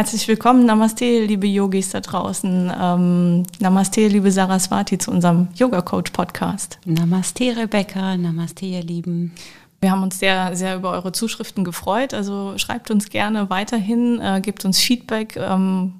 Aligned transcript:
Herzlich 0.00 0.28
willkommen, 0.28 0.64
Namaste, 0.64 1.26
liebe 1.26 1.46
Yogis 1.46 1.90
da 1.90 2.00
draußen. 2.00 2.72
Ähm, 2.74 3.42
Namaste, 3.58 4.08
liebe 4.08 4.32
Saraswati, 4.32 4.96
zu 4.96 5.10
unserem 5.10 5.48
Yoga 5.54 5.82
Coach 5.82 6.12
Podcast. 6.12 6.78
Namaste, 6.86 7.54
Rebecca. 7.54 8.16
Namaste, 8.16 8.64
ihr 8.64 8.82
Lieben. 8.82 9.34
Wir 9.82 9.90
haben 9.90 10.02
uns 10.02 10.18
sehr, 10.18 10.56
sehr 10.56 10.76
über 10.76 10.92
eure 10.92 11.12
Zuschriften 11.12 11.64
gefreut. 11.64 12.14
Also 12.14 12.56
schreibt 12.56 12.90
uns 12.90 13.10
gerne 13.10 13.50
weiterhin, 13.50 14.18
äh, 14.22 14.40
gebt 14.40 14.64
uns 14.64 14.78
Feedback, 14.78 15.36
ähm, 15.36 15.92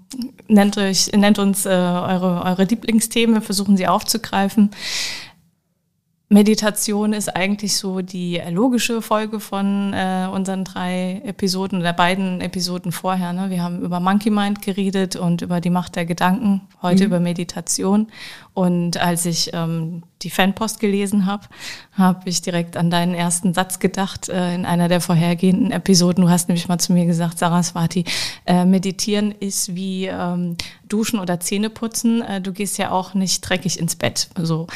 nennt, 0.49 0.79
euch, 0.79 1.13
nennt 1.13 1.39
uns 1.39 1.67
äh, 1.67 1.69
eure, 1.69 2.43
eure 2.43 2.65
Lieblingsthemen, 2.65 3.35
wir 3.35 3.43
versuchen 3.43 3.77
sie 3.77 3.87
aufzugreifen. 3.87 4.71
Meditation 6.33 7.13
ist 7.13 7.29
eigentlich 7.29 7.77
so 7.77 8.03
die 8.03 8.41
logische 8.51 9.03
Folge 9.03 9.41
von 9.41 9.93
äh, 9.93 10.29
unseren 10.33 10.65
drei 10.65 11.21
Episoden 11.25 11.81
oder 11.81 11.93
beiden 11.93 12.41
Episoden 12.41 12.93
vorher. 12.93 13.33
Ne? 13.33 13.51
Wir 13.51 13.65
haben 13.65 13.83
über 13.83 13.99
Monkey 13.99 14.31
Mind 14.31 14.63
geredet 14.63 15.17
und 15.17 15.43
über 15.43 15.61
die 15.61 15.71
Macht 15.71 15.97
der 15.97 16.07
Gedanken, 16.07 16.61
heute 16.83 17.03
mhm. 17.03 17.07
über 17.07 17.19
Meditation. 17.19 18.07
Und 18.55 18.97
als 18.97 19.27
ich 19.27 19.51
ähm, 19.55 20.05
die 20.23 20.31
Fanpost 20.31 20.81
gelesen 20.81 21.27
habe, 21.27 21.47
habe 21.93 22.29
ich 22.29 22.43
direkt 22.43 22.77
an 22.77 22.91
deinen 22.91 23.15
ersten 23.15 23.55
Satz 23.55 23.79
gedacht 23.79 24.29
äh, 24.29 24.55
in 24.55 24.67
einer 24.67 24.89
der 24.89 25.01
vorhergehenden 25.01 25.71
Episoden. 25.71 26.25
Du 26.25 26.31
hast 26.31 26.49
nämlich 26.49 26.69
mal 26.69 26.79
zu 26.79 26.93
mir 26.93 27.07
gesagt, 27.07 27.39
Saraswati, 27.39 28.05
äh, 28.47 28.65
meditieren 28.65 29.33
ist 29.33 29.75
wie 29.75 30.07
ähm, 30.07 30.57
Duschen 30.89 31.19
oder 31.19 31.41
Zähneputzen. 31.41 32.23
Äh, 32.23 32.41
du 32.41 32.53
gehst 32.53 32.79
ja 32.79 32.91
auch 32.91 33.15
nicht 33.15 33.41
dreckig 33.41 33.79
ins 33.79 33.97
Bett. 33.97 34.29
So. 34.37 34.67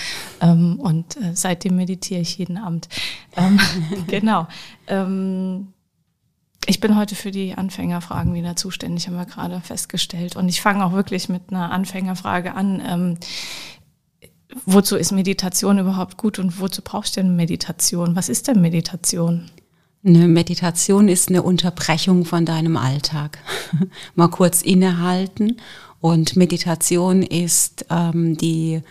Ähm, 0.41 0.81
und 0.81 1.17
äh, 1.17 1.33
seitdem 1.35 1.77
meditiere 1.77 2.21
ich 2.21 2.39
jeden 2.39 2.57
Abend. 2.57 2.89
Ähm, 3.37 3.61
genau. 4.07 4.49
Ähm, 4.87 5.69
ich 6.67 6.81
bin 6.81 6.97
heute 6.97 7.15
für 7.15 7.31
die 7.31 7.55
Anfängerfragen 7.55 8.33
wieder 8.33 8.57
zuständig, 8.57 9.07
haben 9.07 9.17
wir 9.17 9.27
gerade 9.27 9.61
festgestellt. 9.61 10.37
Und 10.37 10.49
ich 10.49 10.63
fange 10.63 10.85
auch 10.85 10.93
wirklich 10.93 11.29
mit 11.29 11.43
einer 11.51 11.71
Anfängerfrage 11.71 12.55
an. 12.55 13.19
Wozu 14.67 14.97
ist 14.97 15.13
Meditation 15.13 15.79
überhaupt 15.79 16.17
gut 16.17 16.39
und 16.39 16.61
wozu 16.61 16.83
brauchst 16.83 17.17
du 17.17 17.23
denn 17.23 17.37
Meditation? 17.37 18.17
Was 18.17 18.29
ist 18.29 18.49
denn 18.49 18.61
Meditation? 18.61 19.51
Eine 20.05 20.29
Meditation 20.29 21.09
ist 21.09 21.29
eine 21.29 21.43
Unterbrechung 21.43 22.25
von 22.25 22.45
deinem 22.45 22.77
Alltag. 22.77 23.39
Mal 24.15 24.29
kurz 24.29 24.63
innehalten. 24.63 25.57
Und 26.01 26.37
Meditation 26.37 27.23
ist 27.23 27.87
ähm, 27.89 28.37
die 28.37 28.83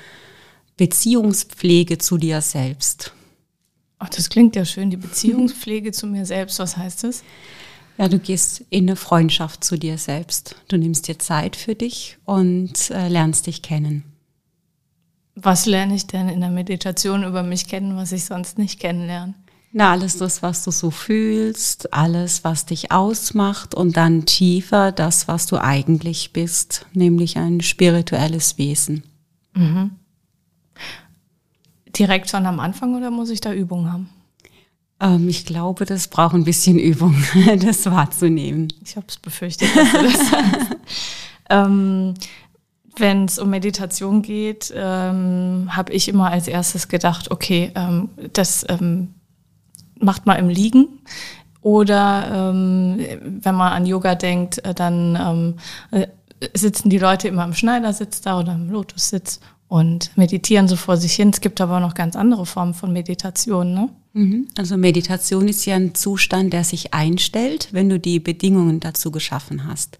Beziehungspflege 0.78 2.00
zu 2.00 2.18
dir 2.18 2.41
selbst. 2.41 3.13
Ach, 4.00 4.09
das 4.09 4.30
klingt 4.30 4.56
ja 4.56 4.66
schön, 4.66 4.90
die 4.90 4.97
Beziehungspflege 4.97 5.91
zu 5.91 6.07
mir 6.07 6.25
selbst. 6.25 6.57
Was 6.57 6.75
heißt 6.75 7.03
das? 7.03 7.24
Ja, 8.00 8.07
du 8.07 8.18
gehst 8.18 8.66
in 8.72 8.85
eine 8.90 8.95
Freundschaft 8.95 9.63
zu 9.63 9.78
dir 9.78 10.00
selbst. 10.00 10.56
Du 10.68 10.78
nimmst 10.78 11.07
dir 11.07 11.19
Zeit 11.19 11.56
für 11.56 11.75
dich 11.75 12.18
und 12.25 12.90
äh, 12.90 13.07
lernst 13.07 13.45
dich 13.45 13.62
kennen. 13.62 14.03
Was 15.35 15.66
lerne 15.66 15.95
ich 15.95 16.07
denn 16.07 16.29
in 16.29 16.41
der 16.41 16.51
Meditation 16.51 17.23
über 17.23 17.44
mich 17.44 17.67
kennen, 17.67 17.95
was 17.95 18.11
ich 18.11 18.25
sonst 18.25 18.57
nicht 18.57 18.79
kennenlerne? 18.79 19.33
Na, 19.75 19.91
alles 19.91 20.17
das, 20.19 20.44
was 20.44 20.63
du 20.63 20.69
so 20.69 20.91
fühlst, 20.91 21.91
alles, 21.94 22.44
was 22.44 22.67
dich 22.67 22.91
ausmacht 22.91 23.73
und 23.73 23.97
dann 23.97 24.27
tiefer 24.27 24.91
das, 24.91 25.27
was 25.27 25.47
du 25.47 25.57
eigentlich 25.57 26.31
bist, 26.31 26.85
nämlich 26.94 27.38
ein 27.38 27.59
spirituelles 27.61 28.59
Wesen. 28.59 29.03
Mhm. 29.55 29.91
Direkt 31.97 32.29
schon 32.29 32.45
am 32.45 32.59
Anfang 32.59 32.95
oder 32.95 33.09
muss 33.09 33.31
ich 33.31 33.41
da 33.41 33.51
Übung 33.51 33.91
haben? 33.91 34.09
Ähm, 35.00 35.27
ich 35.27 35.44
glaube, 35.44 35.85
das 35.85 36.07
braucht 36.07 36.35
ein 36.35 36.44
bisschen 36.44 36.77
Übung, 36.77 37.15
das 37.59 37.85
wahrzunehmen. 37.88 38.71
Ich 38.85 38.95
habe 38.95 39.07
es 39.09 39.17
befürchtet, 39.17 39.75
dass 39.75 39.91
du 39.91 40.03
das 40.03 40.29
sagst. 40.29 40.77
ähm, 41.50 42.13
wenn 42.98 43.26
es 43.26 43.40
um 43.40 43.50
Meditation 43.50 44.22
geht, 44.22 44.74
ähm, 44.76 45.70
habe 45.70 45.92
ich 45.94 46.08
immer 46.08 46.31
als 46.31 46.48
erstes 46.48 46.88
gedacht, 46.88 47.31
okay, 47.31 47.72
ähm, 47.76 48.09
das 48.34 48.66
ähm, 48.70 49.16
macht 50.00 50.26
man 50.26 50.38
im 50.38 50.50
Liegen. 50.50 50.88
Oder 51.62 52.52
ähm, 52.52 53.00
wenn 53.42 53.56
man 53.56 53.72
an 53.72 53.86
Yoga 53.86 54.16
denkt, 54.16 54.64
äh, 54.66 54.74
dann 54.74 55.18
ähm, 55.92 56.00
äh, 56.00 56.08
sitzen 56.54 56.90
die 56.90 56.98
Leute 57.00 57.30
immer 57.30 57.46
im 57.46 57.54
Schneidersitz 57.54 58.22
da 58.22 58.40
oder 58.40 58.54
im 58.54 58.70
Lotussitz 58.70 59.40
und 59.70 60.16
meditieren 60.18 60.68
so 60.68 60.75
vor 60.75 60.98
sich 60.98 61.14
hin. 61.14 61.30
Es 61.30 61.42
gibt 61.42 61.62
aber 61.62 61.80
noch 61.80 61.96
ganz 61.96 62.16
andere 62.16 62.46
Formen 62.46 62.74
von 62.74 62.92
Meditation, 62.92 63.74
ne? 63.74 63.90
Mhm. 64.14 64.48
Also 64.58 64.78
Meditation 64.78 65.48
ist 65.48 65.66
ja 65.66 65.75
ein 65.75 65.96
Zustand, 65.96 66.54
der 66.54 66.64
sich 66.64 66.94
einstellt, 66.94 67.70
wenn 67.72 67.90
du 67.90 68.00
die 68.00 68.20
Bedingungen 68.20 68.80
dazu 68.80 69.10
geschaffen 69.10 69.66
hast. 69.66 69.98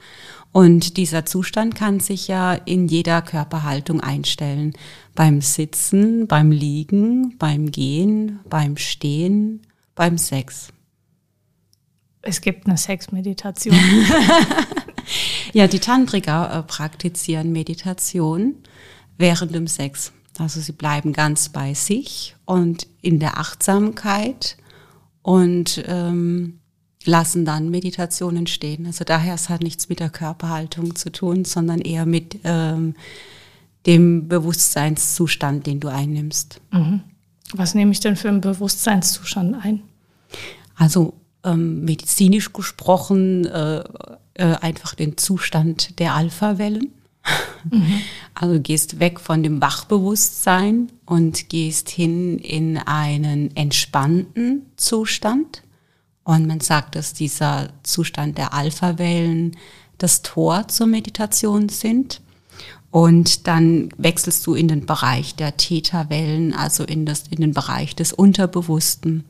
Und 0.54 0.98
dieser 0.98 1.26
Zustand 1.26 1.74
kann 1.74 2.00
sich 2.00 2.28
ja 2.28 2.54
in 2.54 2.88
jeder 2.88 3.24
Körperhaltung 3.24 4.02
einstellen. 4.02 4.74
Beim 5.16 5.42
Sitzen, 5.42 6.28
beim 6.28 6.52
Liegen, 6.52 7.38
beim 7.40 7.72
Gehen, 7.72 8.40
beim 8.48 8.78
Stehen, 8.78 9.64
beim 9.96 10.20
Sex. 10.20 10.70
Es 12.22 12.40
gibt 12.40 12.68
eine 12.68 12.78
Sexmeditation. 12.78 13.76
ja, 15.54 15.68
die 15.68 15.80
Tantriker 15.80 16.54
äh, 16.54 16.64
praktizieren 16.64 17.52
Meditation 17.52 18.56
während 19.18 19.56
dem 19.56 19.66
Sex. 19.66 20.14
Also 20.38 20.62
sie 20.62 20.72
bleiben 20.72 21.14
ganz 21.14 21.50
bei 21.50 21.74
sich 21.74 22.36
und 22.46 22.88
in 23.02 23.20
der 23.20 23.40
Achtsamkeit 23.40 24.58
und 25.24 25.84
ähm, 25.88 26.60
lassen 27.06 27.46
dann 27.46 27.70
Meditation 27.70 28.38
entstehen. 28.38 28.86
Also 28.86 29.04
daher 29.04 29.36
es 29.36 29.50
hat 29.50 29.62
nichts 29.62 29.90
mit 29.90 30.00
der 30.00 30.10
Körperhaltung 30.10 30.96
zu 30.96 31.12
tun, 31.12 31.46
sondern 31.46 31.80
eher 31.80 32.06
mit 32.06 32.40
ähm, 32.44 32.96
dem 33.86 34.28
Bewusstseinszustand, 34.28 35.68
den 35.68 35.80
du 35.80 35.90
einnimmst. 35.90 36.62
Mhm. 36.72 37.02
Was 37.54 37.76
nehme 37.76 37.92
ich 37.92 38.00
denn 38.00 38.16
für 38.16 38.30
einen 38.30 38.42
Bewusstseinszustand 38.42 39.56
ein? 39.64 39.82
Also 40.76 41.14
ähm, 41.44 41.84
medizinisch 41.84 42.54
gesprochen 42.54 43.46
äh, 43.46 43.84
äh, 44.36 44.56
einfach 44.62 44.96
den 44.96 45.18
Zustand 45.18 46.00
der 46.00 46.14
Alpha-Wellen. 46.16 46.92
Mhm. 47.70 48.02
Also 48.36 48.60
gehst 48.60 49.00
weg 49.00 49.20
von 49.20 49.44
dem 49.44 49.62
Wachbewusstsein 49.62 50.92
und 51.06 51.50
gehst 51.50 51.90
hin 51.90 52.40
in 52.40 52.80
einen 52.80 53.56
entspannten 53.56 54.64
Zustand. 54.76 55.62
Und 56.24 56.48
man 56.48 56.60
sagt, 56.60 56.96
dass 56.96 57.14
dieser 57.14 57.70
Zustand 57.84 58.38
der 58.38 58.54
Alpha-Wellen 58.54 59.58
das 59.98 60.22
Tor 60.22 60.68
zur 60.68 60.88
Meditation 60.88 61.70
sind. 61.70 62.22
Und 62.92 63.48
dann 63.48 63.90
wechselst 63.98 64.46
du 64.46 64.54
in 64.54 64.68
den 64.68 64.86
Bereich 64.86 65.36
der 65.36 65.58
Theta-Wellen, 65.58 66.54
also 66.54 66.84
in, 66.84 67.06
das, 67.06 67.24
in 67.30 67.42
den 67.42 67.54
Bereich 67.54 67.96
des 67.96 68.14
Unterbewussten. 68.14 69.24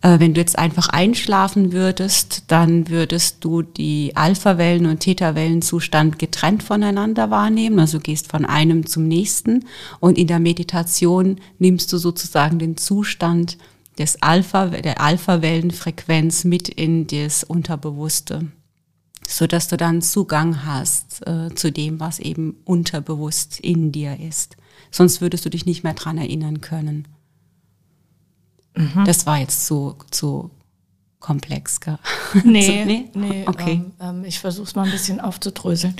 Äh, 0.00 0.18
wenn 0.18 0.34
du 0.34 0.40
jetzt 0.40 0.58
einfach 0.58 0.88
einschlafen 0.88 1.72
würdest, 1.72 2.44
dann 2.48 2.88
würdest 2.88 3.44
du 3.44 3.62
die 3.62 4.16
Alpha-Wellen- 4.16 4.86
und 4.86 5.00
Theta-Wellenzustand 5.00 6.18
getrennt 6.18 6.62
voneinander 6.62 7.30
wahrnehmen. 7.30 7.78
Also 7.78 8.00
gehst 8.00 8.28
von 8.30 8.44
einem 8.44 8.86
zum 8.86 9.06
nächsten. 9.06 9.64
Und 10.00 10.18
in 10.18 10.26
der 10.26 10.40
Meditation 10.40 11.36
nimmst 11.58 11.92
du 11.92 11.98
sozusagen 11.98 12.58
den 12.58 12.76
Zustand 12.76 13.58
des 13.98 14.22
Alpha, 14.22 14.66
der 14.66 15.00
Alpha-Wellenfrequenz 15.00 16.44
mit 16.44 16.68
in 16.68 17.06
das 17.06 17.44
Unterbewusste, 17.44 18.46
so 19.26 19.46
dass 19.46 19.68
du 19.68 19.76
dann 19.76 20.02
Zugang 20.02 20.64
hast 20.64 21.26
äh, 21.26 21.54
zu 21.54 21.72
dem, 21.72 22.00
was 22.00 22.18
eben 22.18 22.56
unterbewusst 22.64 23.60
in 23.60 23.92
dir 23.92 24.18
ist. 24.20 24.56
Sonst 24.90 25.20
würdest 25.20 25.44
du 25.44 25.50
dich 25.50 25.66
nicht 25.66 25.84
mehr 25.84 25.94
dran 25.94 26.18
erinnern 26.18 26.60
können. 26.60 27.08
Mhm. 28.76 29.04
Das 29.04 29.26
war 29.26 29.38
jetzt 29.38 29.66
zu, 29.66 29.96
zu 30.10 30.50
komplex, 31.18 31.80
gell? 31.80 31.98
Nee, 32.44 32.84
nee? 32.86 33.10
nee 33.14 33.44
okay. 33.46 33.72
Ähm, 33.72 33.92
ähm, 34.00 34.24
ich 34.24 34.38
versuche 34.38 34.68
es 34.68 34.74
mal 34.74 34.84
ein 34.84 34.90
bisschen 34.92 35.20
aufzudröseln. 35.20 35.96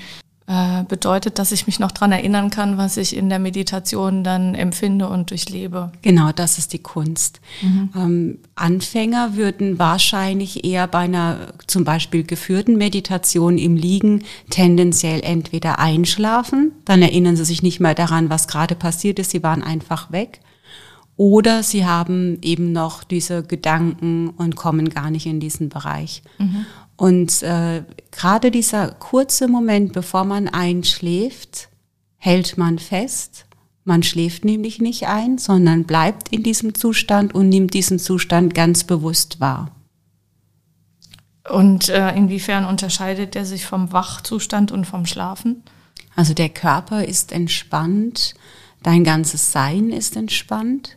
Äh, 0.50 0.84
bedeutet, 0.84 1.38
dass 1.38 1.52
ich 1.52 1.66
mich 1.66 1.78
noch 1.78 1.92
dran 1.92 2.10
erinnern 2.10 2.48
kann, 2.48 2.78
was 2.78 2.96
ich 2.96 3.14
in 3.14 3.28
der 3.28 3.38
Meditation 3.38 4.24
dann 4.24 4.54
empfinde 4.54 5.06
und 5.06 5.28
durchlebe. 5.28 5.92
Genau, 6.00 6.32
das 6.32 6.56
ist 6.56 6.72
die 6.72 6.78
Kunst. 6.78 7.42
Mhm. 7.60 7.90
Ähm, 7.94 8.38
Anfänger 8.54 9.36
würden 9.36 9.78
wahrscheinlich 9.78 10.64
eher 10.64 10.86
bei 10.86 11.00
einer 11.00 11.52
zum 11.66 11.84
Beispiel 11.84 12.24
geführten 12.24 12.78
Meditation 12.78 13.58
im 13.58 13.76
Liegen 13.76 14.24
tendenziell 14.48 15.20
entweder 15.22 15.80
einschlafen, 15.80 16.72
dann 16.86 17.02
erinnern 17.02 17.36
sie 17.36 17.44
sich 17.44 17.62
nicht 17.62 17.78
mehr 17.78 17.94
daran, 17.94 18.30
was 18.30 18.48
gerade 18.48 18.74
passiert 18.74 19.18
ist, 19.18 19.32
sie 19.32 19.42
waren 19.42 19.62
einfach 19.62 20.12
weg. 20.12 20.40
Oder 21.18 21.62
sie 21.62 21.84
haben 21.84 22.38
eben 22.40 22.72
noch 22.72 23.04
diese 23.04 23.42
Gedanken 23.42 24.30
und 24.30 24.56
kommen 24.56 24.88
gar 24.88 25.10
nicht 25.10 25.26
in 25.26 25.40
diesen 25.40 25.68
Bereich. 25.68 26.22
Mhm. 26.38 26.64
Und 26.98 27.44
äh, 27.44 27.84
gerade 28.10 28.50
dieser 28.50 28.88
kurze 28.88 29.46
Moment, 29.46 29.92
bevor 29.92 30.24
man 30.24 30.48
einschläft, 30.48 31.68
hält 32.16 32.58
man 32.58 32.80
fest. 32.80 33.46
Man 33.84 34.02
schläft 34.02 34.44
nämlich 34.44 34.80
nicht 34.80 35.06
ein, 35.06 35.38
sondern 35.38 35.84
bleibt 35.84 36.30
in 36.30 36.42
diesem 36.42 36.74
Zustand 36.74 37.36
und 37.36 37.48
nimmt 37.48 37.72
diesen 37.72 38.00
Zustand 38.00 38.52
ganz 38.52 38.82
bewusst 38.82 39.38
wahr. 39.38 39.70
Und 41.48 41.88
äh, 41.88 42.14
inwiefern 42.16 42.64
unterscheidet 42.64 43.36
er 43.36 43.46
sich 43.46 43.64
vom 43.64 43.92
Wachzustand 43.92 44.72
und 44.72 44.84
vom 44.84 45.06
Schlafen? 45.06 45.62
Also 46.16 46.34
der 46.34 46.48
Körper 46.48 47.04
ist 47.04 47.30
entspannt, 47.30 48.34
dein 48.82 49.04
ganzes 49.04 49.52
Sein 49.52 49.90
ist 49.90 50.16
entspannt 50.16 50.96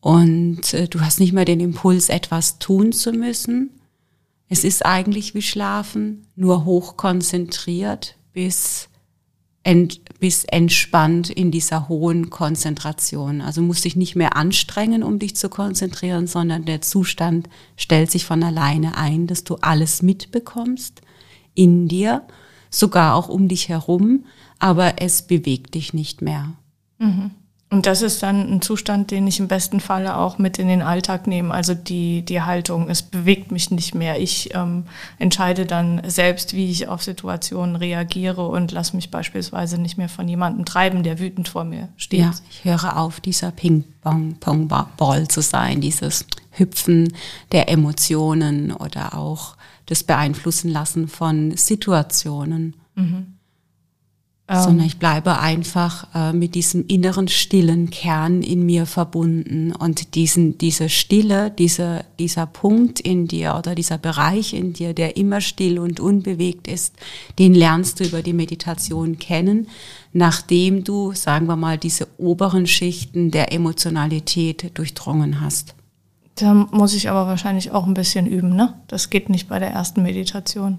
und 0.00 0.74
äh, 0.74 0.86
du 0.86 1.00
hast 1.00 1.18
nicht 1.18 1.32
mehr 1.32 1.46
den 1.46 1.60
Impuls, 1.60 2.10
etwas 2.10 2.58
tun 2.58 2.92
zu 2.92 3.12
müssen, 3.12 3.70
es 4.54 4.62
ist 4.62 4.86
eigentlich 4.86 5.34
wie 5.34 5.42
Schlafen, 5.42 6.28
nur 6.36 6.64
hochkonzentriert 6.64 8.14
bis, 8.32 8.88
ent, 9.64 10.00
bis 10.20 10.44
entspannt 10.44 11.28
in 11.28 11.50
dieser 11.50 11.88
hohen 11.88 12.30
Konzentration. 12.30 13.40
Also 13.40 13.62
musst 13.62 13.84
dich 13.84 13.96
nicht 13.96 14.14
mehr 14.14 14.36
anstrengen, 14.36 15.02
um 15.02 15.18
dich 15.18 15.34
zu 15.34 15.48
konzentrieren, 15.48 16.28
sondern 16.28 16.66
der 16.66 16.82
Zustand 16.82 17.48
stellt 17.76 18.12
sich 18.12 18.26
von 18.26 18.44
alleine 18.44 18.96
ein, 18.96 19.26
dass 19.26 19.42
du 19.42 19.56
alles 19.56 20.02
mitbekommst 20.02 21.02
in 21.54 21.88
dir, 21.88 22.22
sogar 22.70 23.16
auch 23.16 23.28
um 23.28 23.48
dich 23.48 23.68
herum, 23.68 24.24
aber 24.60 25.02
es 25.02 25.22
bewegt 25.22 25.74
dich 25.74 25.94
nicht 25.94 26.22
mehr. 26.22 26.52
Mhm. 26.98 27.32
Und 27.74 27.86
das 27.86 28.02
ist 28.02 28.22
dann 28.22 28.48
ein 28.48 28.62
Zustand, 28.62 29.10
den 29.10 29.26
ich 29.26 29.40
im 29.40 29.48
besten 29.48 29.80
Falle 29.80 30.16
auch 30.16 30.38
mit 30.38 30.60
in 30.60 30.68
den 30.68 30.80
Alltag 30.80 31.26
nehme. 31.26 31.52
Also 31.52 31.74
die, 31.74 32.24
die 32.24 32.40
Haltung, 32.40 32.88
es 32.88 33.02
bewegt 33.02 33.50
mich 33.50 33.72
nicht 33.72 33.96
mehr. 33.96 34.20
Ich 34.20 34.54
ähm, 34.54 34.84
entscheide 35.18 35.66
dann 35.66 36.00
selbst, 36.08 36.54
wie 36.54 36.70
ich 36.70 36.86
auf 36.86 37.02
Situationen 37.02 37.74
reagiere 37.74 38.46
und 38.46 38.70
lasse 38.70 38.94
mich 38.94 39.10
beispielsweise 39.10 39.78
nicht 39.78 39.98
mehr 39.98 40.08
von 40.08 40.28
jemandem 40.28 40.64
treiben, 40.64 41.02
der 41.02 41.18
wütend 41.18 41.48
vor 41.48 41.64
mir 41.64 41.88
steht. 41.96 42.20
Ja, 42.20 42.32
ich 42.48 42.64
höre 42.64 42.96
auf, 42.96 43.18
dieser 43.18 43.50
Ping-Pong-Ball 43.50 45.26
zu 45.26 45.42
sein, 45.42 45.80
dieses 45.80 46.26
Hüpfen 46.52 47.12
der 47.50 47.68
Emotionen 47.68 48.70
oder 48.72 49.18
auch 49.18 49.56
das 49.86 50.04
Beeinflussen 50.04 50.70
lassen 50.70 51.08
von 51.08 51.56
Situationen. 51.56 52.76
Mhm 52.94 53.33
sondern 54.64 54.86
ich 54.86 54.98
bleibe 54.98 55.38
einfach 55.38 56.06
äh, 56.14 56.32
mit 56.32 56.54
diesem 56.54 56.86
inneren 56.86 57.28
stillen 57.28 57.90
Kern 57.90 58.42
in 58.42 58.64
mir 58.66 58.86
verbunden 58.86 59.72
und 59.72 60.14
diesen, 60.14 60.58
diese 60.58 60.88
Stille, 60.88 61.50
diese, 61.50 62.04
dieser 62.18 62.46
Punkt 62.46 63.00
in 63.00 63.28
dir 63.28 63.56
oder 63.58 63.74
dieser 63.74 63.98
Bereich 63.98 64.54
in 64.54 64.72
dir, 64.72 64.94
der 64.94 65.16
immer 65.16 65.40
still 65.40 65.78
und 65.78 66.00
unbewegt 66.00 66.68
ist, 66.68 66.94
den 67.38 67.54
lernst 67.54 68.00
du 68.00 68.04
über 68.04 68.22
die 68.22 68.32
Meditation 68.32 69.18
kennen, 69.18 69.68
nachdem 70.12 70.84
du, 70.84 71.12
sagen 71.12 71.46
wir 71.46 71.56
mal, 71.56 71.78
diese 71.78 72.08
oberen 72.18 72.66
Schichten 72.66 73.30
der 73.30 73.52
Emotionalität 73.52 74.76
durchdrungen 74.78 75.40
hast. 75.40 75.74
Da 76.36 76.52
muss 76.54 76.94
ich 76.94 77.08
aber 77.08 77.26
wahrscheinlich 77.26 77.70
auch 77.70 77.86
ein 77.86 77.94
bisschen 77.94 78.26
üben, 78.26 78.56
ne? 78.56 78.74
Das 78.88 79.10
geht 79.10 79.28
nicht 79.28 79.48
bei 79.48 79.58
der 79.58 79.70
ersten 79.70 80.02
Meditation. 80.02 80.78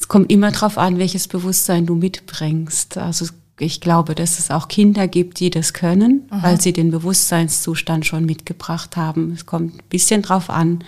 Es 0.00 0.08
kommt 0.08 0.32
immer 0.32 0.50
darauf 0.50 0.78
an, 0.78 0.98
welches 0.98 1.28
Bewusstsein 1.28 1.86
du 1.86 1.94
mitbringst. 1.94 2.96
Also 2.96 3.26
ich 3.58 3.82
glaube, 3.82 4.14
dass 4.14 4.38
es 4.38 4.50
auch 4.50 4.68
Kinder 4.68 5.06
gibt, 5.06 5.38
die 5.40 5.50
das 5.50 5.74
können, 5.74 6.26
Aha. 6.30 6.42
weil 6.42 6.60
sie 6.60 6.72
den 6.72 6.90
Bewusstseinszustand 6.90 8.06
schon 8.06 8.24
mitgebracht 8.24 8.96
haben. 8.96 9.32
Es 9.32 9.44
kommt 9.44 9.74
ein 9.74 9.88
bisschen 9.90 10.22
drauf 10.22 10.48
an. 10.48 10.82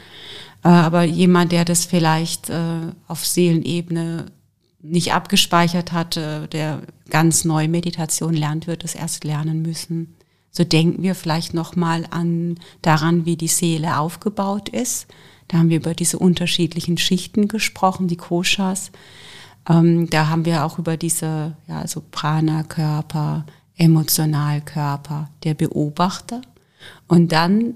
Äh, 0.64 0.68
aber 0.68 1.02
jemand, 1.04 1.52
der 1.52 1.66
das 1.66 1.84
vielleicht 1.84 2.48
äh, 2.48 2.80
auf 3.06 3.26
Seelenebene 3.26 4.26
nicht 4.80 5.12
abgespeichert 5.12 5.92
hat, 5.92 6.16
der 6.16 6.82
ganz 7.08 7.44
neu 7.44 7.68
Meditation 7.68 8.34
lernt, 8.34 8.66
wird 8.66 8.82
es 8.82 8.96
erst 8.96 9.22
lernen 9.22 9.62
müssen. 9.62 10.16
So 10.50 10.64
denken 10.64 11.04
wir 11.04 11.14
vielleicht 11.14 11.54
noch 11.54 11.76
mal 11.76 12.04
an 12.10 12.56
daran, 12.82 13.24
wie 13.24 13.36
die 13.36 13.46
Seele 13.46 13.98
aufgebaut 13.98 14.68
ist. 14.68 15.06
Da 15.52 15.58
haben 15.58 15.68
wir 15.68 15.76
über 15.76 15.92
diese 15.92 16.18
unterschiedlichen 16.18 16.96
Schichten 16.96 17.46
gesprochen, 17.46 18.08
die 18.08 18.16
Koshas. 18.16 18.90
Ähm, 19.68 20.08
da 20.08 20.28
haben 20.28 20.46
wir 20.46 20.64
auch 20.64 20.78
über 20.78 20.96
diese, 20.96 21.54
ja, 21.68 21.78
also 21.78 22.02
Prana-Körper, 22.10 23.44
Emotionalkörper, 23.76 25.28
der 25.44 25.52
Beobachter. 25.52 26.40
Und 27.06 27.32
dann, 27.32 27.74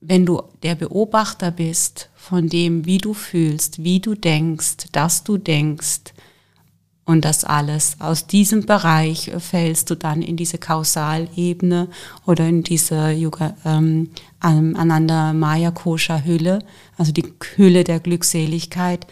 wenn 0.00 0.26
du 0.26 0.42
der 0.64 0.74
Beobachter 0.74 1.52
bist 1.52 2.10
von 2.16 2.48
dem, 2.48 2.84
wie 2.84 2.98
du 2.98 3.14
fühlst, 3.14 3.84
wie 3.84 4.00
du 4.00 4.16
denkst, 4.16 4.88
dass 4.90 5.22
du 5.22 5.38
denkst, 5.38 6.13
und 7.04 7.24
das 7.24 7.44
alles. 7.44 7.96
Aus 8.00 8.26
diesem 8.26 8.64
Bereich 8.64 9.30
fällst 9.38 9.90
du 9.90 9.94
dann 9.94 10.22
in 10.22 10.36
diese 10.36 10.58
Kausalebene 10.58 11.88
oder 12.26 12.48
in 12.48 12.62
diese 12.62 13.10
Yoga, 13.10 13.54
ähm, 13.64 14.10
Ananda 14.40 15.32
Maya 15.32 15.70
Kosha 15.70 16.22
Hülle, 16.24 16.60
also 16.96 17.12
die 17.12 17.24
Hülle 17.56 17.84
der 17.84 18.00
Glückseligkeit. 18.00 19.06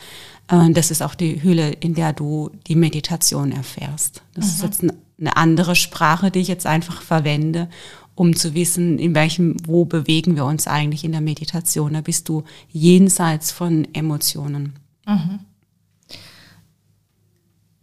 Äh, 0.48 0.70
das 0.70 0.90
ist 0.90 1.02
auch 1.02 1.14
die 1.14 1.42
Hülle, 1.42 1.70
in 1.70 1.94
der 1.94 2.12
du 2.12 2.50
die 2.66 2.76
Meditation 2.76 3.52
erfährst. 3.52 4.22
Das 4.34 4.46
mhm. 4.46 4.50
ist 4.52 4.62
jetzt 4.62 4.82
eine 4.82 5.36
andere 5.36 5.76
Sprache, 5.76 6.30
die 6.30 6.40
ich 6.40 6.48
jetzt 6.48 6.66
einfach 6.66 7.02
verwende, 7.02 7.68
um 8.14 8.36
zu 8.36 8.54
wissen, 8.54 8.98
in 8.98 9.14
welchem, 9.14 9.56
wo 9.66 9.84
bewegen 9.84 10.36
wir 10.36 10.44
uns 10.44 10.66
eigentlich 10.66 11.04
in 11.04 11.12
der 11.12 11.20
Meditation. 11.20 11.94
Da 11.94 12.00
bist 12.00 12.28
du 12.28 12.44
jenseits 12.70 13.52
von 13.52 13.86
Emotionen. 13.94 14.74
Mhm. 15.06 15.40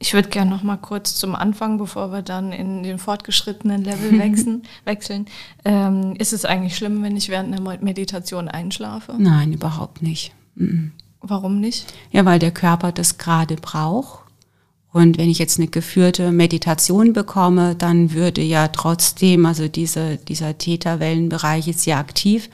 Ich 0.02 0.14
würde 0.14 0.30
gerne 0.30 0.50
noch 0.50 0.64
mal 0.64 0.78
kurz 0.78 1.16
zum 1.16 1.36
Anfang, 1.36 1.78
bevor 1.78 2.12
wir 2.14 2.22
dann 2.22 2.54
in 2.54 2.84
den 2.84 2.98
fortgeschrittenen 2.98 3.84
Level 3.84 4.18
wechseln. 4.20 4.64
wechseln. 4.86 5.26
Ähm, 5.66 6.16
ist 6.18 6.32
es 6.32 6.46
eigentlich 6.46 6.78
schlimm, 6.78 7.04
wenn 7.04 7.18
ich 7.18 7.28
während 7.28 7.54
einer 7.54 7.78
Meditation 7.82 8.48
einschlafe? 8.48 9.16
Nein, 9.18 9.52
überhaupt 9.52 10.02
nicht. 10.02 10.34
Mhm. 10.56 10.94
Warum 11.22 11.60
nicht? 11.60 11.94
Ja, 12.12 12.24
weil 12.24 12.40
der 12.40 12.52
Körper 12.52 12.94
das 12.94 13.18
gerade 13.18 13.56
braucht. 13.58 14.20
Und 14.92 15.18
wenn 15.18 15.30
ich 15.30 15.38
jetzt 15.38 15.60
eine 15.60 15.68
geführte 15.68 16.32
Meditation 16.32 17.14
bekomme, 17.14 17.76
dann 17.76 18.14
würde 18.14 18.42
ja 18.42 18.70
trotzdem, 18.70 19.46
also 19.46 19.68
diese, 19.68 20.18
dieser 20.18 20.58
Täterwellenbereich 20.58 21.68
ist 21.68 21.86
ja 21.86 22.00
aktiv, 22.00 22.50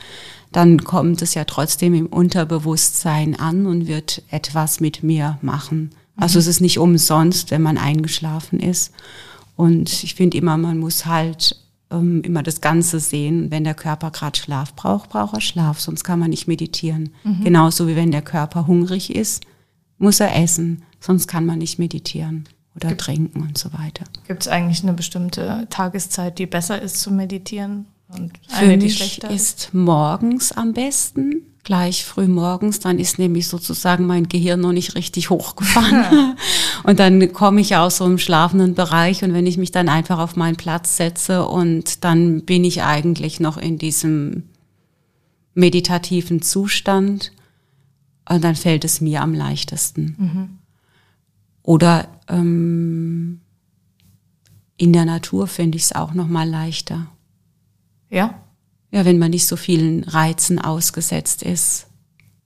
dann 0.52 0.84
kommt 0.84 1.22
es 1.22 1.34
ja 1.34 1.46
trotzdem 1.46 1.94
im 1.94 2.08
Unterbewusstsein 2.08 3.40
an 3.40 3.66
und 3.66 3.88
wird 3.88 4.24
etwas 4.32 4.80
mit 4.80 5.04
mir 5.04 5.38
machen. 5.42 5.92
Also 6.17 6.39
es 6.39 6.48
ist 6.48 6.62
nicht 6.62 6.79
umsonst, 6.79 7.51
wenn 7.51 7.62
man 7.62 7.77
eingeschlafen 7.77 8.60
ist. 8.60 8.93
Und 9.55 10.03
ich 10.03 10.15
finde 10.15 10.38
immer, 10.38 10.57
man 10.57 10.77
muss 10.77 11.05
halt 11.05 11.60
ähm, 11.91 12.22
immer 12.24 12.43
das 12.43 12.62
Ganze 12.62 13.00
sehen. 13.00 13.51
Wenn 13.51 13.63
der 13.63 13.74
Körper 13.74 14.12
gerade 14.12 14.38
Schlaf 14.38 14.75
braucht, 14.75 15.10
braucht 15.10 15.34
er 15.34 15.41
Schlaf, 15.41 15.79
sonst 15.79 16.03
kann 16.03 16.19
man 16.19 16.29
nicht 16.29 16.48
meditieren. 16.48 17.12
Mhm. 17.24 17.43
Genauso 17.43 17.88
wie 17.88 17.95
wenn 17.95 18.12
der 18.12 18.22
Körper 18.22 18.67
hungrig 18.67 19.15
ist, 19.15 19.43
muss 19.98 20.19
er 20.19 20.36
essen, 20.36 20.84
sonst 21.00 21.27
kann 21.27 21.45
man 21.45 21.60
nicht 21.60 21.79
meditieren 21.79 22.48
oder 22.75 22.89
Gibt, 22.89 23.01
trinken 23.01 23.41
und 23.41 23.57
so 23.57 23.72
weiter. 23.74 24.05
Gibt 24.27 24.41
es 24.41 24.48
eigentlich 24.48 24.84
eine 24.84 24.93
bestimmte 24.93 25.67
Tageszeit, 25.69 26.38
die 26.39 26.45
besser 26.45 26.81
ist 26.81 27.00
zu 27.00 27.12
meditieren 27.12 27.86
und 28.10 28.34
eine, 28.51 28.72
Für 28.74 28.77
die 28.77 28.89
schlechter 28.89 29.29
ist? 29.29 29.63
ist 29.65 29.74
morgens 29.74 30.51
am 30.51 30.74
besten 30.74 31.43
gleich 31.65 32.05
früh 32.05 32.27
morgens, 32.27 32.79
dann 32.79 33.00
ist 33.00 33.19
nämlich 33.19 33.50
sozusagen 33.50 34.05
mein 34.05 34.29
Gehirn 34.29 34.62
noch 34.62 34.72
nicht 34.72 34.95
richtig 34.95 35.29
hochgefahren. 35.29 36.38
und 36.84 37.00
dann 37.00 37.34
komme 37.34 37.60
ich 37.60 37.75
aus 37.75 37.98
so 37.98 38.05
einem 38.05 38.19
schlafenden 38.19 38.75
Bereich 38.75 39.24
und 39.24 39.34
wenn 39.34 39.48
ich 39.48 39.57
mich 39.57 39.72
dann 39.72 39.89
einfach 39.89 40.19
auf 40.19 40.38
meinen 40.38 40.55
Platz 40.55 40.95
setze 40.95 41.45
und 41.45 42.05
dann 42.05 42.45
bin 42.45 42.63
ich 42.63 42.84
eigentlich 42.84 43.41
noch 43.41 43.57
in 43.57 43.77
diesem 43.77 44.43
meditativen 45.55 46.41
Zustand 46.41 47.34
und 48.29 48.43
dann 48.43 48.55
fällt 48.55 48.86
es 48.86 49.01
mir 49.01 49.22
am 49.22 49.34
leichtesten. 49.34 50.15
Mhm. 50.17 50.50
Oder 51.63 52.07
ähm, 52.29 53.41
in 54.77 54.93
der 54.93 55.05
Natur 55.05 55.48
finde 55.48 55.77
ich 55.77 55.86
es 55.86 55.95
auch 55.95 56.13
noch 56.13 56.27
mal 56.27 56.48
leichter. 56.48 57.07
Ja. 58.10 58.45
Ja, 58.92 59.06
wenn 59.06 59.20
man 59.20 59.32
nicht 59.32 59.48
so 59.48 59.56
vielen 59.56 60.04
Reizen 60.04 60.60
ausgesetzt 60.60 61.44
ist. 61.44 61.88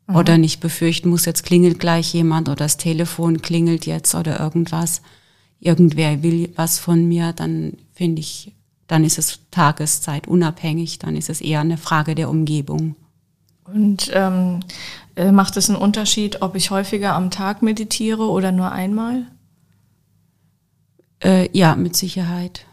Mhm. 0.07 0.15
Oder 0.15 0.37
nicht 0.37 0.59
befürchten 0.59 1.09
muss, 1.09 1.25
jetzt 1.25 1.43
klingelt 1.43 1.79
gleich 1.79 2.13
jemand 2.13 2.49
oder 2.49 2.55
das 2.55 2.77
Telefon 2.77 3.41
klingelt 3.41 3.85
jetzt 3.85 4.15
oder 4.15 4.39
irgendwas. 4.39 5.01
Irgendwer 5.59 6.23
will 6.23 6.51
was 6.55 6.79
von 6.79 7.07
mir, 7.07 7.33
dann 7.33 7.73
finde 7.93 8.21
ich, 8.21 8.53
dann 8.87 9.03
ist 9.03 9.19
es 9.19 9.39
Tageszeit 9.51 10.27
unabhängig, 10.27 10.99
dann 10.99 11.15
ist 11.15 11.29
es 11.29 11.41
eher 11.41 11.59
eine 11.59 11.77
Frage 11.77 12.15
der 12.15 12.29
Umgebung. 12.29 12.95
Und 13.65 14.09
ähm, 14.13 14.61
äh, 15.15 15.31
macht 15.31 15.57
es 15.57 15.69
einen 15.69 15.77
Unterschied, 15.77 16.41
ob 16.41 16.55
ich 16.55 16.71
häufiger 16.71 17.13
am 17.13 17.29
Tag 17.29 17.61
meditiere 17.61 18.23
oder 18.23 18.51
nur 18.51 18.71
einmal? 18.71 19.27
Äh, 21.23 21.49
ja, 21.55 21.75
mit 21.75 21.95
Sicherheit. 21.95 22.65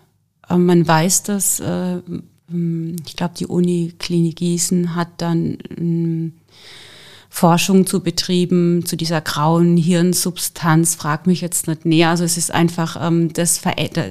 Man 0.48 0.86
weiß 0.86 1.24
dass, 1.24 1.60
äh, 1.60 2.00
ich 2.48 3.16
glaube, 3.16 3.34
die 3.36 3.46
Uniklinik 3.46 4.36
Gießen 4.36 4.94
hat 4.94 5.08
dann 5.18 5.58
äh, 5.76 6.30
Forschung 7.28 7.86
zu 7.86 8.00
betrieben 8.00 8.86
zu 8.86 8.96
dieser 8.96 9.20
grauen 9.20 9.76
Hirnsubstanz. 9.76 10.94
Frag 10.94 11.26
mich 11.26 11.40
jetzt 11.40 11.66
nicht 11.66 11.84
näher. 11.84 12.10
Also 12.10 12.24
es 12.24 12.36
ist 12.36 12.52
einfach, 12.52 12.96
ähm, 13.04 13.32
das 13.32 13.60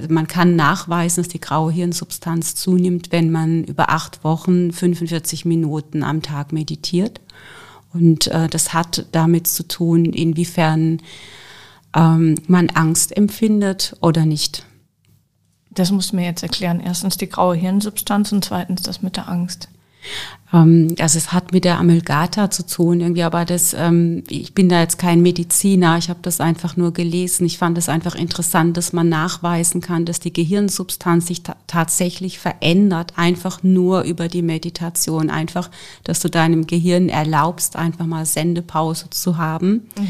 man 0.08 0.26
kann 0.26 0.54
nachweisen, 0.54 1.22
dass 1.22 1.28
die 1.28 1.40
graue 1.40 1.72
Hirnsubstanz 1.72 2.54
zunimmt, 2.54 3.10
wenn 3.10 3.30
man 3.30 3.64
über 3.64 3.88
acht 3.90 4.22
Wochen 4.22 4.70
45 4.70 5.46
Minuten 5.46 6.02
am 6.02 6.20
Tag 6.20 6.52
meditiert. 6.52 7.20
Und 7.94 8.26
äh, 8.26 8.48
das 8.48 8.74
hat 8.74 9.06
damit 9.12 9.46
zu 9.46 9.66
tun, 9.66 10.04
inwiefern 10.04 11.00
ähm, 11.96 12.34
man 12.46 12.68
Angst 12.68 13.16
empfindet 13.16 13.96
oder 14.02 14.26
nicht. 14.26 14.65
Das 15.76 15.92
musst 15.92 16.12
du 16.12 16.16
mir 16.16 16.24
jetzt 16.24 16.42
erklären. 16.42 16.80
Erstens 16.84 17.16
die 17.16 17.28
graue 17.28 17.54
Hirnsubstanz 17.54 18.32
und 18.32 18.44
zweitens 18.44 18.82
das 18.82 19.02
mit 19.02 19.16
der 19.16 19.28
Angst. 19.28 19.68
Ähm, 20.52 20.94
also 20.98 21.18
es 21.18 21.32
hat 21.32 21.52
mit 21.52 21.64
der 21.64 21.78
Amalgata 21.78 22.50
zu 22.50 22.66
tun 22.66 23.00
irgendwie, 23.00 23.24
aber 23.24 23.44
das, 23.44 23.74
ähm, 23.74 24.24
ich 24.28 24.54
bin 24.54 24.68
da 24.68 24.80
jetzt 24.80 24.98
kein 24.98 25.20
Mediziner, 25.20 25.98
ich 25.98 26.08
habe 26.08 26.20
das 26.22 26.40
einfach 26.40 26.76
nur 26.76 26.92
gelesen. 26.92 27.44
Ich 27.46 27.58
fand 27.58 27.76
es 27.76 27.88
einfach 27.88 28.14
interessant, 28.14 28.76
dass 28.76 28.92
man 28.92 29.08
nachweisen 29.08 29.80
kann, 29.80 30.04
dass 30.04 30.20
die 30.20 30.32
Gehirnsubstanz 30.32 31.26
sich 31.26 31.42
ta 31.42 31.56
tatsächlich 31.66 32.38
verändert, 32.38 33.14
einfach 33.16 33.62
nur 33.62 34.02
über 34.02 34.28
die 34.28 34.42
Meditation, 34.42 35.30
einfach, 35.30 35.70
dass 36.04 36.20
du 36.20 36.30
deinem 36.30 36.66
Gehirn 36.66 37.08
erlaubst, 37.08 37.76
einfach 37.76 38.06
mal 38.06 38.24
Sendepause 38.24 39.10
zu 39.10 39.36
haben. 39.36 39.88
Mhm. 39.98 40.08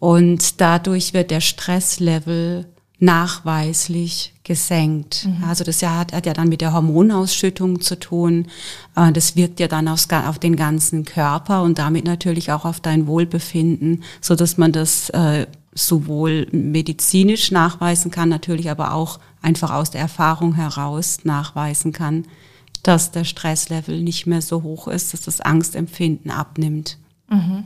Und 0.00 0.60
dadurch 0.60 1.12
wird 1.12 1.30
der 1.30 1.40
Stresslevel 1.40 2.66
nachweislich 3.00 4.34
gesenkt. 4.42 5.26
Mhm. 5.26 5.44
Also 5.44 5.62
das 5.62 5.82
hat, 5.82 6.12
hat, 6.12 6.26
ja 6.26 6.32
dann 6.32 6.48
mit 6.48 6.60
der 6.60 6.72
Hormonausschüttung 6.72 7.80
zu 7.80 7.98
tun. 7.98 8.46
Äh, 8.96 9.12
das 9.12 9.36
wirkt 9.36 9.60
ja 9.60 9.68
dann 9.68 9.86
aufs, 9.88 10.08
auf 10.10 10.38
den 10.38 10.56
ganzen 10.56 11.04
Körper 11.04 11.62
und 11.62 11.78
damit 11.78 12.04
natürlich 12.04 12.50
auch 12.50 12.64
auf 12.64 12.80
dein 12.80 13.06
Wohlbefinden, 13.06 14.02
so 14.20 14.34
dass 14.34 14.56
man 14.56 14.72
das 14.72 15.10
äh, 15.10 15.46
sowohl 15.74 16.48
medizinisch 16.50 17.52
nachweisen 17.52 18.10
kann, 18.10 18.28
natürlich 18.28 18.70
aber 18.70 18.94
auch 18.94 19.20
einfach 19.42 19.70
aus 19.70 19.90
der 19.90 20.00
Erfahrung 20.00 20.54
heraus 20.54 21.20
nachweisen 21.22 21.92
kann, 21.92 22.24
dass 22.82 23.12
der 23.12 23.24
Stresslevel 23.24 24.02
nicht 24.02 24.26
mehr 24.26 24.42
so 24.42 24.62
hoch 24.64 24.88
ist, 24.88 25.12
dass 25.12 25.22
das 25.22 25.40
Angstempfinden 25.40 26.32
abnimmt. 26.32 26.98
Mhm. 27.30 27.64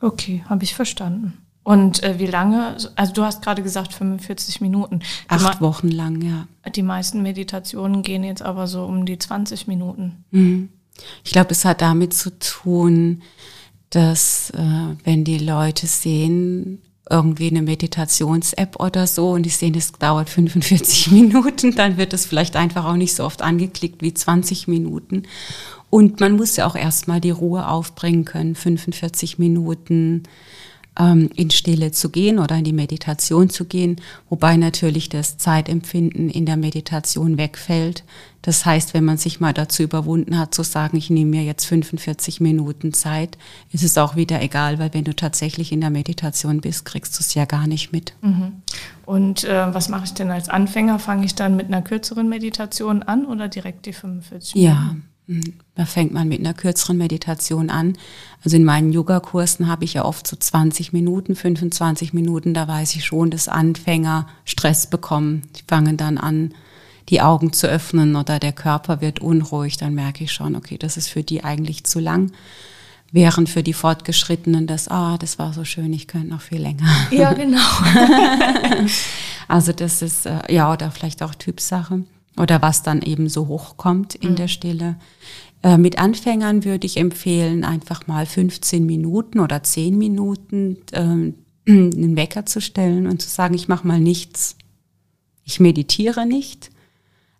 Okay, 0.00 0.44
habe 0.48 0.62
ich 0.62 0.74
verstanden. 0.74 1.41
Und 1.64 2.02
äh, 2.02 2.18
wie 2.18 2.26
lange? 2.26 2.76
Also 2.96 3.12
du 3.12 3.22
hast 3.22 3.42
gerade 3.42 3.62
gesagt 3.62 3.92
45 3.92 4.60
Minuten. 4.60 5.00
Acht 5.28 5.60
Wochen 5.60 5.88
lang, 5.88 6.20
ja. 6.20 6.48
Die 6.72 6.82
meisten 6.82 7.22
Meditationen 7.22 8.02
gehen 8.02 8.24
jetzt 8.24 8.42
aber 8.42 8.66
so 8.66 8.84
um 8.84 9.06
die 9.06 9.18
20 9.18 9.68
Minuten. 9.68 10.24
Mhm. 10.30 10.70
Ich 11.24 11.32
glaube, 11.32 11.52
es 11.52 11.64
hat 11.64 11.80
damit 11.80 12.14
zu 12.14 12.36
tun, 12.38 13.22
dass 13.90 14.50
äh, 14.50 14.96
wenn 15.04 15.24
die 15.24 15.38
Leute 15.38 15.86
sehen, 15.86 16.82
irgendwie 17.10 17.50
eine 17.50 17.62
Meditations-App 17.62 18.80
oder 18.80 19.06
so 19.06 19.30
und 19.30 19.42
die 19.42 19.50
sehen, 19.50 19.74
es 19.74 19.92
dauert 19.92 20.30
45 20.30 21.10
Minuten, 21.10 21.74
dann 21.74 21.96
wird 21.96 22.12
es 22.12 22.26
vielleicht 22.26 22.56
einfach 22.56 22.86
auch 22.86 22.96
nicht 22.96 23.14
so 23.14 23.24
oft 23.24 23.42
angeklickt 23.42 24.02
wie 24.02 24.14
20 24.14 24.68
Minuten. 24.68 25.24
Und 25.90 26.20
man 26.20 26.36
muss 26.36 26.56
ja 26.56 26.66
auch 26.66 26.76
erstmal 26.76 27.20
die 27.20 27.30
Ruhe 27.30 27.68
aufbringen 27.68 28.24
können, 28.24 28.54
45 28.54 29.38
Minuten 29.38 30.22
ähm, 30.98 31.30
in 31.34 31.50
Stille 31.50 31.92
zu 31.92 32.10
gehen 32.10 32.38
oder 32.38 32.56
in 32.56 32.64
die 32.64 32.72
Meditation 32.72 33.48
zu 33.48 33.64
gehen, 33.64 33.96
wobei 34.28 34.56
natürlich 34.56 35.08
das 35.08 35.38
Zeitempfinden 35.38 36.28
in 36.28 36.46
der 36.46 36.56
Meditation 36.56 37.38
wegfällt. 37.38 38.04
Das 38.42 38.66
heißt, 38.66 38.92
wenn 38.92 39.04
man 39.04 39.18
sich 39.18 39.40
mal 39.40 39.54
dazu 39.54 39.84
überwunden 39.84 40.36
hat, 40.36 40.52
zu 40.52 40.64
sagen, 40.64 40.96
ich 40.96 41.10
nehme 41.10 41.30
mir 41.30 41.44
jetzt 41.44 41.64
45 41.64 42.40
Minuten 42.40 42.92
Zeit, 42.92 43.38
ist 43.70 43.84
es 43.84 43.96
auch 43.96 44.16
wieder 44.16 44.42
egal, 44.42 44.78
weil 44.78 44.92
wenn 44.92 45.04
du 45.04 45.14
tatsächlich 45.14 45.70
in 45.70 45.80
der 45.80 45.90
Meditation 45.90 46.60
bist, 46.60 46.84
kriegst 46.84 47.16
du 47.16 47.20
es 47.20 47.34
ja 47.34 47.44
gar 47.44 47.66
nicht 47.66 47.92
mit. 47.92 48.14
Mhm. 48.20 48.62
Und 49.06 49.44
äh, 49.44 49.72
was 49.72 49.88
mache 49.88 50.04
ich 50.04 50.14
denn 50.14 50.30
als 50.30 50.48
Anfänger? 50.48 50.98
Fange 50.98 51.24
ich 51.24 51.34
dann 51.34 51.56
mit 51.56 51.66
einer 51.66 51.82
kürzeren 51.82 52.28
Meditation 52.28 53.02
an 53.02 53.26
oder 53.26 53.48
direkt 53.48 53.86
die 53.86 53.92
45 53.92 54.54
Minuten? 54.56 54.74
Ja, 54.74 54.96
da 55.74 55.86
fängt 55.86 56.12
man 56.12 56.28
mit 56.28 56.40
einer 56.40 56.54
kürzeren 56.54 56.98
Meditation 56.98 57.70
an. 57.70 57.96
Also 58.44 58.56
in 58.56 58.64
meinen 58.64 58.92
Yogakursen 58.92 59.68
habe 59.68 59.84
ich 59.84 59.94
ja 59.94 60.04
oft 60.04 60.26
so 60.26 60.36
20 60.36 60.92
Minuten, 60.92 61.36
25 61.36 62.12
Minuten. 62.12 62.54
Da 62.54 62.66
weiß 62.66 62.96
ich 62.96 63.04
schon, 63.04 63.30
dass 63.30 63.48
Anfänger 63.48 64.26
Stress 64.44 64.88
bekommen. 64.88 65.42
Die 65.56 65.62
fangen 65.66 65.96
dann 65.96 66.18
an, 66.18 66.54
die 67.08 67.20
Augen 67.20 67.52
zu 67.52 67.68
öffnen 67.68 68.16
oder 68.16 68.38
der 68.38 68.52
Körper 68.52 69.00
wird 69.00 69.20
unruhig. 69.20 69.76
Dann 69.76 69.94
merke 69.94 70.24
ich 70.24 70.32
schon, 70.32 70.56
okay, 70.56 70.76
das 70.76 70.96
ist 70.96 71.08
für 71.08 71.22
die 71.22 71.44
eigentlich 71.44 71.84
zu 71.84 72.00
lang. 72.00 72.32
Während 73.12 73.48
für 73.48 73.62
die 73.62 73.74
Fortgeschrittenen 73.74 74.66
das, 74.66 74.88
ah, 74.88 75.18
das 75.18 75.38
war 75.38 75.52
so 75.52 75.64
schön, 75.64 75.92
ich 75.92 76.08
könnte 76.08 76.28
noch 76.28 76.40
viel 76.40 76.62
länger. 76.62 76.86
Ja, 77.10 77.34
genau. 77.34 77.60
also 79.48 79.72
das 79.72 80.00
ist, 80.00 80.24
äh, 80.24 80.40
ja, 80.48 80.72
oder 80.72 80.90
vielleicht 80.90 81.22
auch 81.22 81.34
Typsache 81.34 82.04
oder 82.36 82.62
was 82.62 82.82
dann 82.82 83.02
eben 83.02 83.28
so 83.28 83.48
hochkommt 83.48 84.14
in 84.14 84.30
mhm. 84.32 84.36
der 84.36 84.48
Stille. 84.48 84.96
Äh, 85.62 85.78
mit 85.78 85.98
Anfängern 85.98 86.64
würde 86.64 86.86
ich 86.86 86.96
empfehlen, 86.96 87.64
einfach 87.64 88.06
mal 88.06 88.26
15 88.26 88.84
Minuten 88.84 89.40
oder 89.40 89.62
10 89.62 89.96
Minuten 89.96 90.78
äh, 90.92 91.00
einen 91.70 92.16
Wecker 92.16 92.46
zu 92.46 92.60
stellen 92.60 93.06
und 93.06 93.22
zu 93.22 93.28
sagen, 93.28 93.54
ich 93.54 93.68
mache 93.68 93.86
mal 93.86 94.00
nichts. 94.00 94.56
Ich 95.44 95.60
meditiere 95.60 96.26
nicht, 96.26 96.70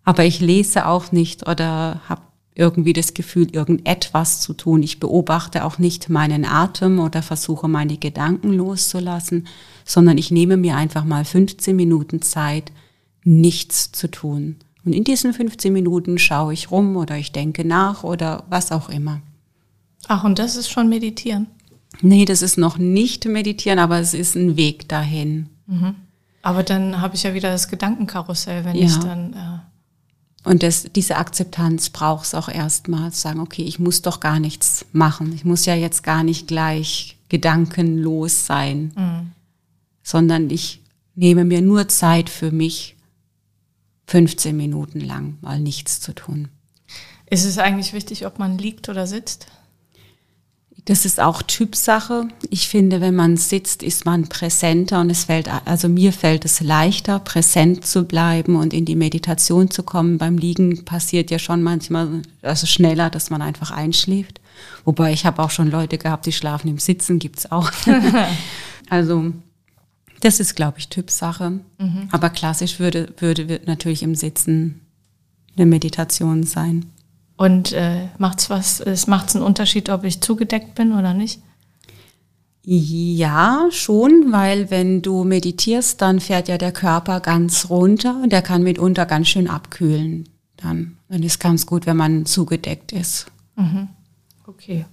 aber 0.05 0.25
ich 0.25 0.41
lese 0.41 0.87
auch 0.87 1.13
nicht 1.13 1.49
oder 1.49 2.01
habe 2.09 2.23
irgendwie 2.55 2.93
das 2.93 3.15
Gefühl, 3.15 3.49
irgendetwas 3.51 4.41
zu 4.41 4.53
tun. 4.53 4.83
Ich 4.83 5.01
beobachte 5.01 5.65
auch 5.65 5.79
nicht 5.79 6.11
meinen 6.11 6.45
Atem 6.45 6.99
oder 6.99 7.23
versuche 7.23 7.67
meine 7.67 7.97
Gedanken 7.97 8.53
loszulassen, 8.53 9.47
sondern 9.85 10.19
ich 10.19 10.31
nehme 10.31 10.57
mir 10.57 10.77
einfach 10.77 11.05
mal 11.05 11.25
15 11.25 11.75
Minuten 11.75 12.21
Zeit, 12.21 12.71
nichts 13.25 13.93
zu 13.93 14.11
tun. 14.11 14.57
Und 14.85 14.93
in 14.95 15.05
diesen 15.05 15.33
15 15.33 15.73
Minuten 15.73 16.19
schaue 16.19 16.53
ich 16.53 16.71
rum 16.71 16.97
oder 16.97 17.17
ich 17.17 17.33
denke 17.33 17.65
nach 17.65 18.03
oder 18.03 18.45
was 18.49 18.73
auch 18.73 18.89
immer. 18.89 19.21
Ach, 20.09 20.25
und 20.25 20.39
das 20.39 20.57
ist 20.57 20.71
schon 20.71 20.89
Meditieren? 20.89 21.47
Nee, 22.01 22.25
das 22.25 22.43
ist 22.43 22.59
noch 22.59 22.79
nicht 22.79 23.27
Meditieren, 23.27 23.79
aber 23.79 24.01
es 24.01 24.15
ist 24.15 24.35
ein 24.35 24.57
Weg 24.57 24.89
dahin. 24.89 25.49
Mhm. 25.67 25.95
Aber 26.43 26.65
dann 26.65 27.01
habe 27.01 27.15
ich 27.15 27.23
ja 27.23 27.35
wieder 27.35 27.51
das 27.51 27.69
Gedankenkarussell, 27.69 28.65
wenn 28.65 28.77
ja. 28.77 28.87
ich 28.87 28.97
dann. 28.97 29.33
Äh 29.35 30.49
und 30.49 30.65
das, 30.65 30.89
diese 30.95 31.17
Akzeptanz 31.17 31.91
braucht 31.91 32.27
es 32.27 32.35
auch 32.35 32.49
erstmal, 32.49 33.13
zu 33.13 33.21
sagen, 33.21 33.39
okay, 33.39 33.63
ich 33.63 33.79
muss 33.79 34.03
doch 34.03 34.19
gar 34.19 34.41
nichts 34.41 34.85
machen. 34.93 35.33
Ich 35.35 35.45
muss 35.45 35.67
ja 35.67 35.77
jetzt 35.77 36.03
gar 36.03 36.25
nicht 36.25 36.49
gleich 36.49 37.17
gedankenlos 37.29 38.47
sein, 38.47 38.93
mhm. 38.97 39.31
sondern 40.03 40.51
ich 40.51 40.81
nehme 41.15 41.45
mir 41.45 41.63
nur 41.63 41.87
Zeit 41.89 42.29
für 42.29 42.51
mich 42.51 42.92
15 44.07 44.57
Minuten 44.57 45.01
lang 45.01 45.39
mal 45.41 45.59
nichts 45.59 46.01
zu 46.01 46.15
tun. 46.15 46.49
Ist 47.31 47.45
es 47.45 47.59
eigentlich 47.59 47.93
wichtig, 47.93 48.27
ob 48.27 48.39
man 48.39 48.59
liegt 48.59 48.89
oder 48.89 49.07
sitzt? 49.07 49.47
Das 50.87 51.05
ist 51.05 51.21
auch 51.21 51.43
Typsache. 51.43 52.27
Ich 52.51 52.69
finde, 52.69 53.01
wenn 53.01 53.15
man 53.15 53.37
sitzt, 53.37 53.85
ist 53.85 54.05
man 54.05 54.29
präsenter 54.29 55.01
und 55.01 55.11
es 55.11 55.25
fällt, 55.25 55.49
also 55.65 55.89
mir 55.89 56.13
fällt 56.13 56.45
es 56.45 56.61
leichter, 56.61 57.21
präsent 57.21 57.87
zu 57.87 58.05
bleiben 58.05 58.57
und 58.57 58.75
in 58.75 58.85
die 58.85 58.97
Meditation 58.97 59.71
zu 59.71 59.85
kommen. 59.85 60.19
Beim 60.19 60.39
Liegen 60.39 60.85
passiert 60.85 61.31
ja 61.31 61.39
schon 61.39 61.63
manchmal, 61.63 62.23
also 62.43 62.67
schneller, 62.67 63.11
dass 63.11 63.31
man 63.31 63.43
einfach 63.43 63.71
einschläft. 63.71 64.41
Wobei 64.85 65.13
ich 65.13 65.25
habe 65.25 65.41
auch 65.41 65.51
schon 65.51 65.71
Leute 65.71 65.99
gehabt, 65.99 66.27
die 66.27 66.33
schlafen 66.33 66.69
im 66.69 66.79
Sitzen, 66.79 67.21
gibt's 67.21 67.51
auch. 67.53 67.71
also 68.91 69.33
das 70.23 70.39
ist, 70.39 70.55
glaube 70.55 70.79
ich, 70.79 70.89
Typsache. 70.89 71.61
Mhm. 71.79 72.09
Aber 72.11 72.31
klassisch 72.31 72.79
würde, 72.79 73.13
würde, 73.19 73.61
natürlich 73.67 74.03
im 74.03 74.15
Sitzen 74.15 74.81
eine 75.57 75.67
Meditation 75.67 76.45
sein. 76.45 76.87
Und 77.37 77.73
äh, 77.73 78.09
macht's 78.19 78.49
was, 78.49 78.81
es 78.81 79.07
macht 79.07 79.35
einen 79.35 79.45
Unterschied, 79.45 79.91
ob 79.91 80.05
ich 80.05 80.21
zugedeckt 80.21 80.75
bin 80.77 80.93
oder 80.93 81.13
nicht? 81.13 81.41
Ja, 82.65 83.67
schon, 83.71 84.31
weil 84.31 84.71
wenn 84.71 85.03
du 85.03 85.25
meditierst, 85.25 86.01
dann 86.01 86.21
fährt 86.21 86.47
ja 86.47 86.57
der 86.57 86.71
Körper 86.71 87.19
ganz 87.19 87.69
runter 87.69 88.21
und 88.23 88.31
der 88.31 88.43
kann 88.43 88.63
mitunter 88.63 89.05
ganz 89.07 89.27
schön 89.29 89.51
abkühlen. 89.51 90.29
dann. 90.57 90.97
Dann 91.09 91.25
ist 91.25 91.41
ganz 91.41 91.67
gut, 91.67 91.87
wenn 91.87 91.97
man 91.97 92.25
zugedeckt 92.25 92.93
ist. 92.93 93.27
Mhm. 93.57 93.89
Okay. 94.47 94.87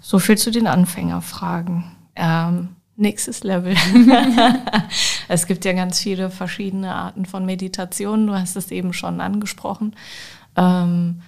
So 0.00 0.18
viel 0.18 0.36
zu 0.36 0.50
den 0.50 0.66
Anfängerfragen. 0.66 1.84
Ähm, 2.16 2.70
nächstes 2.98 3.44
Level. 3.44 3.74
es 5.28 5.46
gibt 5.46 5.64
ja 5.64 5.72
ganz 5.72 6.00
viele 6.00 6.30
verschiedene 6.30 6.94
Arten 6.94 7.26
von 7.26 7.46
Meditation. 7.46 8.26
Du 8.26 8.34
hast 8.34 8.56
es 8.56 8.70
eben 8.70 8.92
schon 8.92 9.20
angesprochen. 9.20 9.94
Ähm, 10.56 11.22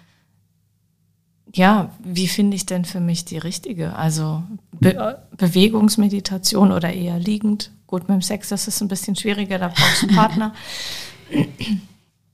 ja, 1.54 1.90
wie 2.02 2.28
finde 2.28 2.56
ich 2.56 2.66
denn 2.66 2.84
für 2.84 3.00
mich 3.00 3.24
die 3.24 3.38
richtige? 3.38 3.96
Also 3.96 4.42
Be 4.78 5.20
Bewegungsmeditation 5.36 6.72
oder 6.72 6.92
eher 6.92 7.18
liegend? 7.18 7.72
Gut, 7.86 8.02
mit 8.02 8.10
dem 8.10 8.22
Sex, 8.22 8.48
das 8.48 8.68
ist 8.68 8.80
ein 8.80 8.88
bisschen 8.88 9.16
schwieriger, 9.16 9.58
da 9.58 9.68
brauchst 9.68 10.02
du 10.02 10.06
einen 10.06 10.16
Partner. 10.16 10.54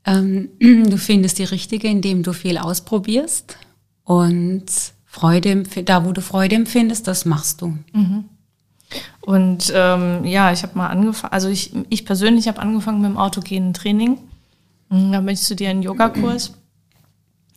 ähm, 0.05 0.51
du 0.61 0.99
findest 0.99 1.39
die 1.39 1.45
richtige, 1.45 1.89
indem 1.89 2.23
du 2.23 2.33
viel 2.33 2.59
ausprobierst 2.59 3.57
und 4.05 4.67
Freude, 5.07 5.63
da 5.63 6.05
wo 6.05 6.13
du 6.13 6.21
Freude 6.21 6.57
empfindest, 6.57 7.07
das 7.07 7.25
machst 7.25 7.63
du. 7.63 7.79
Mhm. 7.93 8.25
Und 9.21 9.73
ähm, 9.75 10.25
ja, 10.25 10.53
ich 10.53 10.63
habe 10.63 10.79
mal 10.79 10.89
angefangen, 10.89 11.33
also 11.33 11.49
ich, 11.49 11.73
ich 11.89 12.05
persönlich 12.05 12.49
habe 12.49 12.61
angefangen 12.61 13.01
mit 13.01 13.11
dem 13.11 13.19
autogenen 13.19 13.75
Training. 13.75 14.19
Da 14.89 15.21
bin 15.21 15.29
ich 15.29 15.43
zu 15.43 15.57
dir 15.57 15.71
in 15.71 15.83
Yogakurs. 15.83 16.55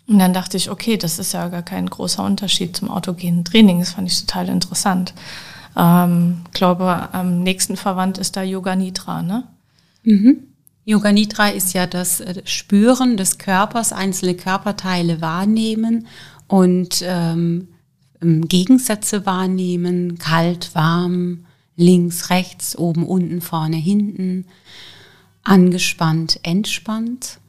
Und 0.07 0.17
dann 0.17 0.33
dachte 0.33 0.57
ich, 0.57 0.71
okay, 0.71 0.97
das 0.97 1.19
ist 1.19 1.33
ja 1.33 1.47
gar 1.49 1.61
kein 1.61 1.87
großer 1.87 2.23
Unterschied 2.23 2.75
zum 2.75 2.89
autogenen 2.89 3.45
Training. 3.45 3.79
Das 3.79 3.91
fand 3.91 4.11
ich 4.11 4.19
total 4.19 4.49
interessant. 4.49 5.13
Ähm, 5.77 6.41
glaube, 6.51 7.09
am 7.11 7.43
nächsten 7.43 7.77
verwandt 7.77 8.17
ist 8.17 8.35
da 8.35 8.41
Yoga 8.41 8.75
Nidra, 8.75 9.21
ne? 9.21 9.43
Mhm. 10.03 10.47
Yoga 10.83 11.11
Nidra 11.11 11.49
ist 11.49 11.73
ja 11.73 11.85
das 11.85 12.21
äh, 12.21 12.41
Spüren 12.45 13.17
des 13.17 13.37
Körpers, 13.37 13.93
einzelne 13.93 14.33
Körperteile 14.33 15.21
wahrnehmen 15.21 16.07
und 16.47 17.03
ähm, 17.05 17.67
Gegensätze 18.21 19.25
wahrnehmen, 19.25 20.17
kalt, 20.17 20.75
warm, 20.75 21.45
links, 21.75 22.29
rechts, 22.29 22.77
oben, 22.77 23.05
unten, 23.05 23.41
vorne, 23.41 23.77
hinten, 23.77 24.45
angespannt, 25.43 26.39
entspannt. 26.43 27.39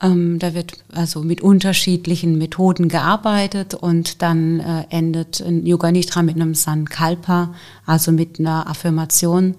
Ähm, 0.00 0.38
da 0.38 0.54
wird 0.54 0.84
also 0.92 1.22
mit 1.22 1.40
unterschiedlichen 1.40 2.38
Methoden 2.38 2.88
gearbeitet 2.88 3.74
und 3.74 4.22
dann 4.22 4.60
äh, 4.60 4.84
endet 4.90 5.44
Yoga 5.64 5.90
Nidra 5.90 6.22
mit 6.22 6.36
einem 6.36 6.54
Sankalpa, 6.54 7.54
also 7.84 8.12
mit 8.12 8.38
einer 8.38 8.68
Affirmation, 8.68 9.56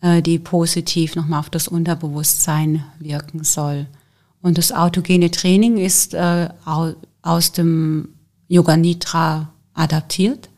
äh, 0.00 0.22
die 0.22 0.38
positiv 0.38 1.16
nochmal 1.16 1.40
auf 1.40 1.50
das 1.50 1.66
Unterbewusstsein 1.66 2.84
wirken 3.00 3.42
soll. 3.42 3.86
Und 4.40 4.58
das 4.58 4.72
autogene 4.72 5.30
Training 5.30 5.78
ist 5.78 6.14
äh, 6.14 6.48
aus 7.22 7.52
dem 7.52 8.10
Yoga 8.46 8.76
Nidra 8.76 9.53
adaptiert 9.74 10.48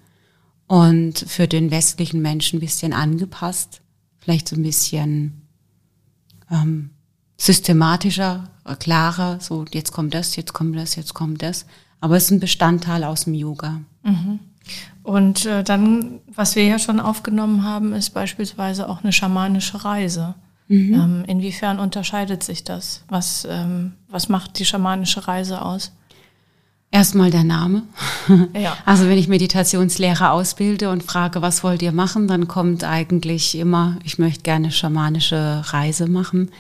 und 0.67 1.19
für 1.19 1.49
den 1.49 1.71
westlichen 1.71 2.23
Menschen 2.23 2.59
ein 2.59 2.61
bisschen 2.61 2.93
angepasst, 2.93 3.81
vielleicht 4.19 4.49
so 4.49 4.57
ein 4.57 4.63
bisschen 4.63 5.43
ähm, 6.51 6.91
systematischer, 7.37 8.51
klarer, 8.79 9.39
so 9.41 9.65
jetzt 9.73 9.93
kommt 9.93 10.15
das, 10.15 10.37
jetzt 10.37 10.53
kommt 10.53 10.77
das, 10.77 10.97
jetzt 10.97 11.15
kommt 11.15 11.43
das. 11.43 11.67
Aber 12.01 12.17
es 12.17 12.25
ist 12.25 12.31
ein 12.31 12.41
Bestandteil 12.41 13.05
aus 13.05 13.25
dem 13.25 13.35
Yoga. 13.35 13.81
Mhm. 14.03 14.41
Und 15.03 15.47
äh, 15.47 15.63
dann, 15.63 16.21
was 16.27 16.57
wir 16.57 16.65
ja 16.65 16.79
schon 16.79 16.99
aufgenommen 16.99 17.63
haben, 17.63 17.93
ist 17.93 18.11
beispielsweise 18.11 18.89
auch 18.89 19.03
eine 19.03 19.13
schamanische 19.13 19.85
Reise. 19.85 20.35
Mhm. 20.69 20.95
Ähm, 20.95 21.25
inwiefern 21.29 21.79
unterscheidet 21.79 22.43
sich 22.43 22.65
das? 22.65 23.05
Was, 23.09 23.47
ähm, 23.49 23.93
was 24.09 24.29
macht 24.29 24.59
die 24.59 24.65
schamanische 24.65 25.29
Reise 25.29 25.63
aus? 25.63 25.93
Erstmal 26.91 27.31
der 27.31 27.45
Name. 27.45 27.83
Ja. 28.55 28.77
Also 28.85 29.07
wenn 29.09 29.19
ich 29.19 29.29
Meditationslehrer 29.29 30.33
ausbilde 30.33 30.91
und 30.91 31.05
frage, 31.05 31.43
was 31.43 31.63
wollt 31.63 31.81
ihr 31.81 31.93
machen, 31.93 32.27
dann 32.27 32.49
kommt 32.49 32.83
eigentlich 32.83 33.57
immer, 33.57 33.99
ich 34.03 34.19
möchte 34.19 34.43
gerne 34.43 34.73
schamanische 34.73 35.63
Reise 35.67 36.09
machen 36.09 36.51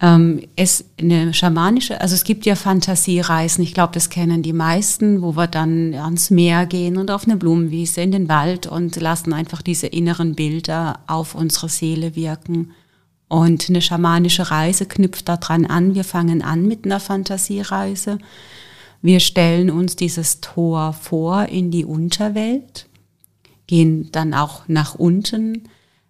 ähm, 0.00 0.42
es 0.56 0.84
eine 1.00 1.32
schamanische, 1.32 2.00
also 2.00 2.14
es 2.14 2.24
gibt 2.24 2.44
ja 2.44 2.54
Fantasiereisen, 2.54 3.64
ich 3.64 3.72
glaube, 3.72 3.94
das 3.94 4.10
kennen 4.10 4.42
die 4.42 4.52
meisten, 4.52 5.22
wo 5.22 5.36
wir 5.36 5.46
dann 5.46 5.94
ans 5.94 6.30
Meer 6.30 6.66
gehen 6.66 6.98
und 6.98 7.10
auf 7.10 7.24
eine 7.24 7.36
Blumenwiese 7.36 8.02
in 8.02 8.12
den 8.12 8.28
Wald 8.28 8.66
und 8.66 8.96
lassen 8.96 9.32
einfach 9.32 9.62
diese 9.62 9.86
inneren 9.86 10.34
Bilder 10.34 11.00
auf 11.06 11.34
unsere 11.34 11.68
Seele 11.68 12.14
wirken. 12.14 12.72
Und 13.28 13.68
eine 13.68 13.82
schamanische 13.82 14.50
Reise 14.50 14.86
knüpft 14.86 15.28
daran 15.28 15.66
an. 15.66 15.96
Wir 15.96 16.04
fangen 16.04 16.42
an 16.42 16.68
mit 16.68 16.84
einer 16.84 17.00
Fantasiereise. 17.00 18.18
Wir 19.06 19.20
stellen 19.20 19.70
uns 19.70 19.94
dieses 19.94 20.40
Tor 20.40 20.92
vor 20.92 21.44
in 21.46 21.70
die 21.70 21.84
Unterwelt, 21.84 22.88
gehen 23.68 24.10
dann 24.10 24.34
auch 24.34 24.66
nach 24.66 24.96
unten 24.96 25.68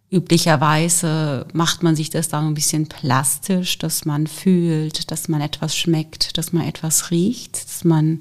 Üblicherweise 0.09 1.47
macht 1.53 1.83
man 1.83 1.95
sich 1.95 2.11
das 2.11 2.29
dann 2.29 2.47
ein 2.47 2.55
bisschen 2.55 2.87
plastisch, 2.87 3.77
dass 3.77 4.05
man 4.05 4.27
fühlt, 4.27 5.11
dass 5.11 5.29
man 5.29 5.41
etwas 5.43 5.77
schmeckt, 5.77 6.39
dass 6.39 6.53
man 6.53 6.67
etwas 6.67 7.11
riecht, 7.11 7.57
dass 7.57 7.85
man 7.85 8.21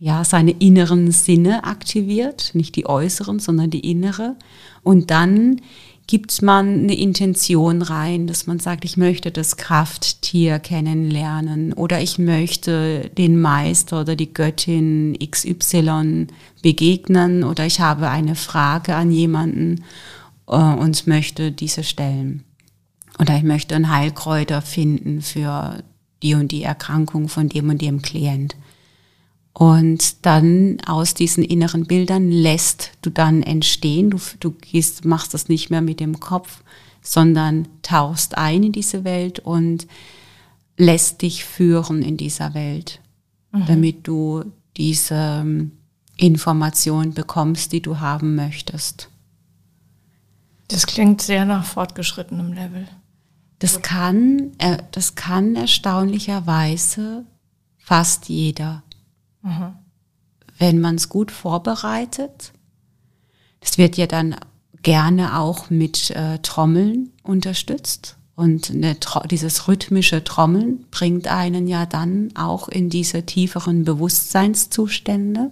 ja 0.00 0.24
seine 0.24 0.52
inneren 0.52 1.12
Sinne 1.12 1.64
aktiviert, 1.64 2.50
nicht 2.54 2.74
die 2.74 2.86
äußeren, 2.86 3.38
sondern 3.38 3.68
die 3.70 3.88
innere. 3.90 4.34
Und 4.82 5.10
dann 5.10 5.60
gibt 6.06 6.42
man 6.42 6.80
eine 6.80 6.98
Intention 6.98 7.80
rein, 7.82 8.26
dass 8.26 8.46
man 8.46 8.58
sagt, 8.58 8.84
ich 8.84 8.96
möchte 8.96 9.30
das 9.30 9.56
Krafttier 9.56 10.58
kennenlernen 10.58 11.72
oder 11.72 12.00
ich 12.00 12.18
möchte 12.18 13.10
den 13.16 13.40
Meister 13.40 14.02
oder 14.02 14.14
die 14.14 14.32
Göttin 14.32 15.16
XY 15.18 16.26
begegnen 16.62 17.42
oder 17.42 17.64
ich 17.64 17.80
habe 17.80 18.10
eine 18.10 18.34
Frage 18.34 18.94
an 18.94 19.10
jemanden 19.10 19.84
äh, 20.46 20.56
und 20.56 21.06
möchte 21.06 21.52
diese 21.52 21.82
stellen. 21.82 22.44
Oder 23.18 23.36
ich 23.36 23.44
möchte 23.44 23.74
ein 23.74 23.90
Heilkräuter 23.90 24.60
finden 24.60 25.22
für 25.22 25.82
die 26.22 26.34
und 26.34 26.52
die 26.52 26.64
Erkrankung 26.64 27.28
von 27.28 27.48
dem 27.48 27.70
und 27.70 27.80
dem 27.80 28.02
Klient. 28.02 28.56
Und 29.54 30.26
dann 30.26 30.78
aus 30.84 31.14
diesen 31.14 31.44
inneren 31.44 31.86
Bildern 31.86 32.30
lässt 32.30 32.90
du 33.02 33.10
dann 33.10 33.42
entstehen. 33.42 34.10
Du, 34.10 34.18
du 34.40 34.50
gehst, 34.50 35.04
machst 35.04 35.32
das 35.32 35.48
nicht 35.48 35.70
mehr 35.70 35.80
mit 35.80 36.00
dem 36.00 36.18
Kopf, 36.18 36.62
sondern 37.00 37.68
tauchst 37.82 38.36
ein 38.36 38.64
in 38.64 38.72
diese 38.72 39.04
Welt 39.04 39.38
und 39.38 39.86
lässt 40.76 41.22
dich 41.22 41.44
führen 41.44 42.02
in 42.02 42.16
dieser 42.16 42.54
Welt, 42.54 43.00
mhm. 43.52 43.66
damit 43.66 44.08
du 44.08 44.44
diese 44.76 45.14
ähm, 45.14 45.70
Information 46.16 47.14
bekommst, 47.14 47.72
die 47.72 47.80
du 47.80 48.00
haben 48.00 48.34
möchtest. 48.34 49.08
Das 50.68 50.86
klingt 50.86 51.22
sehr 51.22 51.44
nach 51.44 51.64
fortgeschrittenem 51.64 52.52
Level. 52.52 52.88
Das 53.58 53.82
kann, 53.82 54.52
äh, 54.58 54.78
das 54.90 55.14
kann 55.14 55.56
erstaunlicherweise 55.56 57.24
fast 57.78 58.28
jeder. 58.28 58.82
Mhm. 59.44 59.76
Wenn 60.58 60.80
man 60.80 60.96
es 60.96 61.08
gut 61.08 61.30
vorbereitet. 61.30 62.52
Das 63.60 63.78
wird 63.78 63.96
ja 63.96 64.06
dann 64.06 64.36
gerne 64.82 65.38
auch 65.38 65.70
mit 65.70 66.10
äh, 66.10 66.38
Trommeln 66.40 67.12
unterstützt. 67.22 68.16
Und 68.36 68.70
eine, 68.70 68.96
dieses 69.30 69.68
rhythmische 69.68 70.24
Trommeln 70.24 70.86
bringt 70.90 71.28
einen 71.28 71.68
ja 71.68 71.86
dann 71.86 72.30
auch 72.34 72.68
in 72.68 72.90
diese 72.90 73.24
tieferen 73.24 73.84
Bewusstseinszustände. 73.84 75.50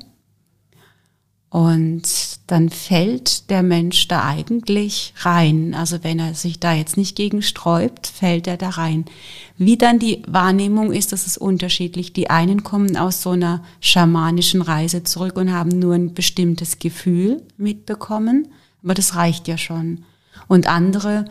Und 1.53 2.03
dann 2.47 2.71
fällt 2.71 3.51
der 3.51 3.63
Mensch 3.63 4.09
da 4.09 4.25
eigentlich 4.25 5.13
rein. 5.19 5.75
Also 5.75 6.03
wenn 6.03 6.19
er 6.19 6.33
sich 6.33 6.61
da 6.61 6.73
jetzt 6.73 6.97
nicht 6.97 7.15
gegen 7.15 7.43
sträubt, 7.43 8.07
fällt 8.07 8.47
er 8.47 8.57
da 8.57 8.71
rein. 8.71 9.05
Wie 9.59 9.77
dann 9.77 9.99
die 9.99 10.23
Wahrnehmung 10.27 10.93
ist, 10.93 11.13
das 11.13 11.27
ist 11.27 11.37
unterschiedlich. 11.37 12.15
Die 12.15 12.31
einen 12.31 12.63
kommen 12.63 12.97
aus 12.97 13.21
so 13.21 13.33
einer 13.33 13.63
schamanischen 13.83 14.63
Reise 14.63 15.05
zurück 15.05 15.37
und 15.37 15.53
haben 15.53 15.79
nur 15.79 15.93
ein 15.93 16.15
bestimmtes 16.15 16.79
Gefühl 16.79 17.43
mitbekommen, 17.59 18.49
aber 18.83 18.95
das 18.95 19.15
reicht 19.15 19.47
ja 19.47 19.59
schon. 19.59 20.05
Und 20.49 20.69
andere 20.69 21.27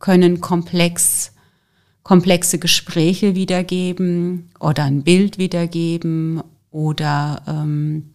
können 0.00 0.42
komplex, 0.42 1.32
komplexe 2.02 2.58
Gespräche 2.58 3.34
wiedergeben 3.34 4.50
oder 4.60 4.84
ein 4.84 5.02
Bild 5.02 5.38
wiedergeben 5.38 6.42
oder 6.70 7.40
ähm, 7.48 8.11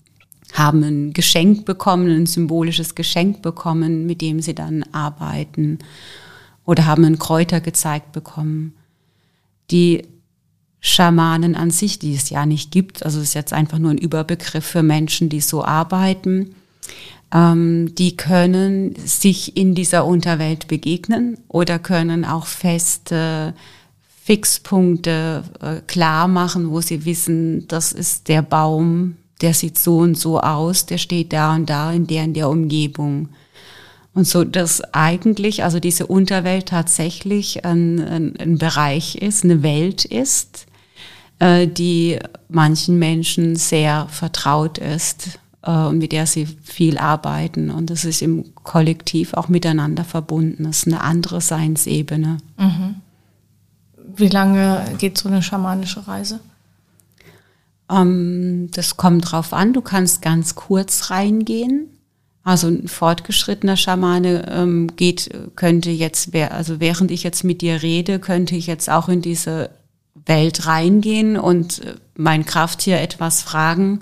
haben 0.54 0.84
ein 0.84 1.14
Geschenk 1.14 1.66
bekommen, 1.66 2.10
ein 2.10 2.26
symbolisches 2.26 2.96
Geschenk 2.96 3.42
bekommen, 3.42 4.06
mit 4.06 4.22
dem 4.22 4.42
sie 4.42 4.56
dann 4.56 4.84
arbeiten 4.92 5.80
oder 6.66 6.86
haben 6.86 7.06
einen 7.06 7.20
Kräuter 7.20 7.62
gezeigt 7.62 8.12
bekommen. 8.12 8.74
Die 9.72 10.04
Schamanen 10.80 11.56
an 11.56 11.72
sich, 11.72 12.00
die 12.00 12.14
es 12.14 12.30
ja 12.30 12.46
nicht 12.46 12.72
gibt, 12.72 13.04
also 13.04 13.20
es 13.20 13.30
ist 13.30 13.34
jetzt 13.34 13.54
einfach 13.54 13.80
nur 13.80 13.92
ein 13.92 13.98
Überbegriff 13.98 14.66
für 14.66 14.84
Menschen, 14.84 15.30
die 15.30 15.42
so 15.42 15.64
arbeiten, 15.64 16.56
ähm, 17.34 17.94
die 17.96 18.16
können 18.16 18.96
sich 18.96 19.58
in 19.58 19.76
dieser 19.76 20.06
Unterwelt 20.06 20.68
begegnen 20.68 21.38
oder 21.48 21.80
können 21.80 22.24
auch 22.24 22.46
feste 22.46 23.54
Fixpunkte 24.24 25.44
äh, 25.62 25.82
klar 25.88 26.28
machen, 26.28 26.70
wo 26.70 26.82
sie 26.82 27.06
wissen, 27.06 27.68
das 27.68 27.92
ist 27.92 28.28
der 28.28 28.42
Baum, 28.42 29.16
der 29.42 29.54
sieht 29.54 29.78
so 29.78 29.98
und 30.00 30.18
so 30.18 30.40
aus, 30.40 30.86
der 30.86 30.98
steht 30.98 31.34
da 31.34 31.56
und 31.56 31.70
da 31.70 31.92
in 31.92 32.08
der 32.08 32.24
in 32.24 32.34
der 32.34 32.50
Umgebung. 32.50 33.30
Und 34.14 34.28
so, 34.28 34.44
dass 34.44 34.82
eigentlich, 34.96 35.64
also 35.64 35.80
diese 35.80 36.08
Unterwelt 36.08 36.70
tatsächlich 36.70 37.66
ein, 37.66 38.00
ein, 38.00 38.34
ein 38.40 38.58
Bereich 38.58 39.16
ist, 39.16 39.44
eine 39.44 39.62
Welt 39.62 40.06
ist, 40.06 40.66
äh, 41.38 41.68
die 41.68 42.18
manchen 42.50 42.98
Menschen 42.98 43.56
sehr 43.56 44.08
vertraut 44.10 44.80
ist 44.80 45.38
äh, 45.62 45.72
und 45.72 46.00
mit 46.00 46.14
der 46.14 46.26
sie 46.26 46.48
viel 46.64 46.98
arbeiten. 46.98 47.70
Und 47.70 47.92
das 47.92 48.06
ist 48.06 48.24
im 48.24 48.56
Kollektiv 48.56 49.36
auch 49.36 49.50
miteinander 49.50 50.04
verbunden. 50.04 50.64
Das 50.64 50.78
ist 50.78 50.88
eine 50.88 51.02
andere 51.02 51.40
Seinsebene. 51.40 52.38
Mhm. 52.58 52.96
Wie 54.16 54.30
lange 54.30 54.84
geht 54.98 55.18
so 55.20 55.30
eine 55.30 55.44
schamanische 55.44 56.08
Reise? 56.08 56.40
Ähm, 57.90 58.70
das 58.72 58.98
kommt 58.98 59.32
drauf 59.32 59.54
an. 59.54 59.74
Du 59.74 59.82
kannst 59.82 60.22
ganz 60.22 60.56
kurz 60.56 61.10
reingehen. 61.10 61.88
Also 62.44 62.68
ein 62.68 62.88
fortgeschrittener 62.88 63.76
Schamane 63.76 64.50
ähm, 64.50 64.96
geht, 64.96 65.30
könnte 65.56 65.90
jetzt, 65.90 66.34
also 66.34 66.80
während 66.80 67.12
ich 67.12 67.24
jetzt 67.24 67.44
mit 67.44 67.62
dir 67.62 67.82
rede, 67.82 68.20
könnte 68.20 68.56
ich 68.56 68.68
jetzt 68.68 68.90
auch 68.90 69.10
in 69.10 69.22
diese 69.22 69.70
Welt 70.26 70.66
reingehen 70.66 71.38
und 71.38 71.84
äh, 71.84 71.96
mein 72.16 72.46
Krafttier 72.46 73.02
etwas 73.02 73.42
fragen, 73.42 74.02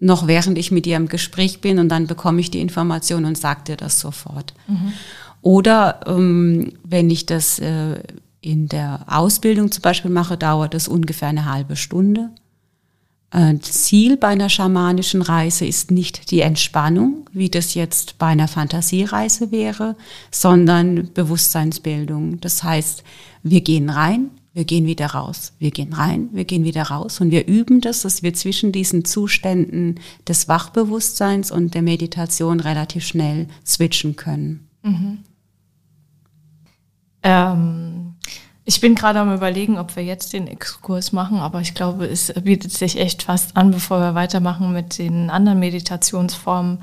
noch 0.00 0.26
während 0.26 0.58
ich 0.58 0.70
mit 0.70 0.86
dir 0.86 0.96
im 0.96 1.08
Gespräch 1.08 1.60
bin 1.60 1.78
und 1.78 1.88
dann 1.88 2.06
bekomme 2.06 2.40
ich 2.40 2.50
die 2.50 2.60
Information 2.60 3.24
und 3.24 3.38
sage 3.38 3.64
dir 3.66 3.76
das 3.76 4.00
sofort. 4.00 4.54
Mhm. 4.66 4.92
Oder 5.40 6.00
ähm, 6.06 6.72
wenn 6.84 7.10
ich 7.10 7.26
das 7.26 7.58
äh, 7.58 8.00
in 8.40 8.68
der 8.68 9.04
Ausbildung 9.06 9.70
zum 9.70 9.82
Beispiel 9.82 10.10
mache, 10.10 10.36
dauert 10.36 10.74
das 10.74 10.88
ungefähr 10.88 11.28
eine 11.28 11.50
halbe 11.50 11.76
Stunde. 11.76 12.30
Äh, 13.34 13.58
Ziel 13.58 14.16
bei 14.16 14.28
einer 14.28 14.48
schamanischen 14.48 15.20
Reise 15.20 15.66
ist 15.66 15.90
nicht 15.90 16.30
die 16.30 16.40
Entspannung, 16.40 17.28
wie 17.32 17.50
das 17.50 17.74
jetzt 17.74 18.16
bei 18.18 18.28
einer 18.28 18.46
Fantasiereise 18.46 19.50
wäre, 19.50 19.96
sondern 20.30 21.12
Bewusstseinsbildung. 21.12 22.40
Das 22.40 22.62
heißt, 22.62 23.02
wir 23.42 23.60
gehen 23.60 23.90
rein, 23.90 24.30
wir 24.52 24.64
gehen 24.64 24.86
wieder 24.86 25.06
raus, 25.06 25.52
wir 25.58 25.72
gehen 25.72 25.94
rein, 25.94 26.28
wir 26.32 26.44
gehen 26.44 26.62
wieder 26.62 26.84
raus 26.84 27.20
und 27.20 27.32
wir 27.32 27.48
üben 27.48 27.80
das, 27.80 28.02
dass 28.02 28.22
wir 28.22 28.34
zwischen 28.34 28.70
diesen 28.70 29.04
Zuständen 29.04 29.98
des 30.28 30.46
Wachbewusstseins 30.46 31.50
und 31.50 31.74
der 31.74 31.82
Meditation 31.82 32.60
relativ 32.60 33.04
schnell 33.04 33.48
switchen 33.66 34.14
können. 34.14 34.68
Mhm. 34.84 35.18
Ähm 37.24 38.03
ich 38.66 38.80
bin 38.80 38.94
gerade 38.94 39.20
am 39.20 39.34
überlegen, 39.34 39.76
ob 39.78 39.94
wir 39.96 40.04
jetzt 40.04 40.32
den 40.32 40.46
Exkurs 40.46 41.12
machen, 41.12 41.38
aber 41.38 41.60
ich 41.60 41.74
glaube, 41.74 42.06
es 42.06 42.32
bietet 42.42 42.72
sich 42.72 42.98
echt 42.98 43.24
fast 43.24 43.54
an, 43.56 43.70
bevor 43.70 44.00
wir 44.00 44.14
weitermachen 44.14 44.72
mit 44.72 44.96
den 44.98 45.28
anderen 45.28 45.58
Meditationsformen. 45.58 46.78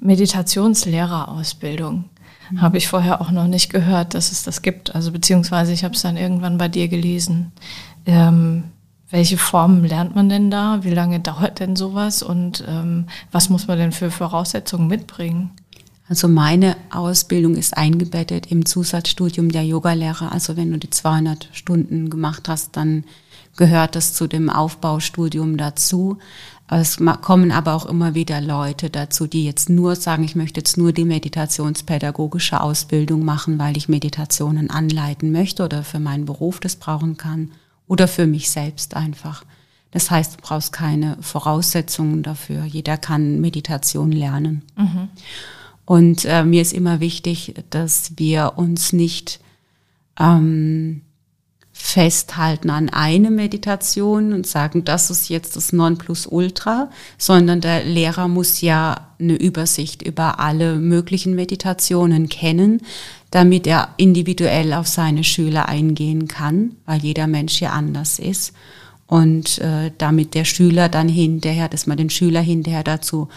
Meditationslehrerausbildung. 0.00 2.04
Mhm. 2.50 2.60
Habe 2.60 2.76
ich 2.76 2.88
vorher 2.88 3.22
auch 3.22 3.30
noch 3.30 3.46
nicht 3.46 3.70
gehört, 3.70 4.12
dass 4.12 4.32
es 4.32 4.42
das 4.42 4.60
gibt. 4.60 4.94
Also 4.94 5.12
beziehungsweise 5.12 5.72
ich 5.72 5.82
habe 5.82 5.94
es 5.94 6.02
dann 6.02 6.18
irgendwann 6.18 6.58
bei 6.58 6.68
dir 6.68 6.88
gelesen. 6.88 7.52
Ähm, 8.04 8.64
welche 9.08 9.38
Formen 9.38 9.82
lernt 9.84 10.14
man 10.14 10.28
denn 10.28 10.50
da? 10.50 10.80
Wie 10.82 10.90
lange 10.90 11.20
dauert 11.20 11.60
denn 11.60 11.76
sowas? 11.76 12.22
Und 12.22 12.64
ähm, 12.68 13.06
was 13.30 13.48
muss 13.48 13.66
man 13.66 13.78
denn 13.78 13.92
für 13.92 14.10
Voraussetzungen 14.10 14.88
mitbringen? 14.88 15.52
Also 16.08 16.28
meine 16.28 16.76
Ausbildung 16.90 17.54
ist 17.56 17.76
eingebettet 17.76 18.50
im 18.50 18.66
Zusatzstudium 18.66 19.50
der 19.50 19.64
Yogalehrer. 19.64 20.32
Also 20.32 20.56
wenn 20.56 20.70
du 20.70 20.78
die 20.78 20.90
200 20.90 21.48
Stunden 21.52 22.10
gemacht 22.10 22.48
hast, 22.48 22.76
dann 22.76 23.04
gehört 23.56 23.96
das 23.96 24.12
zu 24.12 24.26
dem 24.26 24.50
Aufbaustudium 24.50 25.56
dazu. 25.56 26.18
Es 26.68 26.98
kommen 27.20 27.52
aber 27.52 27.74
auch 27.74 27.86
immer 27.86 28.14
wieder 28.14 28.40
Leute 28.40 28.90
dazu, 28.90 29.26
die 29.26 29.44
jetzt 29.44 29.68
nur 29.68 29.96
sagen, 29.96 30.24
ich 30.24 30.34
möchte 30.34 30.60
jetzt 30.60 30.76
nur 30.76 30.92
die 30.92 31.04
meditationspädagogische 31.04 32.60
Ausbildung 32.60 33.24
machen, 33.24 33.58
weil 33.58 33.76
ich 33.76 33.88
Meditationen 33.88 34.70
anleiten 34.70 35.30
möchte 35.30 35.64
oder 35.64 35.84
für 35.84 36.00
meinen 36.00 36.24
Beruf 36.24 36.60
das 36.60 36.76
brauchen 36.76 37.16
kann 37.16 37.50
oder 37.86 38.08
für 38.08 38.26
mich 38.26 38.50
selbst 38.50 38.96
einfach. 38.96 39.44
Das 39.90 40.10
heißt, 40.10 40.34
du 40.34 40.38
brauchst 40.42 40.72
keine 40.72 41.16
Voraussetzungen 41.20 42.22
dafür. 42.22 42.64
Jeder 42.64 42.96
kann 42.96 43.40
Meditation 43.40 44.10
lernen. 44.10 44.62
Mhm. 44.76 45.08
Und 45.86 46.24
äh, 46.24 46.44
mir 46.44 46.62
ist 46.62 46.72
immer 46.72 47.00
wichtig, 47.00 47.54
dass 47.70 48.12
wir 48.16 48.54
uns 48.56 48.92
nicht 48.92 49.40
ähm, 50.18 51.02
festhalten 51.76 52.70
an 52.70 52.88
eine 52.88 53.30
Meditation 53.30 54.32
und 54.32 54.46
sagen, 54.46 54.84
das 54.84 55.10
ist 55.10 55.28
jetzt 55.28 55.56
das 55.56 55.72
Nonplusultra, 55.72 56.88
sondern 57.18 57.60
der 57.60 57.84
Lehrer 57.84 58.28
muss 58.28 58.60
ja 58.60 59.08
eine 59.18 59.34
Übersicht 59.34 60.00
über 60.00 60.38
alle 60.38 60.76
möglichen 60.76 61.34
Meditationen 61.34 62.28
kennen, 62.28 62.80
damit 63.32 63.66
er 63.66 63.88
individuell 63.96 64.72
auf 64.72 64.86
seine 64.86 65.24
Schüler 65.24 65.68
eingehen 65.68 66.28
kann, 66.28 66.76
weil 66.86 67.00
jeder 67.00 67.26
Mensch 67.26 67.60
ja 67.60 67.72
anders 67.72 68.20
ist. 68.20 68.54
Und 69.06 69.58
äh, 69.58 69.90
damit 69.98 70.34
der 70.34 70.44
Schüler 70.44 70.88
dann 70.88 71.08
hinterher, 71.08 71.68
dass 71.68 71.86
man 71.86 71.98
den 71.98 72.08
Schüler 72.08 72.40
hinterher 72.40 72.84
dazu 72.84 73.28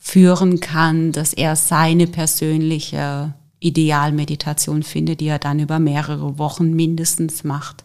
führen 0.00 0.58
kann, 0.58 1.12
dass 1.12 1.32
er 1.32 1.54
seine 1.54 2.08
persönliche 2.08 3.34
Idealmeditation 3.60 4.82
findet, 4.82 5.20
die 5.20 5.28
er 5.28 5.38
dann 5.38 5.60
über 5.60 5.78
mehrere 5.78 6.38
Wochen 6.38 6.72
mindestens 6.72 7.44
macht, 7.44 7.84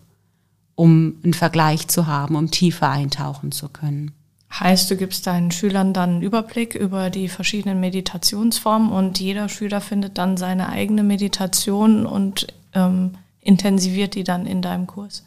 um 0.74 1.18
einen 1.24 1.34
Vergleich 1.34 1.90
zu 1.90 2.08
haben, 2.08 2.36
um 2.36 2.50
tiefer 2.50 2.90
eintauchen 2.90 3.52
zu 3.52 3.68
können. 3.68 4.14
Heißt, 4.58 4.90
du 4.90 4.96
gibst 4.96 5.28
deinen 5.28 5.52
Schülern 5.52 5.92
dann 5.92 6.12
einen 6.12 6.22
Überblick 6.22 6.76
über 6.76 7.10
die 7.10 7.28
verschiedenen 7.28 7.82
Meditationsformen 7.82 8.90
und 8.90 9.20
jeder 9.20 9.50
Schüler 9.50 9.82
findet 9.82 10.18
dann 10.18 10.38
seine 10.38 10.70
eigene 10.70 11.04
Meditation 11.04 12.06
und 12.06 12.48
ähm, 12.74 13.12
intensiviert 13.42 14.16
die 14.16 14.24
dann 14.24 14.46
in 14.46 14.62
deinem 14.62 14.88
Kurs? 14.88 15.26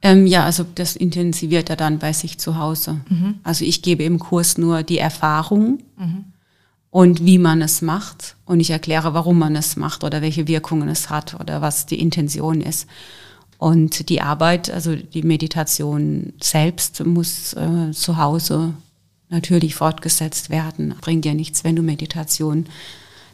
Ähm, 0.00 0.26
ja, 0.26 0.44
also 0.44 0.64
das 0.74 0.94
intensiviert 0.96 1.70
er 1.70 1.76
dann 1.76 1.98
bei 1.98 2.12
sich 2.12 2.38
zu 2.38 2.56
Hause. 2.56 3.00
Mhm. 3.08 3.36
Also 3.42 3.64
ich 3.64 3.82
gebe 3.82 4.04
im 4.04 4.18
Kurs 4.18 4.56
nur 4.56 4.82
die 4.82 4.98
Erfahrung 4.98 5.80
mhm. 5.96 6.24
und 6.90 7.24
wie 7.24 7.38
man 7.38 7.62
es 7.62 7.82
macht 7.82 8.36
und 8.44 8.60
ich 8.60 8.70
erkläre, 8.70 9.12
warum 9.14 9.38
man 9.38 9.56
es 9.56 9.76
macht 9.76 10.04
oder 10.04 10.22
welche 10.22 10.46
Wirkungen 10.46 10.88
es 10.88 11.10
hat 11.10 11.38
oder 11.40 11.60
was 11.60 11.86
die 11.86 12.00
Intention 12.00 12.60
ist. 12.60 12.86
Und 13.58 14.08
die 14.08 14.20
Arbeit, 14.20 14.70
also 14.70 14.94
die 14.94 15.24
Meditation 15.24 16.32
selbst 16.40 17.04
muss 17.04 17.54
äh, 17.54 17.90
zu 17.90 18.16
Hause 18.16 18.74
natürlich 19.30 19.74
fortgesetzt 19.74 20.48
werden. 20.48 20.94
Bringt 21.00 21.24
dir 21.24 21.34
nichts, 21.34 21.64
wenn 21.64 21.74
du 21.74 21.82
Meditation 21.82 22.66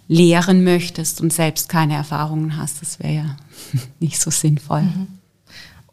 lehren 0.09 0.65
möchtest 0.65 1.21
und 1.21 1.31
selbst 1.31 1.69
keine 1.69 1.95
Erfahrungen 1.95 2.57
hast. 2.57 2.81
Das 2.81 3.01
wäre 3.01 3.15
ja 3.15 3.37
nicht 4.01 4.19
so 4.19 4.31
sinnvoll. 4.31 4.83
Mhm. 4.83 5.07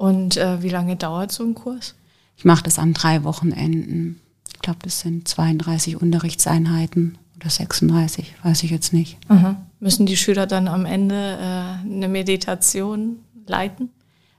Und 0.01 0.35
äh, 0.35 0.63
wie 0.63 0.69
lange 0.69 0.95
dauert 0.95 1.31
so 1.31 1.43
ein 1.43 1.53
Kurs? 1.53 1.93
Ich 2.35 2.43
mache 2.43 2.63
das 2.63 2.79
an 2.79 2.95
drei 2.95 3.23
Wochenenden. 3.23 4.19
Ich 4.51 4.59
glaube, 4.59 4.79
das 4.81 5.01
sind 5.01 5.27
32 5.27 6.01
Unterrichtseinheiten 6.01 7.19
oder 7.35 7.51
36, 7.51 8.33
weiß 8.41 8.63
ich 8.63 8.71
jetzt 8.71 8.93
nicht. 8.93 9.19
Mhm. 9.29 9.57
Müssen 9.79 10.07
die 10.07 10.17
Schüler 10.17 10.47
dann 10.47 10.67
am 10.67 10.87
Ende 10.87 11.15
äh, 11.15 11.87
eine 11.87 12.07
Meditation 12.07 13.17
leiten? 13.45 13.89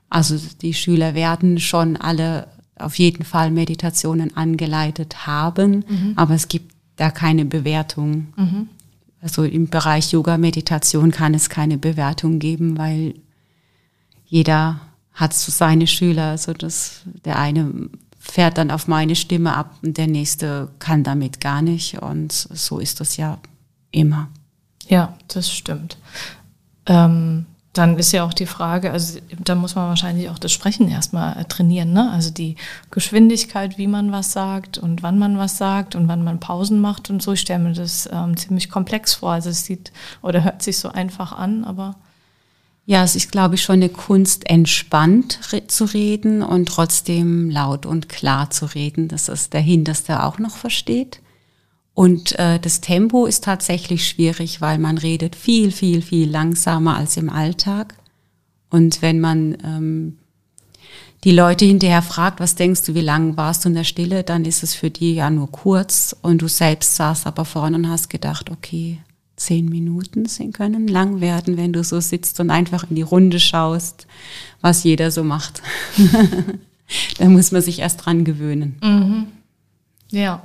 Also 0.09 0.37
die 0.61 0.73
Schüler 0.73 1.15
werden 1.15 1.61
schon 1.61 1.95
alle 1.95 2.47
auf 2.75 2.99
jeden 2.99 3.23
Fall 3.23 3.49
Meditationen 3.49 4.35
angeleitet 4.35 5.25
haben, 5.25 5.85
mhm. 5.87 6.13
aber 6.17 6.33
es 6.33 6.49
gibt 6.49 6.73
da 6.97 7.09
keine 7.09 7.45
Bewertung. 7.45 8.33
Mhm. 8.35 8.67
Also 9.21 9.45
im 9.45 9.69
Bereich 9.69 10.11
Yoga-Meditation 10.11 11.11
kann 11.11 11.33
es 11.33 11.49
keine 11.49 11.77
Bewertung 11.77 12.39
geben, 12.39 12.77
weil 12.77 13.13
jeder 14.25 14.81
hat 15.13 15.33
so 15.33 15.51
seine 15.51 15.87
Schüler. 15.87 16.31
Also 16.31 16.53
das, 16.53 17.01
der 17.25 17.39
eine 17.39 17.89
fährt 18.19 18.57
dann 18.57 18.71
auf 18.71 18.87
meine 18.87 19.15
Stimme 19.15 19.55
ab 19.55 19.75
und 19.83 19.97
der 19.97 20.07
nächste 20.07 20.69
kann 20.79 21.03
damit 21.03 21.41
gar 21.41 21.61
nicht. 21.61 22.01
Und 22.01 22.31
so 22.31 22.79
ist 22.79 22.99
das 22.99 23.17
ja 23.17 23.37
immer. 23.91 24.29
Ja, 24.87 25.17
das 25.27 25.51
stimmt. 25.51 25.97
Ähm, 26.85 27.45
dann 27.73 27.97
ist 27.97 28.11
ja 28.11 28.23
auch 28.23 28.33
die 28.33 28.45
Frage, 28.45 28.91
also 28.91 29.19
da 29.43 29.55
muss 29.55 29.73
man 29.73 29.89
wahrscheinlich 29.89 30.29
auch 30.29 30.37
das 30.37 30.51
Sprechen 30.51 30.89
erstmal 30.89 31.43
trainieren, 31.45 31.91
ne? 31.91 32.11
Also 32.11 32.29
die 32.29 32.55
Geschwindigkeit, 32.91 33.79
wie 33.79 33.87
man 33.87 34.11
was 34.11 34.31
sagt 34.31 34.77
und 34.77 35.01
wann 35.01 35.17
man 35.17 35.39
was 35.39 35.57
sagt 35.57 35.95
und 35.95 36.07
wann 36.07 36.23
man 36.23 36.39
Pausen 36.39 36.79
macht 36.79 37.09
und 37.09 37.23
so. 37.23 37.33
Ich 37.33 37.39
stelle 37.41 37.63
mir 37.63 37.73
das 37.73 38.07
ähm, 38.11 38.37
ziemlich 38.37 38.69
komplex 38.69 39.15
vor. 39.15 39.31
Also 39.31 39.49
es 39.49 39.65
sieht 39.65 39.91
oder 40.21 40.43
hört 40.43 40.61
sich 40.61 40.77
so 40.77 40.89
einfach 40.89 41.31
an, 41.31 41.63
aber 41.63 41.95
ja, 42.85 43.03
es 43.03 43.15
ist, 43.15 43.31
glaube 43.31 43.55
ich, 43.55 43.63
schon 43.63 43.75
eine 43.75 43.89
Kunst, 43.89 44.49
entspannt 44.49 45.39
zu 45.67 45.85
reden 45.85 46.41
und 46.41 46.67
trotzdem 46.67 47.49
laut 47.49 47.85
und 47.85 48.09
klar 48.09 48.49
zu 48.49 48.65
reden, 48.65 49.07
dass 49.07 49.29
es 49.29 49.49
der 49.49 49.61
Hinterste 49.61 50.23
auch 50.23 50.37
noch 50.37 50.57
versteht. 50.57 51.21
Und 51.93 52.37
äh, 52.39 52.59
das 52.59 52.81
Tempo 52.81 53.25
ist 53.25 53.43
tatsächlich 53.43 54.07
schwierig, 54.07 54.59
weil 54.59 54.79
man 54.79 54.97
redet 54.97 55.35
viel, 55.35 55.71
viel, 55.71 56.01
viel 56.01 56.29
langsamer 56.29 56.97
als 56.97 57.15
im 57.17 57.29
Alltag. 57.29 57.95
Und 58.69 59.01
wenn 59.01 59.19
man 59.19 59.57
ähm, 59.63 60.17
die 61.23 61.31
Leute 61.31 61.65
hinterher 61.65 62.01
fragt, 62.01 62.39
was 62.39 62.55
denkst 62.55 62.83
du, 62.83 62.95
wie 62.95 63.01
lange 63.01 63.37
warst 63.37 63.63
du 63.63 63.69
in 63.69 63.75
der 63.75 63.83
Stille, 63.85 64.23
dann 64.23 64.43
ist 64.43 64.63
es 64.63 64.73
für 64.73 64.89
die 64.89 65.13
ja 65.13 65.29
nur 65.29 65.49
kurz 65.51 66.15
und 66.21 66.41
du 66.41 66.49
selbst 66.49 66.95
saßt 66.95 67.27
aber 67.27 67.45
vorne 67.45 67.77
und 67.77 67.89
hast 67.89 68.09
gedacht, 68.09 68.49
okay, 68.49 68.99
zehn 69.43 69.65
Minuten 69.65 70.25
können 70.53 70.87
lang 70.87 71.21
werden, 71.21 71.57
wenn 71.57 71.73
du 71.73 71.83
so 71.83 71.99
sitzt 71.99 72.39
und 72.39 72.49
einfach 72.49 72.89
in 72.89 72.95
die 72.95 73.01
Runde 73.01 73.39
schaust, 73.39 74.07
was 74.61 74.83
jeder 74.83 75.11
so 75.11 75.23
macht. 75.23 75.61
da 77.17 77.25
muss 77.25 77.51
man 77.51 77.61
sich 77.61 77.79
erst 77.79 78.05
dran 78.05 78.23
gewöhnen. 78.23 78.77
Mhm. 78.81 79.27
Ja. 80.11 80.43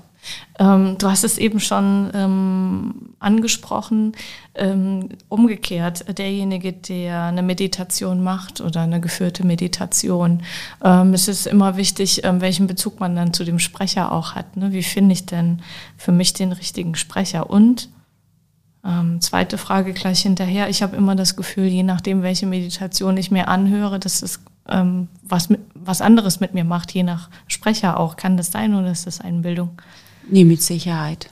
Ähm, 0.59 0.97
du 0.99 1.09
hast 1.09 1.25
es 1.25 1.39
eben 1.39 1.61
schon 1.61 2.11
ähm, 2.13 2.95
angesprochen. 3.21 4.13
Ähm, 4.55 5.11
umgekehrt, 5.29 6.19
derjenige, 6.19 6.73
der 6.73 7.23
eine 7.25 7.43
Meditation 7.43 8.23
macht 8.23 8.61
oder 8.61 8.81
eine 8.81 9.01
geführte 9.01 9.47
Meditation, 9.47 10.43
ähm, 10.83 11.15
es 11.15 11.29
ist 11.29 11.47
immer 11.47 11.77
wichtig, 11.77 12.25
ähm, 12.25 12.41
welchen 12.41 12.67
Bezug 12.67 12.99
man 12.99 13.15
dann 13.15 13.33
zu 13.33 13.45
dem 13.45 13.61
Sprecher 13.61 14.11
auch 14.11 14.35
hat. 14.35 14.57
Ne? 14.57 14.73
Wie 14.73 14.83
finde 14.83 15.13
ich 15.13 15.27
denn 15.27 15.63
für 15.97 16.13
mich 16.13 16.33
den 16.33 16.51
richtigen 16.51 16.97
Sprecher? 16.97 17.49
Und 17.49 17.89
ähm, 18.89 19.21
zweite 19.21 19.59
Frage 19.59 19.93
gleich 19.93 20.23
hinterher. 20.23 20.69
Ich 20.71 20.83
habe 20.83 20.97
immer 20.97 21.15
das 21.15 21.37
Gefühl, 21.37 21.67
je 21.67 21.83
nachdem, 21.83 22.23
welche 22.23 22.47
Meditation 22.47 23.17
ich 23.17 23.31
mir 23.31 23.49
anhöre, 23.49 23.99
dass 23.99 24.23
es 24.23 24.41
ähm, 24.69 25.09
was, 25.23 25.51
mit, 25.51 25.61
was 25.75 26.01
anderes 26.01 26.41
mit 26.41 26.55
mir 26.55 26.65
macht, 26.65 26.93
je 26.93 27.03
nach 27.03 27.29
Sprecher 27.47 28.01
auch. 28.01 28.17
Kann 28.17 28.37
das 28.37 28.51
sein 28.51 28.75
oder 28.75 28.91
ist 28.91 29.07
das 29.07 29.21
Einbildung? 29.21 29.71
Nee, 30.31 30.45
mit 30.45 30.63
Sicherheit. 30.63 31.31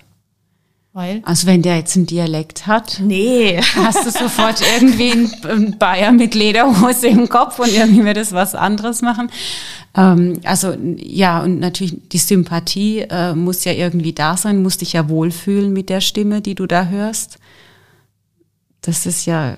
Weil? 0.92 1.20
Also 1.24 1.46
wenn 1.46 1.60
der 1.60 1.76
jetzt 1.76 1.94
einen 1.96 2.06
Dialekt 2.06 2.66
hat, 2.66 3.00
nee. 3.02 3.60
hast 3.76 4.06
du 4.06 4.10
sofort 4.10 4.62
irgendwie 4.78 5.28
einen 5.46 5.78
Bayer 5.78 6.10
mit 6.10 6.34
Lederhose 6.34 7.08
im 7.08 7.28
Kopf 7.28 7.58
und 7.58 7.68
irgendwie 7.68 8.02
wird 8.02 8.16
das 8.16 8.32
was 8.32 8.54
anderes 8.54 9.02
machen. 9.02 9.30
Ähm, 9.94 10.40
also 10.44 10.74
ja, 10.96 11.42
und 11.42 11.60
natürlich 11.60 12.08
die 12.12 12.18
Sympathie 12.18 13.00
äh, 13.00 13.34
muss 13.34 13.64
ja 13.64 13.72
irgendwie 13.72 14.14
da 14.14 14.38
sein, 14.38 14.62
musst 14.62 14.80
dich 14.80 14.94
ja 14.94 15.10
wohlfühlen 15.10 15.70
mit 15.70 15.90
der 15.90 16.00
Stimme, 16.00 16.40
die 16.40 16.54
du 16.54 16.66
da 16.66 16.86
hörst. 16.86 17.38
Das 18.86 19.04
ist 19.04 19.26
ja 19.26 19.56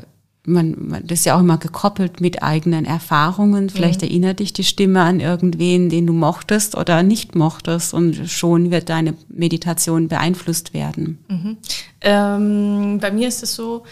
man, 0.49 0.75
man, 0.79 1.07
das 1.07 1.21
ist 1.21 1.25
ja 1.27 1.37
auch 1.37 1.41
immer 1.41 1.59
gekoppelt 1.59 2.21
mit 2.21 2.43
eigenen 2.43 2.85
Erfahrungen. 2.85 3.71
Vielleicht 3.71 4.01
mhm. 4.01 4.09
erinnert 4.09 4.41
dich 4.41 4.53
die 4.53 4.65
Stimme 4.65 5.03
an 5.03 5.21
irgendwen, 5.21 5.91
den 5.91 6.07
du 6.07 6.13
mochtest 6.13 6.77
oder 6.77 7.03
nicht 7.03 7.35
mochtest 7.35 7.95
und 7.95 8.29
schon 8.29 8.71
wird 8.71 8.89
deine 8.89 9.15
Meditation 9.29 10.09
beeinflusst 10.09 10.75
werden. 10.75 11.19
Mhm. 11.29 11.57
Ähm, 12.01 12.99
bei 13.01 13.11
mir 13.13 13.29
ist 13.29 13.43
es 13.43 13.55
so, 13.55 13.85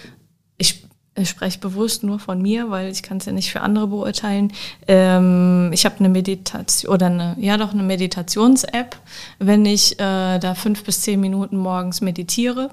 ich 0.59 0.86
ich 1.17 1.31
spreche 1.31 1.59
bewusst 1.59 2.03
nur 2.03 2.19
von 2.19 2.41
mir, 2.43 2.71
weil 2.71 2.91
ich 2.91 3.03
kann 3.03 3.17
es 3.17 3.25
ja 3.25 3.33
nicht 3.33 3.51
für 3.51 3.61
andere 3.63 3.87
beurteilen. 3.89 4.53
Ähm, 4.87 5.71
ich 5.73 5.85
habe 5.85 5.99
eine 5.99 6.09
Meditation 6.09 6.93
oder 6.93 7.07
eine, 7.07 7.37
ja 7.39 7.57
doch 7.57 7.73
eine 7.73 7.83
Meditations-App, 7.83 8.97
wenn 9.39 9.65
ich 9.65 9.99
äh, 9.99 10.39
da 10.39 10.55
fünf 10.55 10.85
bis 10.85 11.01
zehn 11.01 11.21
Minuten 11.21 11.57
morgens 11.57 12.01
meditiere 12.01 12.71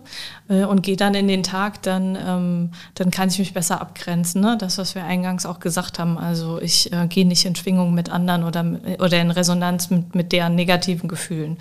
äh, 0.50 0.66
und 0.66 0.84
gehe 0.84 0.98
dann 0.98 1.14
in 1.16 1.28
den 1.28 1.44
Tag, 1.44 1.82
dann, 1.84 2.18
ähm, 2.18 2.70
dann 2.96 3.12
kann 3.12 3.30
ich 3.30 3.40
mich 3.40 3.54
besser 3.54 3.80
abgrenzen. 3.80 4.42
Ne? 4.42 4.58
Das, 4.60 4.78
was 4.78 4.94
wir 4.94 5.06
eingangs 5.06 5.46
auch 5.46 5.60
gesagt 5.60 5.98
haben. 5.98 6.18
Also 6.18 6.60
ich 6.62 6.92
äh, 6.92 7.08
gehe 7.08 7.26
nicht 7.26 7.46
in 7.46 7.56
Schwingung 7.56 7.94
mit 7.94 8.10
anderen 8.10 8.44
oder, 8.44 8.66
oder 9.00 9.22
in 9.22 9.32
Resonanz 9.32 9.90
mit, 9.90 10.16
mit 10.16 10.32
deren 10.34 10.56
negativen 10.56 11.08
Gefühlen. 11.08 11.58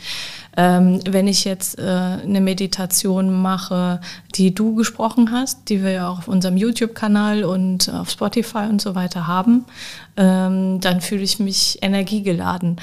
Ähm, 0.56 1.00
wenn 1.08 1.28
ich 1.28 1.44
jetzt 1.44 1.78
äh, 1.78 1.82
eine 1.82 2.40
Meditation 2.40 3.32
mache, 3.32 4.00
die 4.34 4.54
du 4.54 4.74
gesprochen 4.74 5.30
hast, 5.32 5.68
die 5.68 5.82
wir 5.82 5.92
ja 5.92 6.08
auch 6.08 6.18
auf 6.18 6.28
unserem 6.28 6.56
YouTube-Kanal 6.72 7.44
und 7.44 7.88
auf 7.92 8.10
Spotify 8.10 8.66
und 8.68 8.80
so 8.80 8.94
weiter 8.94 9.26
haben, 9.26 9.64
ähm, 10.16 10.80
dann 10.80 11.00
fühle 11.00 11.22
ich 11.22 11.38
mich 11.38 11.78
energiegeladen. 11.82 12.80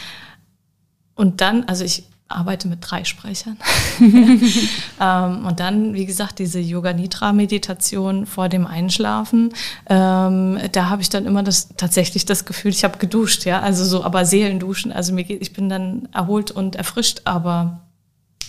Und 1.15 1.41
dann, 1.41 1.65
also 1.65 1.83
ich 1.83 2.03
arbeite 2.29 2.67
mit 2.67 2.79
drei 2.81 3.03
Sprechern. 3.03 3.57
ähm, 3.99 5.45
und 5.45 5.59
dann, 5.59 5.93
wie 5.95 6.05
gesagt, 6.05 6.39
diese 6.39 6.59
Yoga 6.59 6.93
Nidra 6.93 7.33
Meditation 7.33 8.25
vor 8.27 8.49
dem 8.49 8.67
Einschlafen. 8.67 9.51
Ähm, 9.87 10.59
da 10.71 10.89
habe 10.89 11.01
ich 11.01 11.09
dann 11.09 11.25
immer 11.25 11.43
das 11.43 11.69
tatsächlich 11.75 12.25
das 12.25 12.45
Gefühl, 12.45 12.71
ich 12.71 12.83
habe 12.83 12.99
geduscht, 12.99 13.45
ja, 13.45 13.59
also 13.59 13.83
so, 13.83 14.03
aber 14.03 14.25
Seelenduschen. 14.25 14.91
Also 14.91 15.13
mir 15.13 15.23
geht, 15.23 15.41
ich 15.41 15.53
bin 15.53 15.69
dann 15.69 16.07
erholt 16.13 16.51
und 16.51 16.75
erfrischt, 16.75 17.21
aber 17.25 17.81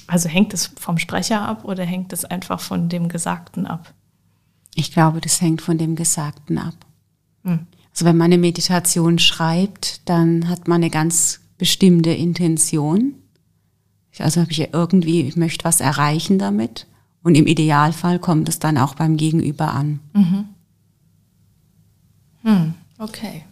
also 0.07 0.29
hängt 0.29 0.53
es 0.53 0.70
vom 0.79 0.98
Sprecher 0.98 1.40
ab 1.40 1.64
oder 1.64 1.85
hängt 1.85 2.12
es 2.12 2.24
einfach 2.24 2.61
von 2.61 2.88
dem 2.88 3.09
Gesagten 3.09 3.66
ab? 3.66 3.94
Ich 4.74 4.92
glaube, 4.92 5.20
das 5.20 5.40
hängt 5.40 5.62
von 5.62 5.78
dem 5.78 5.96
Gesagten 5.96 6.59
ab. 6.59 6.74
Hm. 7.44 7.66
Also 7.92 8.04
wenn 8.04 8.16
man 8.16 8.26
eine 8.26 8.38
Meditation 8.38 9.18
schreibt, 9.18 10.09
dann 10.09 10.48
hat 10.48 10.68
man 10.68 10.76
eine 10.76 10.90
ganz 10.90 11.40
bestimmte 11.59 12.11
Intention 12.11 13.14
also 14.18 14.40
habe 14.40 14.50
ich 14.50 14.59
ja 14.59 14.66
irgendwie, 14.72 15.22
ich 15.22 15.37
möchte 15.37 15.64
was 15.64 15.80
erreichen 15.80 16.38
damit. 16.38 16.87
Und 17.22 17.35
im 17.35 17.46
Idealfall 17.46 18.18
kommt 18.18 18.48
es 18.48 18.59
dann 18.59 18.78
auch 18.78 18.94
beim 18.94 19.16
Gegenüber 19.16 19.72
an. 19.72 20.00
Mhm. 20.14 20.44
Hm, 22.42 22.74
okay. 22.98 23.44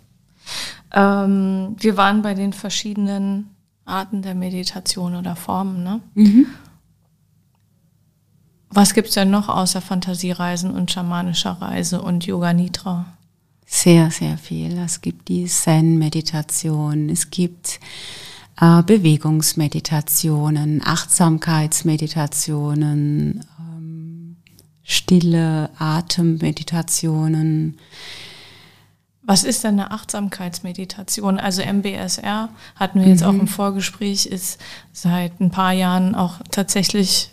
Ähm, 0.92 1.76
wir 1.78 1.96
waren 1.98 2.22
bei 2.22 2.32
den 2.32 2.54
verschiedenen 2.54 3.50
Arten 3.84 4.22
der 4.22 4.34
Meditation 4.34 5.14
oder 5.16 5.36
Formen, 5.36 5.82
ne? 5.82 6.00
Mhm. 6.14 6.46
Was 8.70 8.94
gibt 8.94 9.08
es 9.08 9.14
denn 9.14 9.30
noch 9.30 9.48
außer 9.48 9.80
Fantasiereisen 9.80 10.70
und 10.70 10.90
schamanischer 10.90 11.52
Reise 11.52 12.02
und 12.02 12.26
Yoga 12.26 12.52
Nidra? 12.52 13.06
Sehr, 13.66 14.10
sehr 14.10 14.36
viel. 14.38 14.76
Es 14.78 15.00
gibt 15.00 15.28
die 15.28 15.46
Zen-Meditation, 15.46 17.08
es 17.10 17.30
gibt 17.30 17.78
äh, 18.60 18.82
Bewegungsmeditationen, 18.82 20.82
Achtsamkeitsmeditationen, 20.84 23.46
ähm, 23.58 24.36
stille 24.82 25.70
Atemmeditationen. 25.78 27.78
Was 29.22 29.44
ist 29.44 29.64
denn 29.64 29.78
eine 29.78 29.90
Achtsamkeitsmeditation? 29.90 31.38
Also 31.38 31.62
MBSR 31.62 32.48
hatten 32.74 33.00
wir 33.00 33.08
jetzt 33.08 33.20
mhm. 33.20 33.26
auch 33.26 33.34
im 33.34 33.48
Vorgespräch, 33.48 34.24
ist 34.26 34.58
seit 34.92 35.40
ein 35.40 35.50
paar 35.50 35.72
Jahren 35.72 36.14
auch 36.14 36.40
tatsächlich 36.50 37.30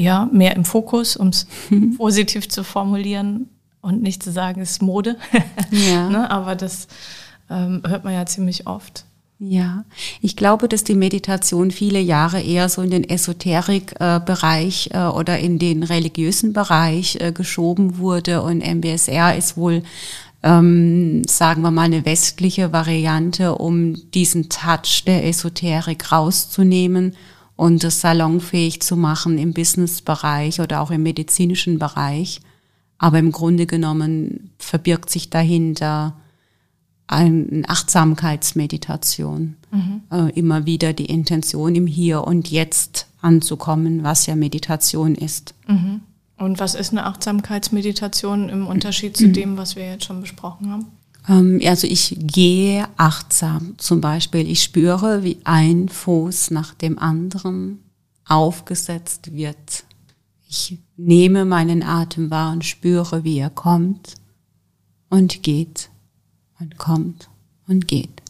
ja 0.00 0.28
mehr 0.32 0.56
im 0.56 0.64
Fokus, 0.64 1.16
um 1.16 1.28
es 1.28 1.46
positiv 1.96 2.48
zu 2.48 2.64
formulieren 2.64 3.48
und 3.80 4.02
nicht 4.02 4.22
zu 4.22 4.32
sagen, 4.32 4.60
es 4.60 4.72
ist 4.72 4.82
Mode. 4.82 5.16
Ja. 5.70 6.08
ne? 6.08 6.30
Aber 6.30 6.56
das 6.56 6.88
ähm, 7.48 7.82
hört 7.86 8.02
man 8.04 8.12
ja 8.12 8.26
ziemlich 8.26 8.66
oft. 8.66 9.04
Ja, 9.38 9.84
ich 10.20 10.36
glaube, 10.36 10.68
dass 10.68 10.84
die 10.84 10.94
Meditation 10.94 11.70
viele 11.70 12.00
Jahre 12.00 12.42
eher 12.42 12.68
so 12.68 12.82
in 12.82 12.90
den 12.90 13.08
Esoterik-Bereich 13.08 14.90
äh, 14.92 15.06
oder 15.06 15.38
in 15.38 15.58
den 15.58 15.82
religiösen 15.82 16.52
Bereich 16.52 17.16
äh, 17.20 17.32
geschoben 17.32 17.96
wurde 17.96 18.42
und 18.42 18.58
MBSR 18.58 19.36
ist 19.36 19.56
wohl, 19.56 19.82
ähm, 20.42 21.22
sagen 21.26 21.62
wir 21.62 21.70
mal, 21.70 21.84
eine 21.84 22.04
westliche 22.04 22.72
Variante, 22.72 23.54
um 23.54 24.10
diesen 24.10 24.50
Touch 24.50 25.04
der 25.06 25.26
Esoterik 25.26 26.12
rauszunehmen 26.12 27.14
und 27.60 27.84
das 27.84 28.00
salonfähig 28.00 28.80
zu 28.80 28.96
machen 28.96 29.36
im 29.36 29.52
Business-Bereich 29.52 30.62
oder 30.62 30.80
auch 30.80 30.90
im 30.90 31.02
medizinischen 31.02 31.78
Bereich. 31.78 32.40
Aber 32.96 33.18
im 33.18 33.32
Grunde 33.32 33.66
genommen 33.66 34.54
verbirgt 34.56 35.10
sich 35.10 35.28
dahinter 35.28 36.16
eine 37.06 37.62
Achtsamkeitsmeditation. 37.68 39.56
Mhm. 39.72 40.00
Äh, 40.10 40.30
immer 40.38 40.64
wieder 40.64 40.94
die 40.94 41.04
Intention 41.04 41.74
im 41.74 41.86
Hier 41.86 42.24
und 42.24 42.50
Jetzt 42.50 43.08
anzukommen, 43.20 44.04
was 44.04 44.24
ja 44.24 44.36
Meditation 44.36 45.14
ist. 45.14 45.54
Mhm. 45.68 46.00
Und 46.38 46.60
was 46.60 46.74
ist 46.74 46.92
eine 46.92 47.04
Achtsamkeitsmeditation 47.04 48.48
im 48.48 48.66
Unterschied 48.68 49.18
zu 49.18 49.28
dem, 49.32 49.58
was 49.58 49.76
wir 49.76 49.84
jetzt 49.84 50.06
schon 50.06 50.22
besprochen 50.22 50.70
haben? 50.70 50.86
Ähm, 51.28 51.60
also 51.64 51.86
ich 51.86 52.16
gehe 52.18 52.88
achtsam. 52.96 53.74
Zum 53.78 54.00
Beispiel, 54.00 54.48
ich 54.48 54.62
spüre, 54.62 55.22
wie 55.22 55.38
ein 55.44 55.88
Fuß 55.88 56.50
nach 56.50 56.74
dem 56.74 56.98
anderen 56.98 57.82
aufgesetzt 58.26 59.32
wird. 59.32 59.84
Ich 60.48 60.78
nehme 60.96 61.44
meinen 61.44 61.82
Atem 61.82 62.30
wahr 62.30 62.52
und 62.52 62.64
spüre, 62.64 63.24
wie 63.24 63.38
er 63.38 63.50
kommt 63.50 64.14
und 65.08 65.42
geht 65.42 65.90
und 66.58 66.78
kommt 66.78 67.28
und 67.66 67.86
geht. 67.88 68.22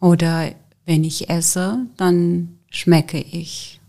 Oder 0.00 0.54
wenn 0.84 1.04
ich 1.04 1.28
esse, 1.28 1.86
dann 1.96 2.58
schmecke 2.70 3.18
ich 3.18 3.80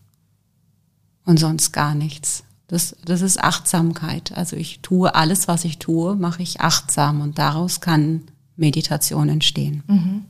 und 1.26 1.40
sonst 1.40 1.72
gar 1.72 1.96
nichts. 1.96 2.44
Das, 2.74 2.96
das 3.06 3.22
ist 3.22 3.40
Achtsamkeit. 3.40 4.36
Also 4.36 4.56
ich 4.56 4.80
tue 4.80 5.14
alles, 5.14 5.48
was 5.48 5.64
ich 5.64 5.78
tue, 5.78 6.16
mache 6.16 6.42
ich 6.42 6.60
achtsam 6.60 7.22
und 7.22 7.38
daraus 7.38 7.82
kann 7.82 8.24
Meditation 8.56 9.30
entstehen. 9.30 9.84
Mhm. 9.86 10.26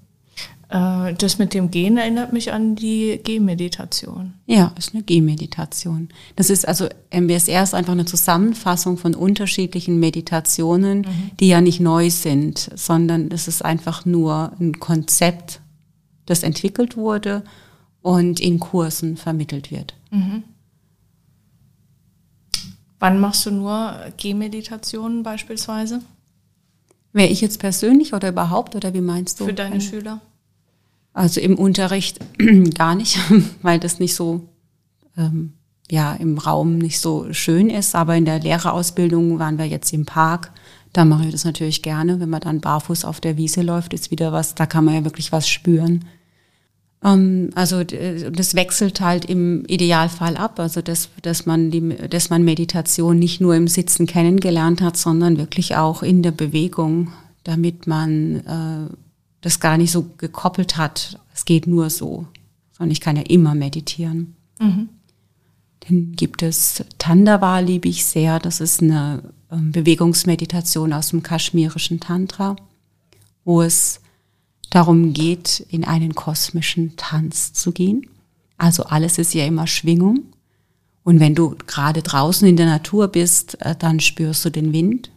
Äh, 0.68 1.14
das 1.14 1.38
mit 1.38 1.54
dem 1.54 1.72
Gehen 1.72 1.96
erinnert 1.96 2.34
mich 2.34 2.52
an 2.52 2.76
die 2.76 3.22
Gehmeditation. 3.24 4.34
Ja, 4.46 4.74
ist 4.78 4.94
eine 4.94 5.04
Gehmeditation. 5.04 6.10
Das 6.36 6.50
ist 6.50 6.68
also 6.68 6.90
MBSR 7.12 7.64
ist 7.64 7.74
einfach 7.74 7.94
eine 7.94 8.04
Zusammenfassung 8.04 8.98
von 8.98 9.16
unterschiedlichen 9.16 10.02
Meditationen, 10.02 11.04
mhm. 11.04 11.32
die 11.40 11.48
ja 11.48 11.62
nicht 11.62 11.80
neu 11.80 12.10
sind, 12.10 12.72
sondern 12.76 13.32
es 13.32 13.48
ist 13.48 13.64
einfach 13.64 14.04
nur 14.04 14.52
ein 14.60 14.82
Konzept, 14.82 15.62
das 16.26 16.44
entwickelt 16.44 16.98
wurde 16.98 17.46
und 18.02 18.42
in 18.42 18.60
Kursen 18.60 19.16
vermittelt 19.16 19.72
wird. 19.72 19.96
Mhm. 20.12 20.44
Wann 23.04 23.20
machst 23.20 23.46
du 23.46 23.52
nur 23.52 23.98
Gehmeditationen 24.16 25.24
beispielsweise? 25.24 26.00
Wäre 27.12 27.28
ich 27.28 27.42
jetzt 27.42 27.60
persönlich 27.60 28.14
oder 28.14 28.30
überhaupt 28.30 28.78
oder 28.78 28.94
wie 28.94 29.02
meinst 29.02 29.42
du? 29.42 29.46
Für 29.46 29.54
deine 29.54 29.82
Schüler? 29.82 30.22
Also 31.12 31.42
im 31.42 31.58
Unterricht 31.58 32.22
gar 32.76 32.96
nicht, 32.96 33.20
weil 33.62 33.78
das 33.82 34.00
nicht 34.00 34.16
so 34.16 34.48
ähm, 35.18 35.52
ja 35.92 36.14
im 36.14 36.38
Raum 36.38 36.78
nicht 36.78 37.02
so 37.02 37.34
schön 37.34 37.70
ist. 37.70 37.94
Aber 37.94 38.16
in 38.16 38.24
der 38.24 38.40
Lehrerausbildung 38.40 39.38
waren 39.38 39.58
wir 39.58 39.66
jetzt 39.66 39.92
im 39.92 40.06
Park. 40.06 40.54
Da 40.94 41.04
mache 41.04 41.26
ich 41.26 41.32
das 41.34 41.44
natürlich 41.44 41.82
gerne, 41.82 42.22
wenn 42.22 42.30
man 42.30 42.40
dann 42.40 42.62
barfuß 42.62 43.04
auf 43.04 43.20
der 43.20 43.36
Wiese 43.36 43.64
läuft, 43.64 43.94
ist 43.94 44.12
wieder 44.12 44.32
was. 44.32 44.56
Da 44.56 44.66
kann 44.66 44.86
man 44.86 44.96
ja 44.96 45.04
wirklich 45.04 45.34
was 45.34 45.50
spüren. 45.50 46.06
Ähm, 47.04 47.50
also 47.56 47.84
das 47.84 48.56
wechselt 48.56 49.02
halt 49.02 49.26
im 49.26 49.66
Idealfall 49.66 50.38
ab, 50.38 50.60
also 50.60 50.82
dass, 50.82 51.10
dass, 51.22 51.46
man 51.46 51.72
die, 51.72 51.96
dass 52.10 52.30
man 52.30 52.44
Meditation 52.44 53.20
nicht 53.20 53.42
nur 53.42 53.56
im 53.56 53.68
Sitzen 53.68 54.08
kennengelernt 54.08 54.82
hat, 54.82 54.98
sondern 54.98 55.38
wirklich 55.38 55.76
auch 55.76 56.04
in 56.04 56.24
der 56.24 56.32
Bewegung, 56.32 57.12
damit 57.44 57.88
man 57.88 58.36
äh, 58.38 58.96
das 59.42 59.60
gar 59.60 59.78
nicht 59.78 59.92
so 59.92 60.06
gekoppelt 60.18 60.78
hat. 60.78 61.20
Es 61.34 61.46
geht 61.46 61.68
nur 61.68 61.90
so, 61.90 62.28
sondern 62.72 62.92
ich 62.92 63.02
kann 63.02 63.18
ja 63.18 63.24
immer 63.24 63.56
meditieren. 63.56 64.36
Mhm. 64.60 64.90
Dann 65.82 66.14
gibt 66.14 66.42
es 66.44 66.84
Tandava, 66.98 67.60
liebe 67.60 67.90
ich 67.90 68.06
sehr. 68.06 68.40
Das 68.40 68.62
ist 68.62 68.82
eine 68.82 69.34
ähm, 69.52 69.74
Bewegungsmeditation 69.74 70.94
aus 70.94 71.10
dem 71.10 71.24
kaschmirischen 71.24 72.00
Tantra, 72.00 72.56
wo 73.44 73.62
es 73.62 74.00
darum 74.74 75.14
geht, 75.14 75.66
in 75.70 75.84
einen 75.84 76.16
kosmischen 76.16 76.96
Tanz 76.96 77.54
zu 77.54 77.72
gehen. 77.72 78.08
Also 78.58 78.84
alles 78.84 79.18
ist 79.18 79.34
ja 79.34 79.46
immer 79.46 79.68
Schwingung. 79.68 80.24
Und 81.04 81.20
wenn 81.20 81.36
du 81.36 81.56
gerade 81.68 82.02
draußen 82.02 82.48
in 82.48 82.56
der 82.56 82.66
Natur 82.66 83.10
bist, 83.10 83.62
äh, 83.62 83.76
dann 83.78 84.00
spürst 84.00 84.46
du 84.46 84.50
den 84.50 84.74
Wind. 84.74 85.12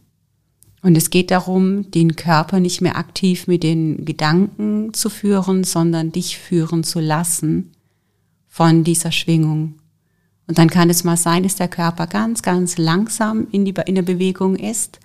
Und 0.83 0.97
es 0.97 1.11
geht 1.11 1.31
darum, 1.31 1.91
den 1.91 2.17
Körper 2.17 2.61
nicht 2.61 2.81
mehr 2.81 2.97
aktiv 2.97 3.47
mit 3.47 3.63
den 3.63 4.05
Gedanken 4.05 4.93
zu 4.95 5.09
führen, 5.09 5.65
sondern 5.65 6.13
dich 6.13 6.39
führen 6.39 6.85
zu 6.85 7.01
lassen 7.01 7.73
von 8.47 8.85
dieser 8.85 9.13
Schwingung. 9.13 9.75
Und 10.47 10.59
dann 10.59 10.71
kann 10.71 10.91
es 10.91 11.03
mal 11.03 11.17
sein, 11.17 11.43
dass 11.43 11.57
der 11.57 11.69
Körper 11.69 12.07
ganz, 12.07 12.43
ganz 12.43 12.79
langsam 12.79 13.49
in, 13.51 13.65
die, 13.65 13.75
in 13.87 13.97
der 13.97 14.03
Bewegung 14.03 14.55
ist 14.55 15.01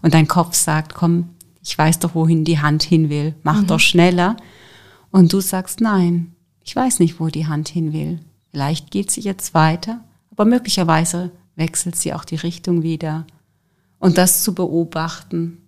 und 0.00 0.14
dein 0.14 0.28
Kopf 0.28 0.54
sagt, 0.54 0.94
komm, 0.94 1.30
ich 1.66 1.76
weiß 1.76 1.98
doch, 1.98 2.14
wohin 2.14 2.44
die 2.44 2.60
Hand 2.60 2.84
hin 2.84 3.10
will, 3.10 3.34
mach 3.42 3.62
mhm. 3.62 3.66
doch 3.66 3.80
schneller. 3.80 4.36
Und 5.10 5.32
du 5.32 5.40
sagst, 5.40 5.80
nein, 5.80 6.36
ich 6.62 6.76
weiß 6.76 7.00
nicht, 7.00 7.18
wo 7.18 7.26
die 7.26 7.48
Hand 7.48 7.68
hin 7.68 7.92
will. 7.92 8.20
Vielleicht 8.52 8.92
geht 8.92 9.10
sie 9.10 9.20
jetzt 9.20 9.52
weiter, 9.52 10.04
aber 10.30 10.44
möglicherweise 10.44 11.32
wechselt 11.56 11.96
sie 11.96 12.14
auch 12.14 12.24
die 12.24 12.36
Richtung 12.36 12.84
wieder. 12.84 13.26
Und 13.98 14.16
das 14.16 14.44
zu 14.44 14.54
beobachten, 14.54 15.58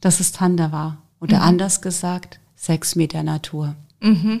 das 0.00 0.18
ist 0.18 0.36
Tandava. 0.36 0.98
Oder 1.20 1.36
mhm. 1.36 1.44
anders 1.44 1.82
gesagt, 1.82 2.40
Sex 2.56 2.96
mit 2.96 3.12
der 3.12 3.22
Natur. 3.22 3.76
Mhm. 4.00 4.40